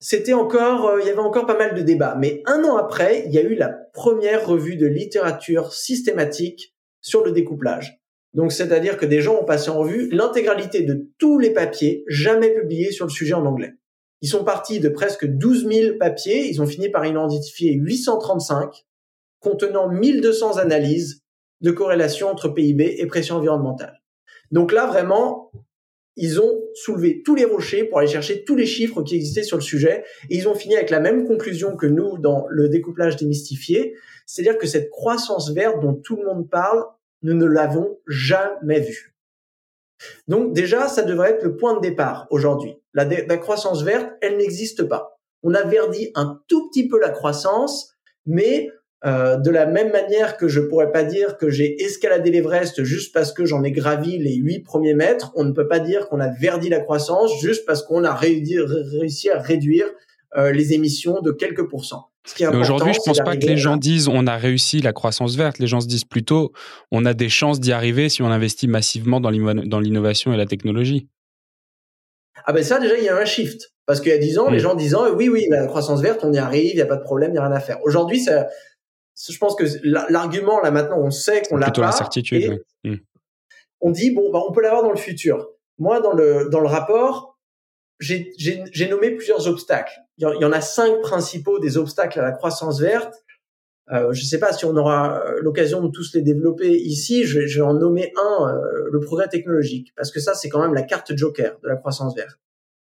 c'était 0.02 0.32
encore, 0.32 0.88
euh, 0.88 1.00
il 1.00 1.06
y 1.06 1.10
avait 1.10 1.20
encore 1.20 1.46
pas 1.46 1.56
mal 1.56 1.74
de 1.74 1.80
débats. 1.80 2.16
Mais 2.18 2.42
un 2.46 2.64
an 2.64 2.76
après, 2.76 3.22
il 3.26 3.32
y 3.32 3.38
a 3.38 3.42
eu 3.42 3.54
la 3.54 3.68
première 3.68 4.44
revue 4.44 4.76
de 4.76 4.86
littérature 4.86 5.72
systématique 5.72 6.74
sur 7.00 7.24
le 7.24 7.30
découplage. 7.30 8.00
Donc, 8.34 8.50
c'est-à-dire 8.50 8.96
que 8.96 9.06
des 9.06 9.20
gens 9.20 9.40
ont 9.40 9.44
passé 9.44 9.70
en 9.70 9.78
revue 9.78 10.10
l'intégralité 10.10 10.82
de 10.82 11.08
tous 11.18 11.38
les 11.38 11.52
papiers 11.52 12.02
jamais 12.08 12.50
publiés 12.50 12.90
sur 12.90 13.06
le 13.06 13.12
sujet 13.12 13.34
en 13.34 13.46
anglais. 13.46 13.74
Ils 14.22 14.28
sont 14.28 14.44
partis 14.44 14.80
de 14.80 14.88
presque 14.88 15.26
12 15.26 15.68
000 15.68 15.98
papiers. 15.98 16.48
Ils 16.48 16.62
ont 16.62 16.66
fini 16.66 16.88
par 16.88 17.04
identifier 17.04 17.74
835 17.74 18.86
contenant 19.40 19.88
1200 19.88 20.58
analyses 20.58 21.22
de 21.60 21.70
corrélation 21.72 22.28
entre 22.28 22.48
PIB 22.48 22.96
et 22.98 23.06
pression 23.06 23.36
environnementale. 23.36 24.00
Donc 24.52 24.72
là, 24.72 24.86
vraiment, 24.86 25.50
ils 26.16 26.40
ont 26.40 26.60
soulevé 26.74 27.22
tous 27.22 27.34
les 27.34 27.44
rochers 27.44 27.84
pour 27.84 27.98
aller 27.98 28.08
chercher 28.08 28.44
tous 28.44 28.54
les 28.54 28.66
chiffres 28.66 29.02
qui 29.02 29.16
existaient 29.16 29.42
sur 29.42 29.56
le 29.56 29.62
sujet 29.62 30.04
et 30.30 30.36
ils 30.36 30.48
ont 30.48 30.54
fini 30.54 30.76
avec 30.76 30.90
la 30.90 31.00
même 31.00 31.26
conclusion 31.26 31.76
que 31.76 31.86
nous 31.86 32.18
dans 32.18 32.46
le 32.48 32.68
découplage 32.68 33.16
démystifié, 33.16 33.96
c'est-à-dire 34.26 34.58
que 34.58 34.66
cette 34.66 34.90
croissance 34.90 35.50
verte 35.52 35.80
dont 35.80 35.94
tout 35.94 36.16
le 36.16 36.24
monde 36.24 36.48
parle, 36.48 36.84
nous 37.22 37.34
ne 37.34 37.46
l'avons 37.46 37.98
jamais 38.06 38.80
vue. 38.80 39.16
Donc 40.28 40.52
déjà, 40.52 40.88
ça 40.88 41.02
devrait 41.02 41.30
être 41.30 41.44
le 41.44 41.56
point 41.56 41.74
de 41.74 41.80
départ 41.80 42.26
aujourd'hui. 42.30 42.76
La, 42.94 43.04
la 43.04 43.36
croissance 43.38 43.82
verte, 43.82 44.10
elle 44.20 44.36
n'existe 44.36 44.84
pas. 44.84 45.18
On 45.42 45.54
a 45.54 45.64
verdi 45.64 46.10
un 46.14 46.40
tout 46.48 46.68
petit 46.68 46.88
peu 46.88 47.00
la 47.00 47.10
croissance, 47.10 47.94
mais 48.26 48.68
euh, 49.04 49.36
de 49.36 49.50
la 49.50 49.66
même 49.66 49.90
manière 49.90 50.36
que 50.36 50.46
je 50.46 50.60
pourrais 50.60 50.92
pas 50.92 51.02
dire 51.02 51.36
que 51.36 51.50
j'ai 51.50 51.82
escaladé 51.82 52.30
l'Everest 52.30 52.84
juste 52.84 53.12
parce 53.12 53.32
que 53.32 53.44
j'en 53.44 53.64
ai 53.64 53.72
gravi 53.72 54.16
les 54.16 54.34
huit 54.34 54.60
premiers 54.60 54.94
mètres, 54.94 55.32
on 55.34 55.42
ne 55.42 55.50
peut 55.50 55.66
pas 55.66 55.80
dire 55.80 56.08
qu'on 56.08 56.20
a 56.20 56.28
verdi 56.28 56.68
la 56.68 56.78
croissance 56.78 57.32
juste 57.40 57.66
parce 57.66 57.82
qu'on 57.82 58.04
a 58.04 58.14
réussi 58.14 59.28
à 59.28 59.40
réduire 59.40 59.86
euh, 60.36 60.52
les 60.52 60.72
émissions 60.72 61.20
de 61.20 61.32
quelques 61.32 61.68
pourcents. 61.68 62.10
Aujourd'hui, 62.52 62.92
je 62.94 63.00
pense 63.04 63.18
pas 63.18 63.36
que 63.36 63.44
les 63.44 63.56
gens 63.56 63.76
disent 63.76 64.06
on 64.06 64.28
a 64.28 64.36
réussi 64.36 64.80
la 64.80 64.92
croissance 64.92 65.34
verte. 65.34 65.58
Les 65.58 65.66
gens 65.66 65.80
se 65.80 65.88
disent 65.88 66.04
plutôt 66.04 66.52
on 66.92 67.04
a 67.04 67.12
des 67.12 67.28
chances 67.28 67.58
d'y 67.58 67.72
arriver 67.72 68.08
si 68.08 68.22
on 68.22 68.28
investit 68.28 68.68
massivement 68.68 69.20
dans 69.20 69.30
l'innovation 69.30 70.32
et 70.32 70.36
la 70.36 70.46
technologie. 70.46 71.08
Ah 72.44 72.52
ben 72.52 72.62
ça 72.62 72.78
déjà 72.78 72.96
il 72.98 73.04
y 73.04 73.08
a 73.08 73.16
un 73.16 73.24
shift 73.24 73.72
parce 73.86 74.00
qu'il 74.00 74.10
y 74.10 74.14
a 74.14 74.18
dix 74.18 74.38
ans 74.38 74.50
les 74.50 74.58
gens 74.58 74.74
disant 74.74 75.10
oui 75.14 75.28
oui 75.28 75.46
la 75.50 75.66
croissance 75.66 76.00
verte 76.02 76.20
on 76.24 76.32
y 76.32 76.38
arrive 76.38 76.70
il 76.72 76.78
y 76.78 76.82
a 76.82 76.86
pas 76.86 76.96
de 76.96 77.02
problème 77.02 77.32
il 77.32 77.36
y 77.36 77.38
a 77.38 77.46
rien 77.46 77.56
à 77.56 77.60
faire. 77.60 77.78
Aujourd'hui 77.84 78.20
ça 78.20 78.48
je 79.30 79.38
pense 79.38 79.54
que 79.54 79.64
l'argument 79.84 80.60
là 80.60 80.70
maintenant, 80.70 80.98
on 80.98 81.10
sait 81.10 81.42
qu'on 81.42 81.56
l'a 81.56 81.70
pas. 81.70 81.80
l'incertitude. 81.80 82.64
Hmm. 82.84 82.96
On 83.80 83.90
dit 83.90 84.10
bon, 84.10 84.30
bah, 84.32 84.40
on 84.46 84.52
peut 84.52 84.62
l'avoir 84.62 84.82
dans 84.82 84.90
le 84.90 84.96
futur. 84.96 85.48
Moi, 85.78 86.00
dans 86.00 86.12
le 86.12 86.48
dans 86.50 86.60
le 86.60 86.68
rapport, 86.68 87.38
j'ai 88.00 88.88
nommé 88.90 89.12
plusieurs 89.12 89.46
obstacles. 89.48 89.94
Il 90.18 90.28
y, 90.40 90.44
en 90.44 90.52
a 90.52 90.60
cinq 90.60 91.00
principaux 91.00 91.58
des 91.58 91.76
obstacles 91.78 92.20
à 92.20 92.22
la 92.22 92.32
croissance 92.32 92.80
verte. 92.80 93.14
Euh, 93.90 94.12
je 94.12 94.22
ne 94.22 94.26
sais 94.26 94.38
pas 94.38 94.52
si 94.52 94.64
on 94.64 94.76
aura 94.76 95.24
euh, 95.26 95.40
l'occasion 95.40 95.82
de 95.82 95.88
tous 95.90 96.14
les 96.14 96.22
développer 96.22 96.70
ici. 96.70 97.24
Je, 97.24 97.46
je 97.46 97.60
vais 97.60 97.66
en 97.66 97.74
nommer 97.74 98.12
un, 98.16 98.48
euh, 98.48 98.88
le 98.90 99.00
progrès 99.00 99.28
technologique, 99.28 99.92
parce 99.96 100.10
que 100.10 100.20
ça, 100.20 100.34
c'est 100.34 100.48
quand 100.48 100.62
même 100.62 100.74
la 100.74 100.82
carte 100.82 101.16
joker 101.16 101.58
de 101.62 101.68
la 101.68 101.76
croissance 101.76 102.14
verte 102.14 102.38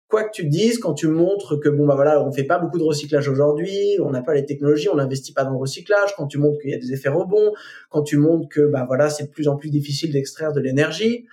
quoi 0.07 0.23
que 0.23 0.31
tu 0.31 0.45
dises, 0.45 0.79
quand 0.79 0.93
tu 0.93 1.07
montres 1.07 1.59
que 1.59 1.69
bon 1.69 1.85
bah 1.85 1.95
voilà, 1.95 2.23
on 2.23 2.31
fait 2.31 2.43
pas 2.43 2.59
beaucoup 2.59 2.77
de 2.77 2.83
recyclage 2.83 3.27
aujourd'hui, 3.27 3.97
on 4.01 4.11
n'a 4.11 4.21
pas 4.21 4.33
les 4.33 4.45
technologies, 4.45 4.87
on 4.89 4.95
n'investit 4.95 5.33
pas 5.33 5.43
dans 5.43 5.51
le 5.51 5.57
recyclage, 5.57 6.15
quand 6.15 6.27
tu 6.27 6.37
montres 6.37 6.59
qu'il 6.61 6.71
y 6.71 6.73
a 6.73 6.77
des 6.77 6.93
effets 6.93 7.09
rebonds, 7.09 7.53
quand 7.89 8.03
tu 8.03 8.17
montres 8.17 8.47
que 8.47 8.61
bah 8.67 8.85
voilà, 8.87 9.09
c'est 9.09 9.25
de 9.25 9.29
plus 9.29 9.47
en 9.47 9.57
plus 9.57 9.69
difficile 9.69 10.11
d'extraire 10.11 10.53
de 10.53 10.59
l'énergie, 10.59 11.25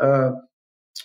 euh, 0.00 0.30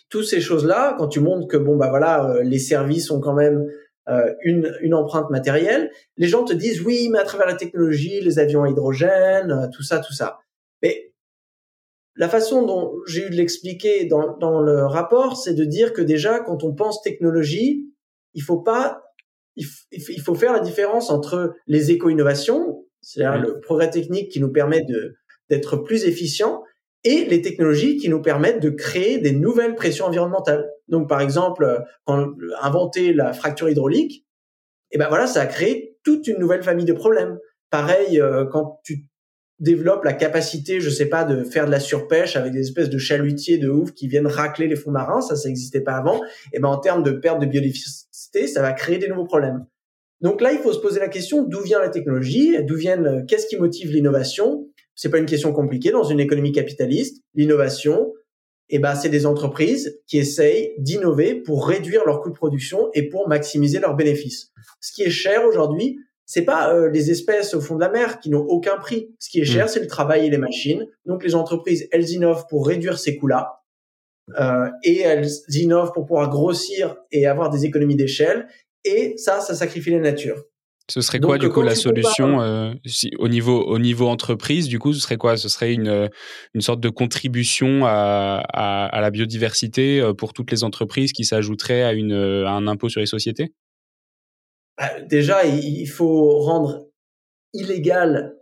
toutes 0.10 0.26
ces 0.26 0.42
choses-là, 0.42 0.96
quand 0.98 1.08
tu 1.08 1.20
montres 1.20 1.48
que 1.48 1.58
bon 1.58 1.76
bah 1.76 1.90
voilà, 1.90 2.32
euh, 2.32 2.44
les 2.44 2.60
services 2.60 3.12
ont 3.12 3.20
quand 3.20 3.34
même 3.34 3.70
euh, 4.10 4.34
une, 4.44 4.76
une 4.82 4.94
empreinte 4.94 5.30
matérielle, 5.30 5.92
les 6.18 6.28
gens 6.28 6.44
te 6.44 6.54
disent 6.54 6.82
oui, 6.82 7.10
mais 7.12 7.20
à 7.20 7.24
travers 7.24 7.48
la 7.48 7.56
technologie, 7.56 8.22
les 8.22 8.40
avions 8.40 8.64
à 8.64 8.70
hydrogène, 8.70 9.52
euh, 9.52 9.68
tout 9.72 9.84
ça, 9.84 10.00
tout 10.00 10.14
ça. 10.14 10.40
Mais 10.82 11.14
la 12.16 12.28
façon 12.28 12.66
dont 12.66 12.94
j'ai 13.06 13.28
eu 13.28 13.30
de 13.30 13.36
l'expliquer 13.36 14.06
dans, 14.06 14.38
dans 14.38 14.62
le 14.62 14.86
rapport, 14.86 15.38
c'est 15.38 15.54
de 15.54 15.64
dire 15.64 15.94
que 15.94 16.02
déjà, 16.02 16.40
quand 16.40 16.64
on 16.64 16.74
pense 16.74 17.02
technologie, 17.02 17.94
il 18.34 18.42
faut 18.42 18.60
pas, 18.60 19.04
il, 19.56 19.66
faut 20.22 20.36
faire 20.36 20.54
la 20.54 20.60
différence 20.60 21.10
entre 21.10 21.56
les 21.68 21.92
éco-innovations, 21.92 22.86
c'est-à-dire 23.02 23.42
le 23.42 23.60
progrès 23.60 23.90
technique 23.90 24.30
qui 24.32 24.40
nous 24.40 24.52
permet 24.52 24.82
de 24.84 25.16
d'être 25.50 25.78
plus 25.78 26.06
efficient, 26.06 26.64
et 27.04 27.26
les 27.26 27.42
technologies 27.42 27.98
qui 27.98 28.10
nous 28.10 28.22
permettent 28.22 28.62
de 28.62 28.70
créer 28.70 29.20
des 29.20 29.32
nouvelles 29.32 29.76
pressions 29.76 30.06
environnementales. 30.06 30.70
Donc, 30.88 31.08
par 31.08 31.22
exemple, 31.22 31.84
quand 32.06 32.34
inventer 32.62 33.14
la 33.14 33.34
fracture 33.34 33.70
hydraulique, 33.70 34.26
eh 34.92 34.98
ben 34.98 35.08
voilà, 35.08 35.28
ça 35.28 35.42
a 35.42 35.46
créé 35.46 35.98
toute 36.04 36.28
une 36.28 36.40
nouvelle 36.40 36.64
famille 36.64 36.86
de 36.86 36.94
problèmes. 36.94 37.38
Pareil, 37.70 38.20
euh, 38.20 38.46
quand 38.46 38.80
tu 38.84 39.06
développe 39.60 40.04
la 40.04 40.14
capacité, 40.14 40.80
je 40.80 40.90
sais 40.90 41.08
pas, 41.08 41.26
de 41.26 41.44
faire 41.44 41.66
de 41.66 41.72
la 41.72 41.80
surpêche 41.80 42.36
avec 42.36 42.54
des 42.54 42.62
espèces 42.62 42.90
de 42.90 42.98
chalutiers 42.98 43.58
de 43.58 43.70
ouf 43.70 43.92
qui 43.92 44.08
viennent 44.08 44.28
racler 44.28 44.68
les 44.68 44.76
fonds 44.76 44.92
marins, 44.92 45.22
ça, 45.22 45.36
ça 45.36 45.50
n'existait 45.50 45.82
pas 45.82 45.94
avant. 45.94 46.22
Et 46.54 46.60
ben 46.60 46.70
en 46.70 46.78
termes 46.78 47.04
de 47.04 47.12
perte 47.12 47.40
de 47.40 47.46
biodiversité, 47.46 48.48
ça 48.48 48.62
va 48.62 48.72
créer 48.72 48.98
des 48.98 49.10
nouveaux 49.10 49.26
problèmes. 49.26 49.66
Donc 50.22 50.42
là, 50.42 50.52
il 50.52 50.60
faut 50.60 50.74
se 50.74 50.80
poser 50.80 51.00
la 51.00 51.08
question 51.08 51.44
d'où 51.44 51.62
vient 51.62 51.80
la 51.80 51.90
technologie, 51.90 52.58
d'où 52.64 52.76
viennent, 52.76 53.26
qu'est-ce 53.28 53.48
qui 53.48 53.58
motive 53.58 53.92
l'innovation? 53.92 54.69
C'est 55.00 55.10
pas 55.10 55.18
une 55.18 55.26
question 55.26 55.54
compliquée 55.54 55.92
dans 55.92 56.04
une 56.04 56.20
économie 56.20 56.52
capitaliste. 56.52 57.24
L'innovation, 57.34 58.12
eh 58.68 58.80
ben 58.80 58.96
c'est 58.96 59.08
des 59.08 59.26
entreprises 59.26 59.98
qui 60.08 60.18
essayent 60.18 60.74
d'innover 60.78 61.36
pour 61.36 61.66
réduire 61.66 62.04
leurs 62.06 62.20
coûts 62.20 62.32
de 62.32 62.36
production 62.36 62.90
et 62.94 63.08
pour 63.08 63.30
maximiser 63.30 63.80
leurs 63.80 63.96
bénéfices. 63.96 64.52
Ce 64.82 64.92
qui 64.92 65.04
est 65.04 65.10
cher 65.10 65.46
aujourd'hui, 65.46 66.00
c'est 66.26 66.42
pas 66.42 66.76
euh, 66.76 66.90
les 66.90 67.12
espèces 67.12 67.54
au 67.54 67.62
fond 67.62 67.76
de 67.76 67.80
la 67.80 67.90
mer 67.90 68.20
qui 68.20 68.30
n'ont 68.30 68.44
aucun 68.44 68.76
prix. 68.76 69.16
Ce 69.20 69.30
qui 69.30 69.40
est 69.40 69.46
cher, 69.46 69.68
mm. 69.68 69.70
c'est 69.70 69.80
le 69.80 69.88
travail 69.88 70.28
et 70.28 70.30
les 70.30 70.38
machines. 70.38 70.86
Donc 71.06 71.24
les 71.24 71.34
entreprises, 71.34 71.88
elles 71.94 72.10
innovent 72.10 72.46
pour 72.50 72.68
réduire 72.68 73.00
ces 73.00 73.16
coûts-là. 73.16 73.62
Euh, 74.38 74.70
et 74.84 75.00
elles 75.00 75.30
innovent 75.48 75.94
pour 75.94 76.06
pouvoir 76.06 76.30
grossir 76.30 76.98
et 77.14 77.26
avoir 77.26 77.50
des 77.50 77.64
économies 77.64 77.96
d'échelle. 77.96 78.50
Et 78.84 79.14
ça, 79.16 79.40
ça 79.40 79.56
sacrifie 79.56 79.92
la 79.92 80.00
nature. 80.00 80.44
Ce 80.90 81.02
serait 81.02 81.20
quoi 81.20 81.38
du 81.38 81.50
coup 81.50 81.62
la 81.62 81.76
solution 81.76 82.42
euh, 82.42 82.74
au 83.20 83.28
niveau 83.28 83.62
au 83.62 83.78
niveau 83.78 84.08
entreprise 84.08 84.68
Du 84.68 84.80
coup, 84.80 84.92
ce 84.94 85.00
serait 85.00 85.18
quoi? 85.18 85.38
Ce 85.38 85.48
serait 85.48 85.74
une 85.74 86.10
une 86.54 86.62
sorte 86.62 86.80
de 86.80 86.90
contribution 86.90 87.86
à, 87.86 88.44
à, 88.52 89.00
la 89.00 89.12
biodiversité 89.12 90.02
euh, 90.02 90.14
pour 90.14 90.34
toutes 90.34 90.52
les 90.52 90.64
entreprises 90.64 91.14
qui 91.14 91.24
s'ajouterait 91.24 91.84
à 91.84 91.94
une 91.94 92.14
à 92.14 92.52
un 92.52 92.68
impôt 92.68 92.90
sur 92.90 93.02
les 93.02 93.06
sociétés? 93.06 93.54
Bah, 94.78 94.90
Déjà, 95.08 95.46
il 95.46 95.88
faut 95.88 96.40
rendre 96.40 96.88
illégal 97.54 98.36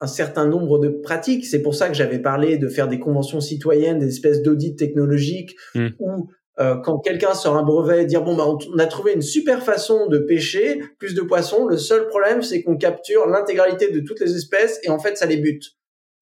un 0.00 0.06
certain 0.06 0.46
nombre 0.46 0.78
de 0.78 0.88
pratiques. 0.88 1.46
C'est 1.46 1.62
pour 1.62 1.74
ça 1.74 1.88
que 1.88 1.94
j'avais 1.94 2.18
parlé 2.18 2.58
de 2.58 2.68
faire 2.68 2.88
des 2.88 2.98
conventions 2.98 3.40
citoyennes, 3.40 3.98
des 3.98 4.08
espèces 4.08 4.42
d'audits 4.42 4.76
technologiques 4.76 5.54
mmh. 5.74 5.88
où 5.98 6.30
euh, 6.60 6.76
quand 6.76 6.98
quelqu'un 6.98 7.34
sort 7.34 7.56
un 7.56 7.64
brevet, 7.64 8.04
dire 8.04 8.22
bon 8.22 8.36
bah 8.36 8.44
on 8.46 8.78
a 8.78 8.86
trouvé 8.86 9.12
une 9.12 9.22
super 9.22 9.64
façon 9.64 10.06
de 10.06 10.18
pêcher 10.18 10.80
plus 10.98 11.14
de 11.14 11.22
poissons. 11.22 11.66
Le 11.66 11.76
seul 11.76 12.06
problème 12.06 12.42
c'est 12.42 12.62
qu'on 12.62 12.76
capture 12.76 13.26
l'intégralité 13.26 13.90
de 13.90 14.00
toutes 14.00 14.20
les 14.20 14.36
espèces 14.36 14.78
et 14.84 14.90
en 14.90 14.98
fait 14.98 15.16
ça 15.16 15.26
les 15.26 15.38
bute. 15.38 15.72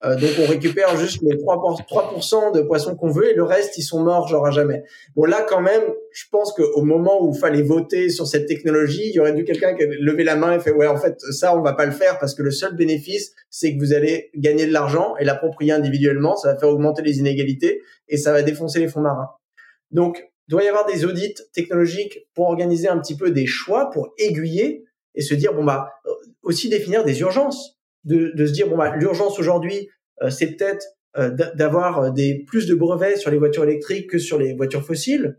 Euh, 0.05 0.17
donc 0.17 0.31
on 0.43 0.47
récupère 0.47 0.97
juste 0.97 1.21
les 1.23 1.37
3%, 1.37 1.87
3 1.87 2.53
de 2.53 2.63
poissons 2.63 2.97
qu'on 2.97 3.11
veut 3.11 3.31
et 3.31 3.35
le 3.35 3.45
reste 3.45 3.77
ils 3.77 3.83
sont 3.83 4.03
morts 4.03 4.27
genre 4.27 4.47
à 4.47 4.51
jamais. 4.51 4.83
Bon 5.15 5.27
là 5.27 5.45
quand 5.47 5.61
même, 5.61 5.83
je 6.13 6.25
pense 6.33 6.55
qu'au 6.55 6.83
moment 6.83 7.23
où 7.23 7.35
il 7.35 7.39
fallait 7.39 7.63
voter 7.63 8.09
sur 8.09 8.27
cette 8.27 8.47
technologie, 8.47 9.11
il 9.11 9.13
y 9.13 9.21
aurait 9.21 9.35
dû 9.35 9.45
quelqu'un 9.45 9.77
qui 9.77 9.85
levé 9.85 10.25
la 10.25 10.35
main 10.35 10.57
et 10.57 10.61
fait 10.61 10.73
ouais 10.73 10.87
en 10.87 10.97
fait 10.97 11.21
ça 11.21 11.55
on 11.57 11.61
va 11.61 11.75
pas 11.75 11.85
le 11.85 11.93
faire 11.93 12.19
parce 12.19 12.35
que 12.35 12.43
le 12.43 12.51
seul 12.51 12.75
bénéfice 12.75 13.35
c'est 13.51 13.75
que 13.75 13.79
vous 13.79 13.93
allez 13.93 14.31
gagner 14.35 14.67
de 14.67 14.73
l'argent 14.73 15.15
et 15.21 15.25
l'approprier 15.25 15.73
individuellement, 15.73 16.37
ça 16.37 16.55
va 16.55 16.59
faire 16.59 16.71
augmenter 16.71 17.03
les 17.03 17.19
inégalités 17.19 17.83
et 18.09 18.17
ça 18.17 18.33
va 18.33 18.43
défoncer 18.43 18.81
les 18.81 18.89
fonds 18.89 19.03
marins. 19.03 19.29
Donc, 19.93 20.33
il 20.49 20.53
doit 20.53 20.65
y 20.65 20.69
avoir 20.69 20.87
des 20.87 21.05
audits 21.05 21.35
technologiques 21.53 22.27
pour 22.35 22.47
organiser 22.47 22.89
un 22.89 22.99
petit 22.99 23.17
peu 23.17 23.31
des 23.31 23.47
choix, 23.47 23.91
pour 23.91 24.13
aiguiller 24.19 24.85
et 25.15 25.21
se 25.23 25.35
dire, 25.35 25.55
bon, 25.55 25.65
bah, 25.65 25.91
euh, 26.07 26.11
aussi 26.43 26.69
définir 26.69 27.05
des 27.05 27.21
urgences. 27.21 27.79
De, 28.05 28.33
de 28.35 28.47
se 28.47 28.53
dire, 28.53 28.69
bon, 28.69 28.77
bah, 28.77 28.97
l'urgence 28.97 29.39
aujourd'hui, 29.39 29.89
euh, 30.23 30.31
c'est 30.31 30.57
peut-être 30.57 30.85
euh, 31.17 31.31
d'avoir 31.55 32.13
des 32.13 32.43
plus 32.47 32.67
de 32.67 32.75
brevets 32.75 33.17
sur 33.17 33.31
les 33.31 33.39
voitures 33.39 33.65
électriques 33.65 34.11
que 34.11 34.19
sur 34.19 34.39
les 34.39 34.55
voitures 34.55 34.85
fossiles. 34.85 35.39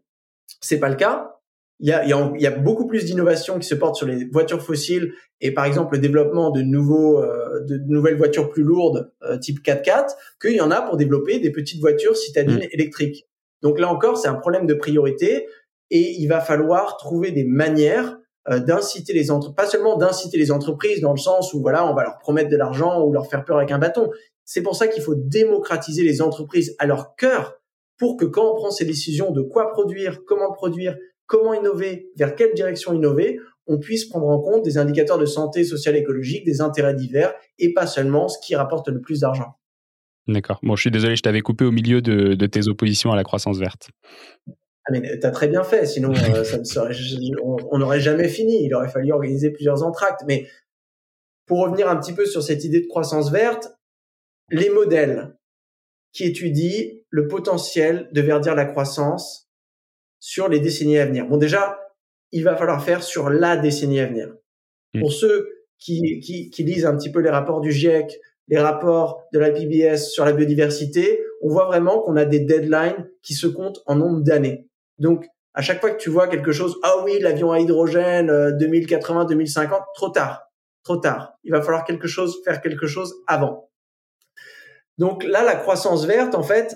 C'est 0.62 0.80
pas 0.80 0.89
le 0.89 0.95
cas. 0.95 1.32
Il 1.80 1.89
y 1.89 1.91
a, 1.91 2.06
il 2.06 2.41
y 2.41 2.47
a, 2.47 2.51
beaucoup 2.51 2.88
plus 2.88 3.04
d'innovations 3.04 3.60
qui 3.60 3.68
se 3.68 3.76
portent 3.76 3.95
sur 3.95 4.08
les 4.08 4.26
voitures 4.26 4.62
fossiles 4.62 5.14
et 5.41 5.51
par 5.51 5.66
exemple 5.66 5.95
le 5.95 5.99
développement 5.99 6.51
de 6.51 6.62
nouveaux, 6.62 7.22
de 7.22 7.78
nouvelles 7.88 8.16
voitures 8.16 8.49
plus 8.49 8.64
lourdes 8.64 9.12
type 9.41 9.60
4x4 9.66 10.12
qu'il 10.39 10.54
y 10.54 10.62
en 10.62 10.72
a 10.72 10.82
pour 10.82 10.95
développer 10.95 11.39
des 11.39 11.51
petites 11.51 11.82
voitures 11.82 12.16
citadines 12.16 12.60
mmh. 12.60 12.70
électriques. 12.72 13.28
Donc 13.64 13.80
là 13.80 13.89
encore, 13.89 14.18
c'est 14.18 14.28
un 14.28 14.36
problème 14.36 14.68
de 14.68 14.74
priorité 14.74 15.47
et 15.89 16.11
il 16.20 16.28
va 16.28 16.41
falloir 16.41 16.97
trouver 16.97 17.32
des 17.32 17.45
manières 17.45 18.18
euh, 18.49 18.59
d'inciter 18.59 19.14
les 19.14 19.32
entreprises, 19.32 19.55
pas 19.55 19.72
seulement 19.72 19.97
d'inciter 19.97 20.38
les 20.38 20.51
entreprises 20.51 20.99
dans 20.99 21.14
le 21.14 21.18
sens 21.18 21.53
où 21.53 21.61
voilà, 21.61 21.89
on 21.89 21.95
va 21.95 22.03
leur 22.03 22.18
promettre 22.20 22.49
de 22.49 22.57
l'argent 22.57 23.01
ou 23.01 23.14
leur 23.14 23.28
faire 23.28 23.45
peur 23.45 23.57
avec 23.57 23.72
un 23.72 23.80
bâton. 23.80 24.09
C'est 24.43 24.61
pour 24.61 24.76
ça 24.76 24.88
qu'il 24.88 25.01
faut 25.01 25.16
démocratiser 25.16 26.03
les 26.03 26.22
entreprises 26.22 26.76
à 26.78 26.86
leur 26.86 27.16
cœur 27.16 27.61
pour 27.97 28.18
que 28.18 28.26
quand 28.26 28.51
on 28.51 28.55
prend 28.55 28.70
ces 28.70 28.84
décisions 28.84 29.32
de 29.32 29.41
quoi 29.41 29.72
produire, 29.72 30.26
comment 30.26 30.51
produire, 30.51 30.97
comment 31.26 31.53
innover, 31.53 32.11
vers 32.18 32.36
quelle 32.36 32.53
direction 32.53 32.93
innover, 32.93 33.39
on 33.66 33.80
puisse 33.80 34.09
prendre 34.09 34.28
en 34.28 34.39
compte 34.39 34.64
des 34.64 34.78
indicateurs 34.78 35.18
de 35.18 35.26
santé 35.26 35.64
sociale 35.64 35.95
écologique, 35.95 36.45
des 36.45 36.59
intérêts 36.59 36.95
divers 36.95 37.34
et 37.59 37.72
pas 37.74 37.88
seulement 37.88 38.28
ce 38.28 38.38
qui 38.45 38.55
rapporte 38.55 38.89
le 38.89 38.99
plus 38.99 39.22
d'argent. 39.22 39.55
D'accord. 40.28 40.59
Bon, 40.63 40.76
je 40.76 40.82
suis 40.82 40.91
désolé, 40.91 41.15
je 41.15 41.21
t'avais 41.21 41.41
coupé 41.41 41.65
au 41.65 41.71
milieu 41.71 42.01
de, 42.01 42.45
tes 42.45 42.67
oppositions 42.67 43.11
à 43.11 43.15
la 43.15 43.24
croissance 43.24 43.57
verte. 43.57 43.89
Ah 44.86 44.91
mais 44.91 45.17
t'as 45.19 45.32
très 45.32 45.47
bien 45.47 45.63
fait, 45.63 45.86
sinon 45.86 46.11
euh, 46.36 46.43
ça 46.43 46.57
ne 46.57 46.63
serait, 46.63 46.93
on 47.41 47.78
n'aurait 47.78 48.01
jamais 48.01 48.28
fini. 48.28 48.65
Il 48.65 48.74
aurait 48.74 48.89
fallu 48.89 49.11
organiser 49.11 49.51
plusieurs 49.51 49.84
entractes. 49.84 50.21
Mais 50.28 50.47
pour 51.45 51.59
revenir 51.59 51.89
un 51.89 51.97
petit 51.97 52.13
peu 52.13 52.26
sur 52.26 52.43
cette 52.43 52.63
idée 52.63 52.82
de 52.82 52.88
croissance 52.88 53.32
verte, 53.32 53.69
les 54.49 54.69
modèles 54.69 55.36
qui 56.11 56.26
étudient 56.26 56.91
le 57.09 57.28
potentiel 57.28 58.09
de 58.11 58.21
verdir 58.21 58.55
la 58.55 58.65
croissance 58.65 59.49
sur 60.19 60.47
les 60.47 60.59
décennies 60.59 60.99
à 60.99 61.05
venir. 61.05 61.28
Bon, 61.28 61.38
déjà, 61.38 61.80
il 62.32 62.43
va 62.43 62.55
falloir 62.55 62.84
faire 62.84 63.03
sur 63.03 63.30
la 63.30 63.57
décennie 63.57 63.99
à 63.99 64.05
venir. 64.05 64.34
Mmh. 64.93 64.99
Pour 65.01 65.11
ceux 65.11 65.65
qui, 65.80 66.19
qui, 66.19 66.49
qui 66.49 66.63
lisent 66.63 66.86
un 66.86 66.95
petit 66.95 67.11
peu 67.11 67.19
les 67.19 67.30
rapports 67.30 67.61
du 67.61 67.71
GIEC, 67.71 68.19
les 68.48 68.60
rapports 68.60 69.24
de 69.34 69.39
la 69.39 69.52
PBS 69.52 70.10
sur 70.12 70.26
la 70.26 70.34
biodiversité, 70.34 71.24
on 71.41 71.50
voit 71.50 71.66
vraiment 71.66 72.02
qu'on 72.02 72.16
a 72.16 72.26
des 72.26 72.39
deadlines 72.39 73.10
qui 73.22 73.34
se 73.34 73.48
comptent 73.48 73.82
en 73.86 73.96
nombre 73.96 74.22
d'années. 74.22 74.68
Donc, 74.98 75.26
à 75.54 75.62
chaque 75.62 75.80
fois 75.82 75.91
que 75.91 76.02
tu 76.02 76.10
vois 76.10 76.28
quelque 76.28 76.52
chose, 76.52 76.78
ah 76.84 77.04
oui, 77.04 77.20
l'avion 77.20 77.52
à 77.52 77.60
hydrogène 77.60 78.58
2080, 78.58 79.22
euh, 79.22 79.26
2050, 79.26 79.82
trop 79.96 80.10
tard, 80.10 80.44
trop 80.84 80.98
tard. 80.98 81.34
Il 81.44 81.52
va 81.52 81.62
falloir 81.62 81.86
quelque 81.86 82.08
chose, 82.08 82.41
faire 82.44 82.62
quelque 82.62 82.88
chose 82.88 83.14
avant. 83.28 83.70
Donc 84.98 85.24
là, 85.24 85.44
la 85.44 85.56
croissance 85.56 86.06
verte, 86.06 86.36
en 86.36 86.44
fait, 86.44 86.76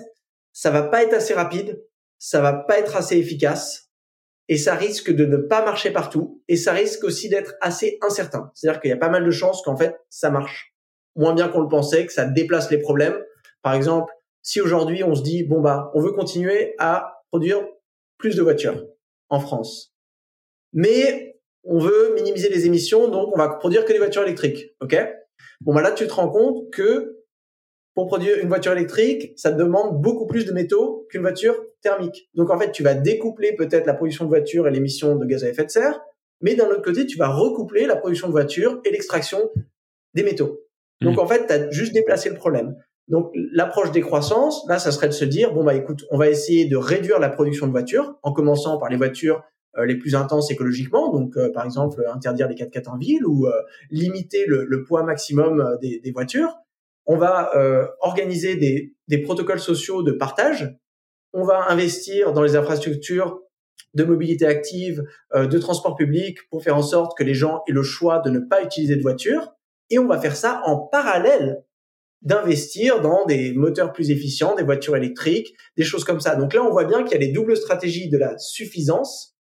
ça 0.52 0.70
va 0.70 0.82
pas 0.82 1.02
être 1.02 1.14
assez 1.14 1.34
rapide, 1.34 1.82
ça 2.18 2.40
va 2.40 2.52
pas 2.52 2.78
être 2.78 2.96
assez 2.96 3.16
efficace, 3.16 3.90
et 4.48 4.56
ça 4.56 4.74
risque 4.74 5.12
de 5.12 5.24
ne 5.24 5.36
pas 5.36 5.64
marcher 5.64 5.90
partout, 5.90 6.42
et 6.48 6.56
ça 6.56 6.72
risque 6.72 7.04
aussi 7.04 7.28
d'être 7.28 7.54
assez 7.60 7.98
incertain. 8.02 8.50
C'est-à-dire 8.54 8.80
qu'il 8.80 8.90
y 8.90 8.94
a 8.94 8.96
pas 8.96 9.10
mal 9.10 9.24
de 9.24 9.30
chances 9.30 9.62
qu'en 9.62 9.76
fait, 9.76 9.96
ça 10.08 10.30
marche 10.30 10.74
moins 11.16 11.34
bien 11.34 11.48
qu'on 11.48 11.60
le 11.60 11.68
pensait, 11.68 12.06
que 12.06 12.12
ça 12.12 12.24
déplace 12.24 12.70
les 12.70 12.78
problèmes. 12.78 13.18
Par 13.62 13.74
exemple, 13.74 14.12
si 14.42 14.60
aujourd'hui 14.60 15.04
on 15.04 15.14
se 15.14 15.22
dit 15.22 15.42
bon 15.42 15.60
bah 15.60 15.90
on 15.94 16.00
veut 16.00 16.12
continuer 16.12 16.74
à 16.78 17.22
produire 17.30 17.66
plus 18.18 18.36
de 18.36 18.42
voitures 18.42 18.86
en 19.28 19.40
France, 19.40 19.94
mais 20.72 21.40
on 21.64 21.78
veut 21.78 22.14
minimiser 22.14 22.48
les 22.48 22.66
émissions, 22.66 23.08
donc 23.08 23.34
on 23.34 23.38
va 23.38 23.48
produire 23.48 23.84
que 23.84 23.92
des 23.92 23.98
voitures 23.98 24.22
électriques, 24.22 24.74
ok? 24.80 24.96
Bon 25.60 25.74
bah 25.74 25.82
là 25.82 25.92
tu 25.92 26.06
te 26.06 26.12
rends 26.12 26.30
compte 26.30 26.70
que 26.72 27.18
pour 27.94 28.06
produire 28.06 28.38
une 28.38 28.48
voiture 28.48 28.72
électrique, 28.72 29.32
ça 29.36 29.50
demande 29.50 30.00
beaucoup 30.00 30.26
plus 30.26 30.46
de 30.46 30.52
métaux 30.52 31.06
qu'une 31.10 31.22
voiture 31.22 31.56
thermique. 31.82 32.30
Donc 32.34 32.48
en 32.50 32.58
fait 32.58 32.70
tu 32.70 32.82
vas 32.82 32.94
découpler 32.94 33.56
peut-être 33.56 33.86
la 33.86 33.94
production 33.94 34.24
de 34.24 34.30
voitures 34.30 34.68
et 34.68 34.70
l'émission 34.70 35.16
de 35.16 35.26
gaz 35.26 35.44
à 35.44 35.48
effet 35.48 35.64
de 35.64 35.70
serre, 35.70 36.00
mais 36.40 36.54
d'un 36.54 36.68
autre 36.68 36.82
côté 36.82 37.06
tu 37.06 37.18
vas 37.18 37.28
recoupler 37.28 37.86
la 37.86 37.96
production 37.96 38.28
de 38.28 38.32
voitures 38.32 38.80
et 38.84 38.90
l'extraction 38.90 39.50
des 40.14 40.22
métaux. 40.22 40.60
Donc 41.00 41.16
mmh. 41.16 41.20
en 41.20 41.26
fait, 41.26 41.46
tu 41.46 41.52
as 41.52 41.70
juste 41.70 41.92
déplacé 41.92 42.28
le 42.28 42.34
problème. 42.34 42.76
Donc 43.08 43.30
l'approche 43.52 43.90
des 43.90 44.02
croissances, 44.02 44.66
là, 44.68 44.78
ça 44.78 44.92
serait 44.92 45.08
de 45.08 45.12
se 45.12 45.24
dire 45.24 45.54
bon 45.54 45.64
bah 45.64 45.74
écoute, 45.74 46.04
on 46.10 46.18
va 46.18 46.28
essayer 46.28 46.66
de 46.66 46.76
réduire 46.76 47.18
la 47.18 47.30
production 47.30 47.66
de 47.66 47.72
voitures 47.72 48.18
en 48.22 48.32
commençant 48.32 48.78
par 48.78 48.90
les 48.90 48.96
voitures 48.96 49.42
euh, 49.78 49.86
les 49.86 49.96
plus 49.96 50.14
intenses 50.14 50.50
écologiquement, 50.50 51.12
donc 51.12 51.36
euh, 51.36 51.52
par 51.52 51.64
exemple 51.64 52.02
interdire 52.12 52.48
les 52.48 52.54
4x4 52.54 52.88
en 52.88 52.96
ville 52.96 53.24
ou 53.26 53.46
euh, 53.46 53.52
limiter 53.90 54.46
le, 54.46 54.64
le, 54.64 54.82
poids 54.82 55.02
maximum 55.02 55.76
des, 55.80 56.00
des, 56.00 56.10
voitures. 56.10 56.54
On 57.06 57.16
va 57.16 57.52
organiser 58.00 58.56
des, 58.56 58.94
des 59.08 59.18
protocoles 59.18 59.60
sociaux 59.60 60.02
de 60.02 60.12
partage. 60.12 60.76
On 61.32 61.42
va 61.42 61.70
investir 61.70 62.34
dans 62.34 62.42
les 62.42 62.54
infrastructures 62.54 63.40
de 63.94 64.04
mobilité 64.04 64.44
active, 64.44 65.02
de 65.34 65.58
transport 65.58 65.96
public 65.96 66.38
pour 66.50 66.62
faire 66.62 66.76
en 66.76 66.82
sorte 66.82 67.16
que 67.16 67.24
les 67.24 67.32
gens 67.32 67.62
aient 67.66 67.72
le 67.72 67.82
choix 67.82 68.20
de 68.20 68.28
ne 68.28 68.40
pas 68.40 68.62
utiliser 68.62 68.94
de 68.96 69.00
voiture. 69.00 69.54
Et 69.90 69.98
on 69.98 70.06
va 70.06 70.20
faire 70.20 70.36
ça 70.36 70.62
en 70.66 70.76
parallèle 70.78 71.64
d'investir 72.22 73.00
dans 73.00 73.24
des 73.26 73.52
moteurs 73.52 73.92
plus 73.92 74.10
efficients, 74.10 74.54
des 74.54 74.64
voitures 74.64 74.96
électriques, 74.96 75.54
des 75.76 75.84
choses 75.84 76.04
comme 76.04 76.20
ça. 76.20 76.34
Donc 76.34 76.52
là, 76.52 76.64
on 76.64 76.70
voit 76.70 76.84
bien 76.84 77.04
qu'il 77.04 77.12
y 77.12 77.14
a 77.22 77.26
les 77.26 77.32
doubles 77.32 77.56
stratégies 77.56 78.08
de 78.08 78.18
la 78.18 78.36
suffisance 78.38 79.36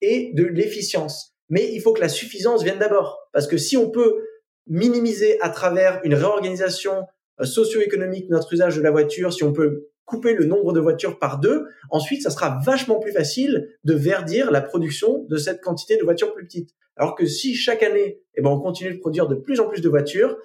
et 0.00 0.32
de 0.34 0.44
l'efficience. 0.44 1.34
Mais 1.50 1.70
il 1.72 1.80
faut 1.80 1.92
que 1.92 2.00
la 2.00 2.08
suffisance 2.08 2.62
vienne 2.62 2.78
d'abord. 2.78 3.18
Parce 3.32 3.46
que 3.46 3.56
si 3.58 3.76
on 3.76 3.90
peut 3.90 4.24
minimiser 4.66 5.40
à 5.40 5.50
travers 5.50 6.00
une 6.04 6.14
réorganisation 6.14 7.04
euh, 7.40 7.44
socio-économique 7.44 8.28
notre 8.30 8.52
usage 8.52 8.76
de 8.76 8.82
la 8.82 8.90
voiture, 8.90 9.32
si 9.32 9.44
on 9.44 9.52
peut 9.52 9.88
couper 10.04 10.32
le 10.34 10.46
nombre 10.46 10.72
de 10.72 10.80
voitures 10.80 11.18
par 11.18 11.38
deux, 11.38 11.66
ensuite, 11.90 12.22
ça 12.22 12.30
sera 12.30 12.58
vachement 12.64 12.98
plus 12.98 13.12
facile 13.12 13.68
de 13.84 13.94
verdir 13.94 14.50
la 14.50 14.62
production 14.62 15.24
de 15.28 15.36
cette 15.36 15.60
quantité 15.60 15.96
de 15.96 16.04
voitures 16.04 16.32
plus 16.32 16.44
petites. 16.44 16.70
Alors 16.98 17.14
que 17.14 17.26
si 17.26 17.54
chaque 17.54 17.82
année, 17.82 18.18
eh 18.34 18.42
ben, 18.42 18.50
on 18.50 18.60
continue 18.60 18.92
de 18.92 18.98
produire 18.98 19.28
de 19.28 19.36
plus 19.36 19.60
en 19.60 19.68
plus 19.68 19.80
de 19.80 19.88
voitures, 19.88 20.36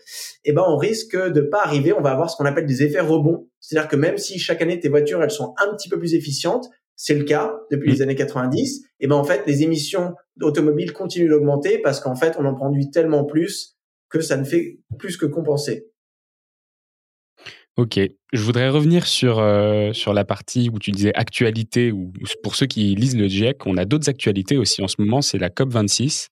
eh 0.45 0.53
ben, 0.53 0.63
on 0.67 0.77
risque 0.77 1.17
de 1.17 1.41
pas 1.41 1.63
arriver, 1.63 1.93
on 1.93 2.01
va 2.01 2.11
avoir 2.11 2.29
ce 2.29 2.37
qu'on 2.37 2.45
appelle 2.45 2.67
des 2.67 2.83
effets 2.83 2.99
rebonds. 2.99 3.49
C'est-à-dire 3.59 3.89
que 3.89 3.95
même 3.95 4.17
si 4.17 4.37
chaque 4.37 4.61
année 4.61 4.79
tes 4.79 4.89
voitures, 4.89 5.23
elles 5.23 5.31
sont 5.31 5.55
un 5.57 5.75
petit 5.75 5.89
peu 5.89 5.97
plus 5.97 6.13
efficientes, 6.13 6.69
c'est 6.95 7.15
le 7.15 7.23
cas 7.23 7.55
depuis 7.71 7.91
les 7.91 8.01
années 8.03 8.15
90, 8.15 8.85
eh 8.99 9.07
ben, 9.07 9.15
en 9.15 9.23
fait, 9.23 9.43
les 9.47 9.63
émissions 9.63 10.13
automobiles 10.41 10.93
continuent 10.93 11.29
d'augmenter 11.29 11.79
parce 11.79 11.99
qu'en 11.99 12.15
fait, 12.15 12.35
on 12.39 12.45
en 12.45 12.53
produit 12.53 12.91
tellement 12.91 13.25
plus 13.25 13.77
que 14.09 14.21
ça 14.21 14.37
ne 14.37 14.43
fait 14.43 14.79
plus 14.99 15.17
que 15.17 15.25
compenser. 15.25 15.87
Ok, 17.75 17.99
je 18.31 18.41
voudrais 18.43 18.69
revenir 18.69 19.07
sur, 19.07 19.39
euh, 19.39 19.93
sur 19.93 20.13
la 20.13 20.23
partie 20.25 20.69
où 20.71 20.77
tu 20.77 20.91
disais 20.91 21.11
actualité, 21.15 21.91
ou 21.91 22.13
pour 22.43 22.55
ceux 22.55 22.67
qui 22.67 22.93
lisent 22.93 23.17
le 23.17 23.27
GIEC, 23.27 23.65
on 23.65 23.77
a 23.77 23.85
d'autres 23.85 24.09
actualités 24.09 24.57
aussi 24.57 24.83
en 24.83 24.87
ce 24.87 24.97
moment, 24.99 25.23
c'est 25.23 25.39
la 25.39 25.49
COP26. 25.49 26.27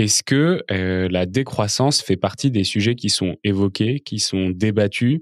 Est-ce 0.00 0.22
que 0.22 0.64
euh, 0.70 1.08
la 1.10 1.26
décroissance 1.26 2.00
fait 2.00 2.16
partie 2.16 2.50
des 2.50 2.64
sujets 2.64 2.94
qui 2.94 3.10
sont 3.10 3.36
évoqués, 3.44 4.00
qui 4.00 4.18
sont 4.18 4.48
débattus? 4.48 5.20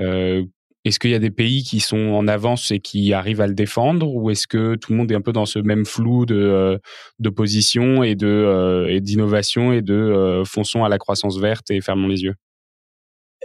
Euh, 0.00 0.44
Est-ce 0.84 1.00
qu'il 1.00 1.10
y 1.10 1.16
a 1.16 1.18
des 1.18 1.32
pays 1.32 1.64
qui 1.64 1.80
sont 1.80 1.98
en 1.98 2.28
avance 2.28 2.70
et 2.70 2.78
qui 2.78 3.12
arrivent 3.12 3.40
à 3.40 3.48
le 3.48 3.54
défendre? 3.54 4.14
Ou 4.14 4.30
est-ce 4.30 4.46
que 4.46 4.76
tout 4.76 4.92
le 4.92 4.98
monde 4.98 5.10
est 5.10 5.16
un 5.16 5.22
peu 5.22 5.32
dans 5.32 5.44
ce 5.44 5.58
même 5.58 5.84
flou 5.84 6.24
de 6.24 6.36
euh, 6.36 6.78
d'opposition 7.18 8.04
et 8.04 8.14
d'innovation 8.14 9.72
et 9.72 9.82
de 9.82 10.44
fonçons 10.46 10.84
à 10.84 10.88
la 10.88 10.98
croissance 10.98 11.40
verte 11.40 11.72
et 11.72 11.80
fermons 11.80 12.06
les 12.06 12.22
yeux? 12.22 12.34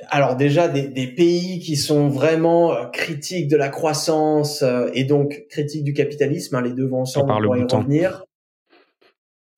Alors 0.10 0.36
déjà 0.36 0.68
des, 0.68 0.90
des, 0.90 1.08
pays 1.08 1.58
qui 1.58 1.76
sont 1.76 2.08
vraiment 2.08 2.88
critiques 2.92 3.48
de 3.48 3.58
la 3.58 3.70
croissance 3.70 4.64
et 4.94 5.06
donc 5.06 5.46
critiques 5.50 5.84
du 5.84 5.94
capitalisme, 5.94 6.56
hein, 6.56 6.62
les 6.62 6.74
deux 6.74 6.86
vont 6.86 7.02
ensemble, 7.02 7.32
on 7.32 7.56
y 7.56 7.64
revenir. 7.64 8.27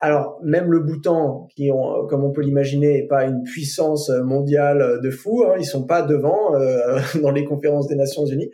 Alors 0.02 0.40
même 0.42 0.72
le 0.72 0.80
Bhoutan, 0.80 1.48
qui 1.56 1.72
ont, 1.72 2.08
comme 2.08 2.24
on 2.24 2.32
peut 2.32 2.42
l'imaginer, 2.42 3.02
n'est 3.02 3.08
pas 3.08 3.26
une 3.26 3.44
puissance 3.44 4.10
mondiale 4.10 5.02
de 5.02 5.12
fou, 5.12 5.44
hein, 5.46 5.56
ils 5.60 5.66
sont 5.66 5.86
pas 5.86 6.02
devant 6.02 6.56
euh, 6.56 7.00
dans 7.22 7.32
les 7.32 7.44
conférences 7.44 7.88
des 7.88 7.96
Nations 7.96 8.26
Unies. 8.26 8.50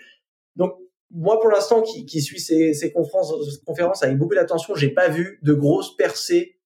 Donc 0.55 0.73
moi, 1.11 1.39
pour 1.39 1.51
l'instant, 1.51 1.81
qui, 1.81 2.05
qui 2.05 2.21
suis 2.21 2.39
ces, 2.39 2.73
ces 2.73 2.91
conférences, 2.91 3.61
conférences 3.65 4.03
avec 4.03 4.17
beaucoup 4.17 4.35
d'attention, 4.35 4.73
j'ai 4.75 4.89
pas 4.89 5.07
vu 5.07 5.39
de 5.43 5.53
grosses 5.53 5.95
percées 5.95 6.57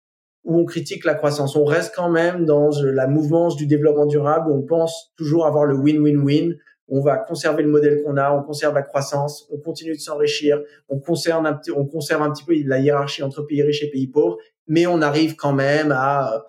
où 0.46 0.58
on 0.58 0.64
critique 0.64 1.04
la 1.04 1.16
croissance. 1.16 1.58
On 1.58 1.66
reste 1.66 1.94
quand 1.94 2.10
même 2.10 2.46
dans 2.46 2.70
la 2.82 3.08
mouvance 3.08 3.58
du 3.58 3.68
développement 3.68 4.06
durable 4.06 4.50
où 4.50 4.56
on 4.56 4.62
pense 4.62 5.14
toujours 5.18 5.46
avoir 5.46 5.66
le 5.66 5.76
win-win-win 5.76 6.56
on 6.90 7.02
va 7.02 7.18
conserver 7.18 7.64
le 7.64 7.70
modèle 7.70 8.02
qu'on 8.04 8.18
a, 8.18 8.32
on 8.32 8.44
conserve 8.44 8.74
la 8.74 8.82
croissance, 8.82 9.48
on 9.52 9.58
continue 9.58 9.94
de 9.94 10.00
s'enrichir, 10.00 10.62
on 10.90 11.00
conserve 11.00 11.46
un 11.46 11.60
on 11.76 11.86
conserve 11.86 12.22
un 12.22 12.32
petit 12.32 12.44
peu 12.44 12.54
la 12.66 12.80
hiérarchie 12.80 13.24
entre 13.24 13.44
pays 13.44 13.62
riches 13.62 13.84
et 13.84 13.90
pays 13.90 14.08
pauvres, 14.08 14.38
mais 14.70 14.88
on 14.88 15.02
arrive 15.02 15.36
quand 15.36 15.52
même 15.52 15.92
à, 15.92 16.46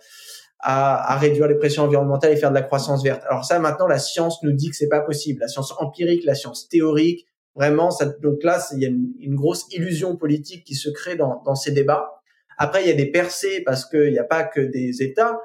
à, 0.61 1.17
réduire 1.19 1.49
les 1.49 1.57
pressions 1.57 1.85
environnementales 1.85 2.33
et 2.33 2.37
faire 2.37 2.51
de 2.51 2.55
la 2.55 2.63
croissance 2.63 3.03
verte. 3.03 3.23
Alors 3.29 3.45
ça, 3.45 3.59
maintenant, 3.59 3.87
la 3.87 3.99
science 3.99 4.43
nous 4.43 4.53
dit 4.53 4.71
que 4.71 4.77
c'est 4.77 4.89
pas 4.89 5.01
possible. 5.01 5.41
La 5.41 5.49
science 5.49 5.75
empirique, 5.79 6.25
la 6.25 6.35
science 6.35 6.69
théorique, 6.69 7.27
vraiment, 7.57 7.91
ça, 7.91 8.07
donc 8.07 8.43
là, 8.43 8.63
il 8.73 8.83
y 8.83 8.87
a 8.87 8.89
une, 8.89 9.35
grosse 9.35 9.67
illusion 9.73 10.17
politique 10.17 10.65
qui 10.65 10.75
se 10.75 10.91
crée 10.91 11.17
dans, 11.17 11.43
dans 11.45 11.55
ces 11.55 11.73
débats. 11.73 12.21
Après, 12.59 12.83
il 12.83 12.89
y 12.89 12.93
a 12.93 12.95
des 12.95 13.11
percées 13.11 13.63
parce 13.65 13.87
qu'il 13.87 14.13
n'y 14.13 14.19
a 14.19 14.25
pas 14.25 14.45
que 14.45 14.61
des 14.61 15.03
États 15.03 15.41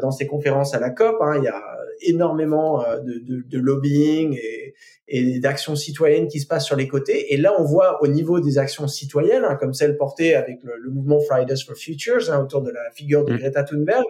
dans 0.00 0.10
ces 0.10 0.26
conférences 0.26 0.74
à 0.74 0.80
la 0.80 0.90
COP. 0.90 1.16
Hein, 1.20 1.38
il 1.38 1.44
y 1.44 1.48
a 1.48 1.62
énormément 2.02 2.84
euh, 2.84 3.00
de, 3.00 3.18
de, 3.18 3.42
de 3.46 3.58
lobbying 3.58 4.36
et, 4.36 4.74
et 5.08 5.38
d'actions 5.40 5.76
citoyennes 5.76 6.28
qui 6.28 6.40
se 6.40 6.46
passent 6.46 6.66
sur 6.66 6.76
les 6.76 6.88
côtés. 6.88 7.32
Et 7.32 7.36
là, 7.36 7.54
on 7.58 7.64
voit 7.64 8.02
au 8.02 8.06
niveau 8.06 8.40
des 8.40 8.58
actions 8.58 8.88
citoyennes, 8.88 9.44
hein, 9.44 9.56
comme 9.56 9.74
celle 9.74 9.96
portée 9.96 10.34
avec 10.34 10.62
le, 10.62 10.76
le 10.78 10.90
mouvement 10.90 11.20
Fridays 11.20 11.62
for 11.64 11.76
Futures 11.76 12.30
hein, 12.30 12.42
autour 12.42 12.62
de 12.62 12.70
la 12.70 12.90
figure 12.92 13.24
de 13.24 13.32
mm. 13.32 13.38
Greta 13.38 13.64
Thunberg, 13.64 14.04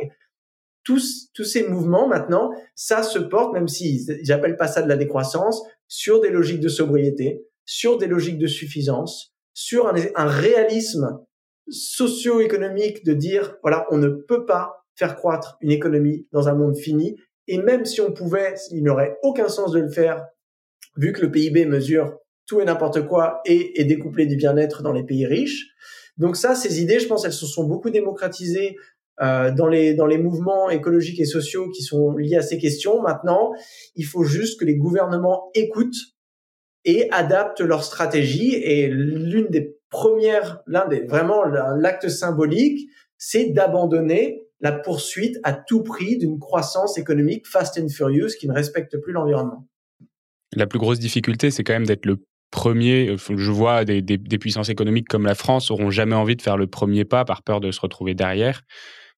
tous, 0.82 1.30
tous 1.32 1.44
ces 1.44 1.66
mouvements 1.66 2.06
maintenant, 2.06 2.50
ça 2.74 3.02
se 3.02 3.18
porte, 3.18 3.54
même 3.54 3.68
si 3.68 4.06
j'appelle 4.22 4.56
pas 4.56 4.68
ça 4.68 4.82
de 4.82 4.88
la 4.88 4.96
décroissance, 4.96 5.62
sur 5.88 6.20
des 6.20 6.30
logiques 6.30 6.60
de 6.60 6.68
sobriété, 6.68 7.46
sur 7.64 7.96
des 7.96 8.06
logiques 8.06 8.38
de 8.38 8.46
suffisance, 8.46 9.34
sur 9.54 9.88
un, 9.88 9.94
un 10.14 10.26
réalisme 10.26 11.20
socio-économique 11.70 13.04
de 13.04 13.14
dire, 13.14 13.56
voilà, 13.62 13.86
on 13.90 13.96
ne 13.96 14.08
peut 14.08 14.44
pas 14.44 14.83
faire 14.96 15.16
croître 15.16 15.56
une 15.60 15.70
économie 15.70 16.26
dans 16.32 16.48
un 16.48 16.54
monde 16.54 16.76
fini 16.76 17.16
et 17.46 17.58
même 17.58 17.84
si 17.84 18.00
on 18.00 18.12
pouvait, 18.12 18.54
il 18.70 18.82
n'aurait 18.82 19.18
aucun 19.22 19.48
sens 19.48 19.72
de 19.72 19.80
le 19.80 19.90
faire, 19.90 20.26
vu 20.96 21.12
que 21.12 21.20
le 21.22 21.30
PIB 21.30 21.66
mesure 21.66 22.18
tout 22.46 22.60
et 22.60 22.64
n'importe 22.64 23.06
quoi 23.06 23.40
et 23.46 23.80
est 23.80 23.84
découplé 23.84 24.26
du 24.26 24.36
bien-être 24.36 24.82
dans 24.82 24.92
les 24.92 25.04
pays 25.04 25.26
riches. 25.26 25.66
Donc 26.16 26.36
ça, 26.36 26.54
ces 26.54 26.80
idées, 26.80 27.00
je 27.00 27.08
pense, 27.08 27.24
elles 27.24 27.32
se 27.32 27.46
sont 27.46 27.64
beaucoup 27.64 27.90
démocratisées 27.90 28.76
euh, 29.20 29.50
dans 29.52 29.66
les 29.66 29.94
dans 29.94 30.06
les 30.06 30.18
mouvements 30.18 30.70
écologiques 30.70 31.20
et 31.20 31.24
sociaux 31.24 31.70
qui 31.70 31.82
sont 31.82 32.16
liés 32.16 32.36
à 32.36 32.42
ces 32.42 32.58
questions. 32.58 33.00
Maintenant, 33.00 33.52
il 33.94 34.04
faut 34.04 34.24
juste 34.24 34.60
que 34.60 34.64
les 34.64 34.76
gouvernements 34.76 35.50
écoutent 35.54 36.14
et 36.84 37.10
adaptent 37.10 37.60
leur 37.60 37.84
stratégie. 37.84 38.54
Et 38.54 38.88
l'une 38.88 39.48
des 39.48 39.76
premières, 39.88 40.62
l'un 40.66 40.86
des 40.86 41.00
vraiment 41.00 41.44
l'acte 41.44 42.08
symbolique, 42.08 42.88
c'est 43.16 43.46
d'abandonner 43.46 44.43
la 44.64 44.72
poursuite 44.72 45.38
à 45.44 45.52
tout 45.52 45.82
prix 45.82 46.16
d'une 46.16 46.38
croissance 46.38 46.96
économique 46.96 47.46
fast 47.46 47.78
and 47.78 47.88
furious 47.88 48.30
qui 48.40 48.48
ne 48.48 48.54
respecte 48.54 48.96
plus 48.96 49.12
l'environnement. 49.12 49.68
La 50.56 50.66
plus 50.66 50.78
grosse 50.78 50.98
difficulté, 50.98 51.50
c'est 51.50 51.62
quand 51.62 51.74
même 51.74 51.86
d'être 51.86 52.06
le 52.06 52.24
premier. 52.50 53.10
Euh, 53.10 53.16
je 53.18 53.50
vois 53.50 53.84
des, 53.84 54.18
puissances 54.38 54.70
économiques 54.70 55.06
comme 55.06 55.26
la 55.26 55.34
France 55.34 55.70
auront 55.70 55.90
jamais 55.90 56.14
envie 56.14 56.34
de 56.34 56.40
faire 56.40 56.56
le 56.56 56.66
premier 56.66 57.04
pas 57.04 57.26
par 57.26 57.42
peur 57.42 57.60
de 57.60 57.70
se 57.70 57.80
retrouver 57.80 58.14
derrière. 58.14 58.62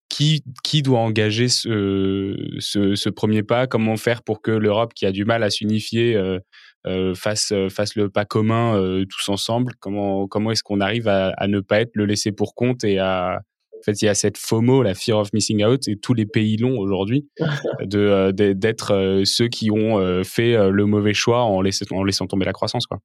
Qui, 0.09 0.45
qui 0.63 0.83
doit 0.83 1.01
engager 1.01 1.49
ce, 1.49 2.37
ce, 2.61 3.09
premier 3.09 3.43
pas? 3.43 3.67
Comment 3.67 3.97
faire 3.97 4.23
pour 4.23 4.41
que 4.41 4.53
l'Europe, 4.53 4.95
qui 4.95 5.05
a 5.05 5.11
du 5.11 5.25
mal 5.25 5.43
à 5.43 5.51
s'unifier, 5.51 6.15
euh, 6.15 6.39
euh, 6.87 7.15
fasse, 7.15 7.53
fasse 7.71 7.97
le 7.97 8.09
pas 8.09 8.25
commun 8.25 8.81
tous 9.09 9.29
ensemble? 9.29 9.73
Comment, 9.81 10.29
comment 10.29 10.53
est-ce 10.53 10.63
qu'on 10.63 10.81
arrive 10.81 11.09
à, 11.09 11.35
ne 11.49 11.59
pas 11.59 11.81
être 11.81 11.91
le 11.95 12.07
laissé 12.07 12.31
pour 12.31 12.55
compte 12.55 12.85
et 12.85 13.01
à, 13.01 13.41
en 13.79 13.83
fait, 13.83 14.03
il 14.03 14.07
y 14.07 14.09
a 14.09 14.15
cette 14.15 14.39
FOMO, 14.39 14.83
la 14.83 14.95
fear 14.95 15.19
of 15.19 15.33
missing 15.33 15.65
out, 15.65 15.89
et 15.89 15.97
tous 15.97 16.15
les 16.15 16.27
pays 16.27 16.57
l'ont 16.57 16.79
aujourd'hui, 16.79 17.29
de 17.83 17.99
euh, 17.99 18.33
d'être 18.33 18.95
euh, 18.95 19.23
ceux 19.25 19.49
qui 19.49 19.71
ont 19.71 19.99
euh, 19.99 20.23
fait 20.25 20.71
le 20.71 20.87
mauvais 20.87 21.15
choix 21.15 21.43
en 21.43 21.61
laissant, 21.61 21.85
en 21.93 22.05
laissant 22.05 22.27
tomber 22.27 22.45
la 22.45 22.53
croissance, 22.53 22.87
quoi. 22.87 22.99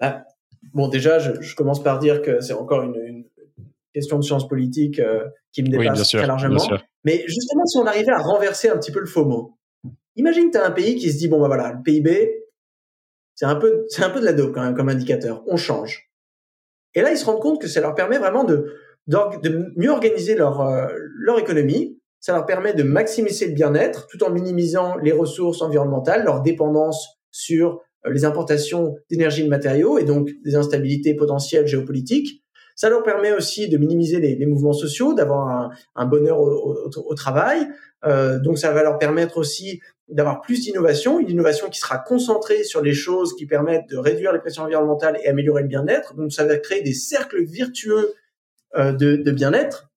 Ah, 0.00 0.24
bon, 0.72 0.88
déjà, 0.88 1.18
je, 1.18 1.54
commence 1.54 1.82
par 1.82 1.98
dire 1.98 2.22
que 2.22 2.40
c'est 2.40 2.54
encore 2.54 2.82
une, 2.82 3.24
question 3.92 4.18
de 4.18 4.22
science 4.22 4.46
politique 4.46 5.00
qui 5.52 5.64
me 5.64 5.68
dépasse 5.68 6.10
très 6.10 6.26
largement. 6.26 6.64
Mais 7.04 7.24
justement, 7.26 7.66
si 7.66 7.76
on 7.76 7.86
arrivait 7.86 8.12
à 8.12 8.22
renverser 8.22 8.68
un 8.68 8.78
petit 8.78 8.92
peu 8.92 9.00
le 9.00 9.06
FOMO, 9.06 9.58
imagine 10.14 10.46
que 10.46 10.52
tu 10.52 10.58
as 10.58 10.66
un 10.66 10.70
pays 10.70 10.94
qui 10.94 11.10
se 11.10 11.18
dit 11.18 11.26
bon 11.26 11.40
bah 11.40 11.48
voilà, 11.48 11.72
le 11.72 11.82
PIB, 11.82 12.44
c'est 13.34 13.46
un 13.46 13.56
peu 13.56 13.84
c'est 13.88 14.04
un 14.04 14.10
peu 14.10 14.20
de 14.20 14.24
la 14.24 14.32
dope 14.32 14.54
quand 14.54 14.62
même 14.62 14.76
comme 14.76 14.88
indicateur. 14.88 15.42
On 15.48 15.56
change. 15.56 16.09
Et 16.94 17.02
là, 17.02 17.10
ils 17.10 17.16
se 17.16 17.24
rendent 17.24 17.40
compte 17.40 17.60
que 17.60 17.68
ça 17.68 17.80
leur 17.80 17.94
permet 17.94 18.18
vraiment 18.18 18.44
de, 18.44 18.74
de 19.06 19.72
mieux 19.76 19.90
organiser 19.90 20.34
leur, 20.34 20.60
euh, 20.60 20.86
leur 21.18 21.38
économie. 21.38 21.98
Ça 22.20 22.32
leur 22.32 22.44
permet 22.46 22.74
de 22.74 22.82
maximiser 22.82 23.46
le 23.46 23.54
bien-être 23.54 24.06
tout 24.08 24.22
en 24.24 24.30
minimisant 24.30 24.96
les 24.98 25.12
ressources 25.12 25.62
environnementales, 25.62 26.24
leur 26.24 26.42
dépendance 26.42 27.18
sur 27.30 27.80
euh, 28.06 28.12
les 28.12 28.24
importations 28.24 28.96
d'énergie 29.10 29.42
et 29.42 29.44
de 29.44 29.50
matériaux 29.50 29.98
et 29.98 30.04
donc 30.04 30.30
des 30.44 30.54
instabilités 30.56 31.14
potentielles 31.14 31.66
géopolitiques. 31.66 32.42
Ça 32.76 32.88
leur 32.88 33.02
permet 33.02 33.32
aussi 33.32 33.68
de 33.68 33.76
minimiser 33.76 34.20
les, 34.20 34.46
mouvements 34.46 34.72
sociaux, 34.72 35.12
d'avoir 35.12 35.48
un, 35.48 35.70
un, 35.96 36.06
bonheur 36.06 36.40
au, 36.40 36.48
au, 36.48 36.90
au 36.94 37.14
travail. 37.14 37.66
Euh, 38.06 38.38
donc 38.38 38.58
ça 38.58 38.72
va 38.72 38.82
leur 38.82 38.98
permettre 38.98 39.36
aussi 39.36 39.80
d'avoir 40.10 40.40
plus 40.40 40.60
d'innovation, 40.60 41.18
une 41.18 41.30
innovation 41.30 41.68
qui 41.68 41.78
sera 41.78 41.98
concentrée 41.98 42.64
sur 42.64 42.82
les 42.82 42.92
choses 42.92 43.34
qui 43.34 43.46
permettent 43.46 43.88
de 43.88 43.96
réduire 43.96 44.32
les 44.32 44.40
pressions 44.40 44.64
environnementales 44.64 45.18
et 45.22 45.28
améliorer 45.28 45.62
le 45.62 45.68
bien-être. 45.68 46.14
Donc 46.14 46.32
ça 46.32 46.44
va 46.44 46.56
créer 46.58 46.82
des 46.82 46.94
cercles 46.94 47.42
virtueux 47.44 48.14
euh, 48.76 48.92
de, 48.92 49.16
de 49.16 49.30
bien-être. 49.30 49.90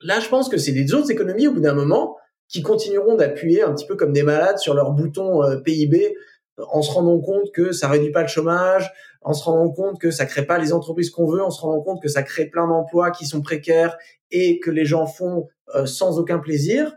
Là, 0.00 0.20
je 0.20 0.28
pense 0.28 0.48
que 0.48 0.58
c'est 0.58 0.72
des 0.72 0.94
autres 0.94 1.10
économies 1.10 1.48
au 1.48 1.52
bout 1.52 1.60
d'un 1.60 1.74
moment 1.74 2.16
qui 2.48 2.62
continueront 2.62 3.16
d'appuyer 3.16 3.62
un 3.62 3.74
petit 3.74 3.86
peu 3.86 3.96
comme 3.96 4.12
des 4.12 4.22
malades 4.22 4.58
sur 4.58 4.74
leur 4.74 4.92
bouton 4.92 5.42
euh, 5.42 5.56
PIB 5.56 6.14
en 6.58 6.82
se 6.82 6.92
rendant 6.92 7.20
compte 7.20 7.50
que 7.52 7.72
ça 7.72 7.88
réduit 7.88 8.12
pas 8.12 8.22
le 8.22 8.28
chômage, 8.28 8.92
en 9.22 9.32
se 9.32 9.44
rendant 9.44 9.70
compte 9.72 10.00
que 10.00 10.10
ça 10.10 10.26
crée 10.26 10.46
pas 10.46 10.58
les 10.58 10.72
entreprises 10.72 11.10
qu'on 11.10 11.26
veut, 11.26 11.42
en 11.42 11.50
se 11.50 11.60
rendant 11.60 11.82
compte 11.82 12.02
que 12.02 12.08
ça 12.08 12.22
crée 12.22 12.46
plein 12.46 12.68
d'emplois 12.68 13.10
qui 13.10 13.26
sont 13.26 13.40
précaires 13.40 13.96
et 14.30 14.60
que 14.60 14.70
les 14.70 14.84
gens 14.84 15.06
font 15.06 15.48
euh, 15.74 15.86
sans 15.86 16.18
aucun 16.18 16.38
plaisir 16.38 16.94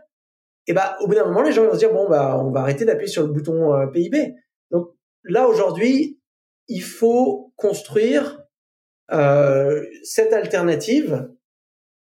et 0.68 0.74
bah 0.74 0.96
au 1.00 1.08
bout 1.08 1.14
d'un 1.14 1.24
moment 1.24 1.42
les 1.42 1.50
gens 1.50 1.64
vont 1.64 1.72
se 1.72 1.78
dire 1.78 1.92
bon 1.92 2.08
bah 2.08 2.38
on 2.38 2.50
va 2.50 2.60
arrêter 2.60 2.84
d'appuyer 2.84 3.10
sur 3.10 3.26
le 3.26 3.32
bouton 3.32 3.74
euh, 3.74 3.86
PIB. 3.86 4.34
Donc 4.70 4.94
là 5.24 5.48
aujourd'hui 5.48 6.20
il 6.68 6.82
faut 6.82 7.52
construire 7.56 8.42
euh, 9.10 9.84
cette 10.04 10.34
alternative 10.34 11.28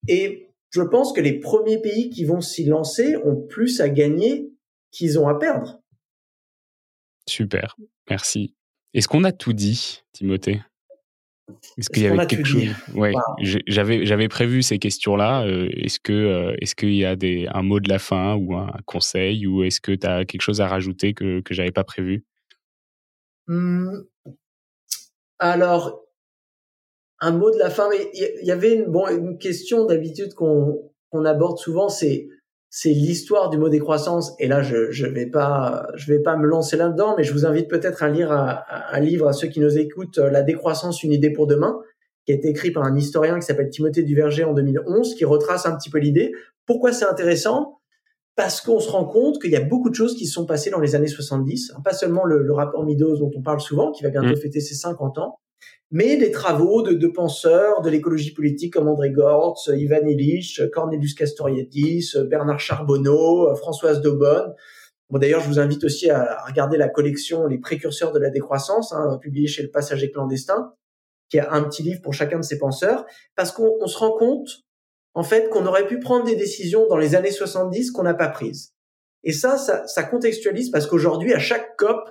et 0.07 0.49
je 0.69 0.81
pense 0.81 1.13
que 1.13 1.21
les 1.21 1.39
premiers 1.39 1.81
pays 1.81 2.09
qui 2.09 2.23
vont 2.23 2.41
s'y 2.41 2.65
lancer 2.65 3.17
ont 3.17 3.35
plus 3.35 3.81
à 3.81 3.89
gagner 3.89 4.49
qu'ils 4.91 5.19
ont 5.19 5.27
à 5.27 5.37
perdre. 5.37 5.81
Super, 7.27 7.75
merci. 8.09 8.55
Est-ce 8.93 9.07
qu'on 9.07 9.23
a 9.23 9.31
tout 9.31 9.53
dit, 9.53 10.03
Timothée? 10.13 10.61
Est-ce 11.77 11.89
qu'il 11.89 12.03
y 12.03 12.07
avait 12.07 12.25
quelque 12.25 12.47
chose? 12.47 12.63
Ouais, 12.95 13.13
j'avais 13.67 14.05
j'avais 14.05 14.27
prévu 14.27 14.61
ces 14.61 14.79
questions-là. 14.79 15.45
Euh, 15.45 15.69
est-ce 15.73 15.99
que 15.99 16.13
euh, 16.13 16.55
est-ce 16.61 16.75
qu'il 16.75 16.95
y 16.95 17.05
a 17.05 17.15
des 17.15 17.47
un 17.53 17.63
mot 17.63 17.79
de 17.79 17.89
la 17.89 17.99
fin 17.99 18.35
ou 18.35 18.55
un 18.55 18.71
conseil 18.85 19.45
ou 19.45 19.63
est-ce 19.63 19.81
que 19.81 19.91
tu 19.91 20.07
as 20.07 20.25
quelque 20.25 20.41
chose 20.41 20.61
à 20.61 20.67
rajouter 20.67 21.13
que 21.13 21.41
que 21.41 21.53
j'avais 21.53 21.71
pas 21.71 21.83
prévu? 21.83 22.23
Mmh. 23.47 24.03
Alors 25.39 26.03
un 27.19 27.31
mot 27.31 27.51
de 27.51 27.57
la 27.57 27.69
fin, 27.69 27.89
mais 27.89 28.09
il 28.13 28.45
y, 28.45 28.51
avait 28.51 28.73
une 28.73 28.85
bon 28.85 29.07
une 29.07 29.37
question 29.37 29.85
d'habitude 29.85 30.33
qu'on 30.33 30.91
qu'on 31.09 31.25
aborde 31.25 31.57
souvent, 31.57 31.89
c'est 31.89 32.27
c'est 32.75 32.89
l'histoire 32.89 33.51
du 33.51 33.59
mot 33.59 33.69
décroissance. 33.69 34.33
Et 34.39 34.47
là, 34.47 34.63
je 34.63 34.89
je 34.89 35.05
vais 35.05 35.27
pas 35.27 35.85
je 35.93 36.11
vais 36.11 36.17
pas 36.17 36.35
me 36.37 36.47
lancer 36.47 36.75
là-dedans, 36.75 37.13
mais 37.15 37.23
je 37.23 37.31
vous 37.31 37.45
invite 37.45 37.69
peut-être 37.69 38.01
à 38.01 38.09
lire 38.09 38.31
un, 38.31 38.99
livre 38.99 39.27
à 39.27 39.33
ceux 39.33 39.47
qui 39.47 39.59
nous 39.59 39.77
écoutent, 39.77 40.17
La 40.17 40.41
décroissance, 40.41 41.03
une 41.03 41.11
idée 41.11 41.29
pour 41.29 41.45
demain, 41.45 41.77
qui 42.25 42.31
a 42.31 42.35
été 42.35 42.49
écrit 42.49 42.71
par 42.71 42.83
un 42.83 42.95
historien 42.95 43.35
qui 43.35 43.45
s'appelle 43.45 43.69
Timothée 43.69 44.01
Duverger 44.01 44.43
en 44.43 44.53
2011, 44.53 45.13
qui 45.13 45.23
retrace 45.23 45.67
un 45.67 45.77
petit 45.77 45.91
peu 45.91 45.99
l'idée. 45.99 46.31
Pourquoi 46.65 46.93
c'est 46.93 47.05
intéressant? 47.05 47.77
Parce 48.35 48.59
qu'on 48.59 48.79
se 48.79 48.89
rend 48.89 49.05
compte 49.05 49.39
qu'il 49.39 49.51
y 49.51 49.55
a 49.55 49.61
beaucoup 49.61 49.91
de 49.91 49.95
choses 49.95 50.15
qui 50.15 50.25
se 50.25 50.33
sont 50.33 50.47
passées 50.47 50.71
dans 50.71 50.79
les 50.79 50.95
années 50.95 51.05
70, 51.05 51.73
pas 51.83 51.93
seulement 51.93 52.25
le, 52.25 52.51
rapport 52.53 52.83
Meadows 52.83 53.17
dont 53.17 53.29
on 53.37 53.43
parle 53.43 53.61
souvent, 53.61 53.91
qui 53.91 54.01
va 54.01 54.09
bientôt 54.09 54.29
mmh. 54.29 54.37
fêter 54.37 54.61
ses 54.61 54.73
50 54.73 55.19
ans, 55.19 55.37
mais 55.91 56.17
des 56.17 56.31
travaux 56.31 56.81
de, 56.81 56.93
de 56.93 57.07
penseurs 57.07 57.81
de 57.81 57.89
l'écologie 57.89 58.33
politique 58.33 58.73
comme 58.73 58.87
André 58.87 59.11
Gortz, 59.11 59.69
Ivan 59.73 60.07
Illich, 60.07 60.61
Cornelius 60.71 61.13
Castoriadis, 61.13 62.13
Bernard 62.29 62.59
Charbonneau, 62.59 63.53
Françoise 63.55 64.01
Daubonne. 64.01 64.55
Bon, 65.09 65.19
d'ailleurs, 65.19 65.41
je 65.41 65.47
vous 65.47 65.59
invite 65.59 65.83
aussi 65.83 66.09
à 66.09 66.43
regarder 66.47 66.77
la 66.77 66.89
collection 66.89 67.45
Les 67.45 67.59
précurseurs 67.59 68.11
de 68.11 68.19
la 68.19 68.31
décroissance, 68.31 68.93
hein, 68.93 69.19
publiée 69.21 69.47
chez 69.47 69.61
Le 69.61 69.69
Passager 69.69 70.09
clandestin, 70.09 70.73
qui 71.29 71.37
a 71.37 71.53
un 71.53 71.63
petit 71.63 71.83
livre 71.83 72.01
pour 72.01 72.15
chacun 72.15 72.39
de 72.39 72.43
ces 72.43 72.57
penseurs, 72.57 73.05
parce 73.35 73.51
qu'on 73.51 73.85
se 73.85 73.97
rend 73.97 74.17
compte, 74.17 74.63
en 75.13 75.23
fait, 75.23 75.49
qu'on 75.49 75.67
aurait 75.67 75.85
pu 75.85 75.99
prendre 75.99 76.25
des 76.25 76.35
décisions 76.35 76.87
dans 76.87 76.97
les 76.97 77.13
années 77.13 77.31
70 77.31 77.91
qu'on 77.91 78.01
n'a 78.01 78.15
pas 78.15 78.29
prises. 78.29 78.73
Et 79.23 79.31
ça, 79.31 79.57
ça, 79.57 79.85
ça 79.85 80.01
contextualise 80.03 80.71
parce 80.71 80.87
qu'aujourd'hui, 80.87 81.33
à 81.33 81.39
chaque 81.39 81.77
COP, 81.77 82.09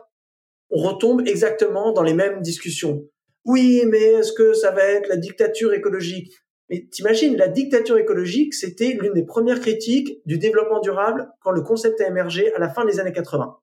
on 0.70 0.80
retombe 0.80 1.26
exactement 1.26 1.92
dans 1.92 2.02
les 2.02 2.14
mêmes 2.14 2.40
discussions. 2.40 3.08
Oui, 3.44 3.82
mais 3.88 3.98
est-ce 3.98 4.32
que 4.32 4.52
ça 4.54 4.70
va 4.70 4.82
être 4.82 5.08
la 5.08 5.16
dictature 5.16 5.72
écologique? 5.72 6.32
Mais 6.70 6.86
t'imagines, 6.90 7.36
la 7.36 7.48
dictature 7.48 7.98
écologique, 7.98 8.54
c'était 8.54 8.96
l'une 9.00 9.12
des 9.12 9.24
premières 9.24 9.60
critiques 9.60 10.18
du 10.26 10.38
développement 10.38 10.80
durable 10.80 11.28
quand 11.40 11.50
le 11.50 11.62
concept 11.62 12.00
a 12.00 12.08
émergé 12.08 12.52
à 12.54 12.58
la 12.58 12.68
fin 12.68 12.84
des 12.84 12.98
années 13.00 13.12
80. 13.12 13.56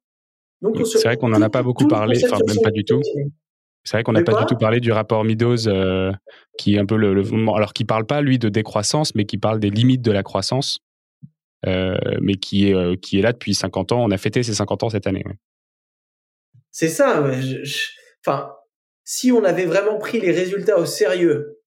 Donc, 0.61 0.85
c'est 0.85 1.03
vrai 1.03 1.17
qu'on 1.17 1.29
n'en 1.29 1.41
a 1.41 1.49
pas 1.49 1.63
beaucoup 1.63 1.87
parlé, 1.87 2.19
enfin 2.23 2.37
même 2.45 2.61
pas 2.61 2.71
du 2.71 2.83
tout. 2.83 3.01
C'est 3.85 3.97
vrai 3.97 4.03
qu'on 4.03 4.11
n'a 4.11 4.23
pas 4.23 4.39
du 4.39 4.45
tout 4.45 4.57
parlé 4.57 4.79
du 4.79 4.91
rapport 4.91 5.23
Meadows, 5.23 5.67
euh, 5.67 6.11
qui 6.57 6.75
est 6.75 6.79
un 6.79 6.85
peu 6.85 6.97
le, 6.97 7.23
alors 7.55 7.73
qui 7.73 7.85
parle 7.85 8.05
pas 8.05 8.21
lui 8.21 8.37
de 8.37 8.49
décroissance, 8.49 9.15
mais 9.15 9.25
qui 9.25 9.37
parle 9.37 9.59
des 9.59 9.69
limites 9.69 10.01
de 10.01 10.11
la 10.11 10.21
croissance, 10.21 10.79
euh, 11.65 11.97
mais 12.21 12.35
qui 12.35 12.69
est 12.69 12.75
euh, 12.75 12.95
qui 12.95 13.19
est 13.19 13.21
là 13.21 13.31
depuis 13.31 13.55
50 13.55 13.93
ans. 13.93 14.03
On 14.03 14.11
a 14.11 14.17
fêté 14.17 14.43
ses 14.43 14.53
50 14.53 14.83
ans 14.83 14.89
cette 14.89 15.07
année. 15.07 15.23
C'est 16.71 16.89
ça. 16.89 17.23
Enfin, 18.23 18.51
si 19.11 19.31
on 19.31 19.43
avait 19.43 19.65
vraiment 19.65 19.97
pris 19.97 20.19
les 20.19 20.31
résultats 20.31 20.77
au 20.77 20.85
sérieux 20.85 21.59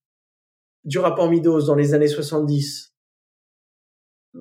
du 0.84 1.00
rapport 1.00 1.28
Meadows 1.28 1.62
dans 1.62 1.74
les 1.74 1.92
années 1.92 2.06
70, 2.06 2.94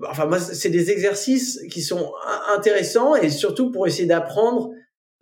enfin 0.08 0.28
moi 0.28 0.40
c'est 0.40 0.70
des 0.70 0.92
exercices 0.92 1.60
qui 1.72 1.82
sont 1.82 2.14
intéressants 2.56 3.16
et 3.16 3.32
surtout 3.32 3.72
pour 3.72 3.88
essayer 3.88 4.06
d'apprendre 4.06 4.70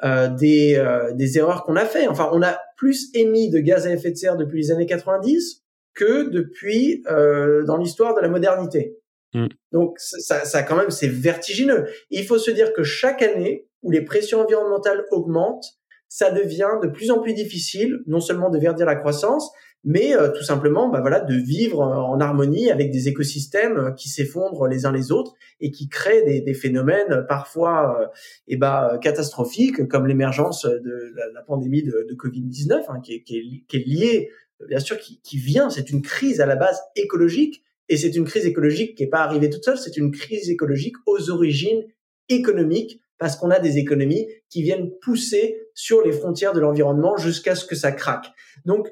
euh, 0.04 0.28
des, 0.28 0.76
euh, 0.76 1.14
des 1.14 1.38
erreurs 1.38 1.64
qu'on 1.64 1.78
a 1.78 1.86
fait. 1.86 2.10
Enfin, 2.10 2.30
on 2.34 2.42
a 2.42 2.60
plus 2.76 3.12
émis 3.14 3.50
de 3.50 3.60
gaz 3.60 3.88
à 3.88 3.94
effet 3.94 4.12
de 4.12 4.18
serre 4.18 4.36
depuis 4.36 4.60
les 4.60 4.72
années 4.72 4.86
90 4.86 5.64
que 5.94 6.30
depuis 6.30 7.02
euh, 7.10 7.64
dans 7.64 7.78
l'histoire 7.78 8.14
de 8.14 8.20
la 8.20 8.28
modernité. 8.28 8.98
Mm. 9.34 9.48
Donc 9.72 9.98
ça, 10.00 10.44
ça 10.44 10.64
quand 10.64 10.76
même 10.76 10.92
c'est 10.92 11.08
vertigineux. 11.08 11.88
il 12.10 12.26
faut 12.26 12.40
se 12.40 12.52
dire 12.52 12.74
que 12.74 12.84
chaque 12.84 13.22
année 13.22 13.70
où 13.84 13.92
les 13.92 14.02
pressions 14.02 14.42
environnementales 14.42 15.06
augmentent, 15.12 15.79
ça 16.10 16.32
devient 16.32 16.72
de 16.82 16.88
plus 16.88 17.12
en 17.12 17.22
plus 17.22 17.34
difficile, 17.34 18.00
non 18.08 18.20
seulement 18.20 18.50
de 18.50 18.58
verdir 18.58 18.86
la 18.86 18.96
croissance, 18.96 19.52
mais 19.86 20.14
euh, 20.14 20.30
tout 20.30 20.44
simplement, 20.44 20.90
bah 20.90 21.00
voilà, 21.00 21.22
de 21.22 21.36
vivre 21.36 21.80
en 21.80 22.20
harmonie 22.20 22.70
avec 22.70 22.92
des 22.92 23.08
écosystèmes 23.08 23.78
euh, 23.78 23.92
qui 23.92 24.10
s'effondrent 24.10 24.68
les 24.68 24.86
uns 24.86 24.92
les 24.92 25.12
autres 25.12 25.36
et 25.62 25.72
qui 25.72 25.88
créent 25.88 26.42
des, 26.42 26.54
phénomènes 26.54 27.26
parfois, 27.30 28.02
euh, 28.02 28.08
eh 28.48 28.58
bah, 28.58 29.00
catastrophiques, 29.02 29.88
comme 29.88 30.08
l'émergence 30.08 30.66
de 30.66 31.14
la, 31.34 31.42
pandémie 31.44 31.84
de, 31.84 32.06
de 32.10 32.16
Covid-19, 32.16 32.84
hein, 32.90 33.00
qui, 33.02 33.14
est, 33.14 33.86
liée, 33.86 34.30
bien 34.68 34.80
sûr, 34.80 34.98
qui 34.98 35.38
vient. 35.38 35.70
C'est 35.70 35.90
une 35.92 36.02
crise 36.02 36.42
à 36.42 36.46
la 36.46 36.58
base 36.58 36.82
écologique, 36.98 37.64
et 37.88 37.98
c'est 37.98 38.16
une 38.16 38.26
crise 38.26 38.46
écologique 38.46 38.96
qui 38.96 39.04
n'est 39.04 39.10
pas 39.10 39.22
arrivée 39.22 39.50
toute 39.50 39.64
seule. 39.64 39.78
C'est 39.78 39.98
une 39.98 40.12
crise 40.12 40.50
écologique 40.50 40.96
aux 41.06 41.30
origines 41.30 41.84
économiques 42.30 43.02
parce 43.18 43.36
qu'on 43.36 43.50
a 43.50 43.60
des 43.60 43.78
économies 43.78 44.28
qui 44.50 44.62
viennent 44.62 44.92
pousser 45.02 45.69
sur 45.80 46.02
les 46.02 46.12
frontières 46.12 46.52
de 46.52 46.60
l'environnement 46.60 47.16
jusqu'à 47.16 47.56
ce 47.56 47.64
que 47.64 47.74
ça 47.74 47.94
craque. 47.94 48.26
Donc, 48.66 48.92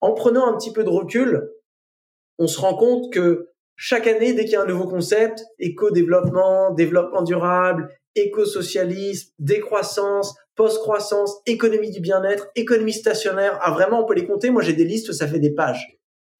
en 0.00 0.14
prenant 0.14 0.46
un 0.46 0.56
petit 0.56 0.72
peu 0.72 0.82
de 0.82 0.88
recul, 0.88 1.50
on 2.38 2.46
se 2.46 2.58
rend 2.58 2.74
compte 2.76 3.12
que 3.12 3.50
chaque 3.76 4.06
année, 4.06 4.32
dès 4.32 4.44
qu'il 4.44 4.54
y 4.54 4.56
a 4.56 4.62
un 4.62 4.66
nouveau 4.66 4.88
concept, 4.88 5.44
éco-développement, 5.58 6.72
développement 6.72 7.20
durable, 7.20 7.90
éco-socialisme, 8.14 9.32
décroissance, 9.38 10.34
post-croissance, 10.54 11.42
économie 11.44 11.90
du 11.90 12.00
bien-être, 12.00 12.48
économie 12.54 12.94
stationnaire, 12.94 13.58
ah 13.60 13.72
vraiment, 13.72 14.02
on 14.02 14.06
peut 14.06 14.14
les 14.14 14.26
compter. 14.26 14.48
Moi, 14.48 14.62
j'ai 14.62 14.72
des 14.72 14.84
listes, 14.84 15.12
ça 15.12 15.28
fait 15.28 15.40
des 15.40 15.52
pages. 15.52 15.98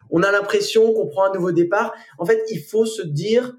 On 0.09 0.23
a 0.23 0.33
l'impression 0.33 0.95
qu'on 0.95 1.09
prend 1.09 1.31
un 1.31 1.35
nouveau 1.35 1.53
départ. 1.53 1.93
En 2.19 2.25
fait, 2.25 2.43
il 2.51 2.63
faut 2.63 2.87
se 2.87 3.03
dire 3.03 3.55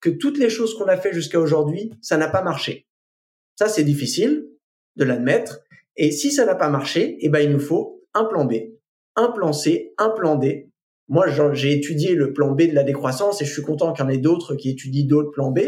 que 0.00 0.10
toutes 0.10 0.38
les 0.38 0.50
choses 0.50 0.78
qu'on 0.78 0.86
a 0.86 0.96
fait 0.96 1.12
jusqu'à 1.12 1.40
aujourd'hui, 1.40 1.90
ça 2.00 2.16
n'a 2.16 2.28
pas 2.28 2.42
marché. 2.42 2.86
Ça, 3.56 3.68
c'est 3.68 3.82
difficile 3.82 4.46
de 4.96 5.04
l'admettre. 5.04 5.60
Et 5.96 6.10
si 6.10 6.32
ça 6.32 6.44
n'a 6.44 6.54
pas 6.54 6.68
marché, 6.68 7.16
eh 7.20 7.28
ben, 7.28 7.40
il 7.40 7.50
nous 7.50 7.60
faut 7.60 8.02
un 8.14 8.24
plan 8.24 8.44
B, 8.44 8.54
un 9.16 9.30
plan 9.30 9.52
C, 9.52 9.92
un 9.98 10.10
plan 10.10 10.36
D. 10.36 10.70
Moi, 11.08 11.26
j'ai 11.52 11.72
étudié 11.72 12.14
le 12.14 12.32
plan 12.32 12.52
B 12.52 12.62
de 12.62 12.74
la 12.74 12.82
décroissance 12.82 13.42
et 13.42 13.44
je 13.44 13.52
suis 13.52 13.62
content 13.62 13.92
qu'il 13.92 14.04
y 14.04 14.08
en 14.08 14.10
ait 14.10 14.18
d'autres 14.18 14.54
qui 14.54 14.70
étudient 14.70 15.06
d'autres 15.06 15.30
plans 15.30 15.50
B, 15.50 15.60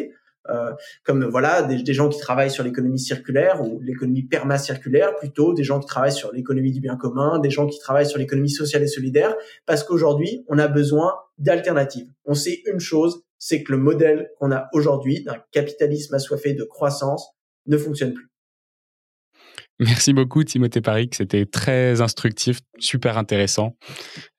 euh, 0.49 0.72
comme 1.05 1.24
voilà 1.24 1.62
des, 1.62 1.93
gens 1.93 2.09
qui 2.09 2.18
travaillent 2.18 2.51
sur 2.51 2.64
l'économie 2.64 2.99
circulaire 2.99 3.62
ou 3.62 3.81
l'économie 3.81 4.22
permacirculaire 4.22 5.16
plutôt, 5.16 5.55
des 5.55 5.64
gens 5.64 5.81
qui 5.81 5.87
travaillent 5.87 6.12
sur 6.12 6.33
l'économie 6.33 6.72
du 6.72 6.81
bien 6.81 6.97
commun, 6.97 7.39
des 7.39 7.51
gens 7.51 7.66
qui 7.66 7.79
travaillent 7.79 8.09
sur 8.09 8.18
l'économie 8.18 8.51
sociale 8.51 8.83
et 8.83 8.87
solidaire, 8.87 9.35
parce 9.66 9.83
qu'aujourd'hui, 9.85 10.45
on 10.49 10.59
a 10.59 10.68
besoin 10.68 11.14
d'alternatives. 11.39 12.09
On 12.24 12.35
sait 12.35 12.62
une 12.66 12.81
chose, 12.81 13.22
c'est 13.39 13.62
que 13.62 13.72
le 13.72 13.79
modèle 13.79 14.31
qu'on 14.39 14.53
a 14.53 14.68
aujourd'hui 14.72 15.22
d'un 15.24 15.37
capitalisme 15.53 16.14
assoiffé 16.14 16.55
de 16.55 16.64
croissance 16.64 17.29
ne 17.66 17.77
fonctionne 17.77 18.14
plus. 18.14 18.31
Merci 19.79 20.14
beaucoup 20.14 20.43
Timothée 20.43 20.81
Paris, 20.81 21.11
c'était 21.12 21.45
très 21.45 22.01
instructif, 22.01 22.61
super 22.79 23.18
intéressant. 23.18 23.77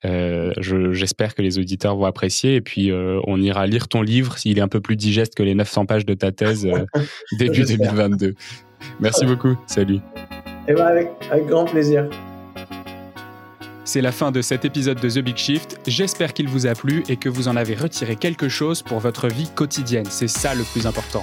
Euh, 0.04 0.52
j'espère 0.92 1.36
que 1.36 1.42
les 1.42 1.60
auditeurs 1.60 1.96
vont 1.96 2.06
apprécier 2.06 2.56
et 2.56 2.60
puis 2.60 2.90
euh, 2.90 3.20
on 3.24 3.40
ira 3.40 3.66
lire 3.68 3.86
ton 3.86 4.02
livre 4.02 4.36
s'il 4.36 4.58
est 4.58 4.62
un 4.62 4.68
peu 4.68 4.80
plus 4.80 4.96
digeste 4.96 5.36
que 5.36 5.44
les 5.44 5.54
900 5.54 5.86
pages 5.86 6.04
de 6.04 6.14
ta 6.14 6.32
thèse 6.32 6.66
euh, 6.66 6.84
début 7.38 7.62
2022. 7.62 8.34
Merci 8.98 9.26
beaucoup, 9.26 9.56
salut. 9.66 9.96
Et 9.96 10.72
eh 10.72 10.74
ben 10.74 10.86
avec, 10.86 11.08
avec 11.30 11.46
grand 11.46 11.64
plaisir. 11.66 12.08
C'est 13.84 14.02
la 14.02 14.12
fin 14.12 14.32
de 14.32 14.42
cet 14.42 14.64
épisode 14.64 15.00
de 15.00 15.08
The 15.08 15.20
Big 15.20 15.36
Shift. 15.36 15.80
J'espère 15.86 16.34
qu'il 16.34 16.48
vous 16.48 16.66
a 16.66 16.74
plu 16.74 17.04
et 17.08 17.16
que 17.16 17.28
vous 17.28 17.48
en 17.48 17.56
avez 17.56 17.74
retiré 17.74 18.16
quelque 18.16 18.48
chose 18.48 18.82
pour 18.82 18.98
votre 18.98 19.28
vie 19.28 19.48
quotidienne. 19.54 20.04
C'est 20.10 20.28
ça 20.28 20.54
le 20.54 20.64
plus 20.64 20.86
important. 20.86 21.22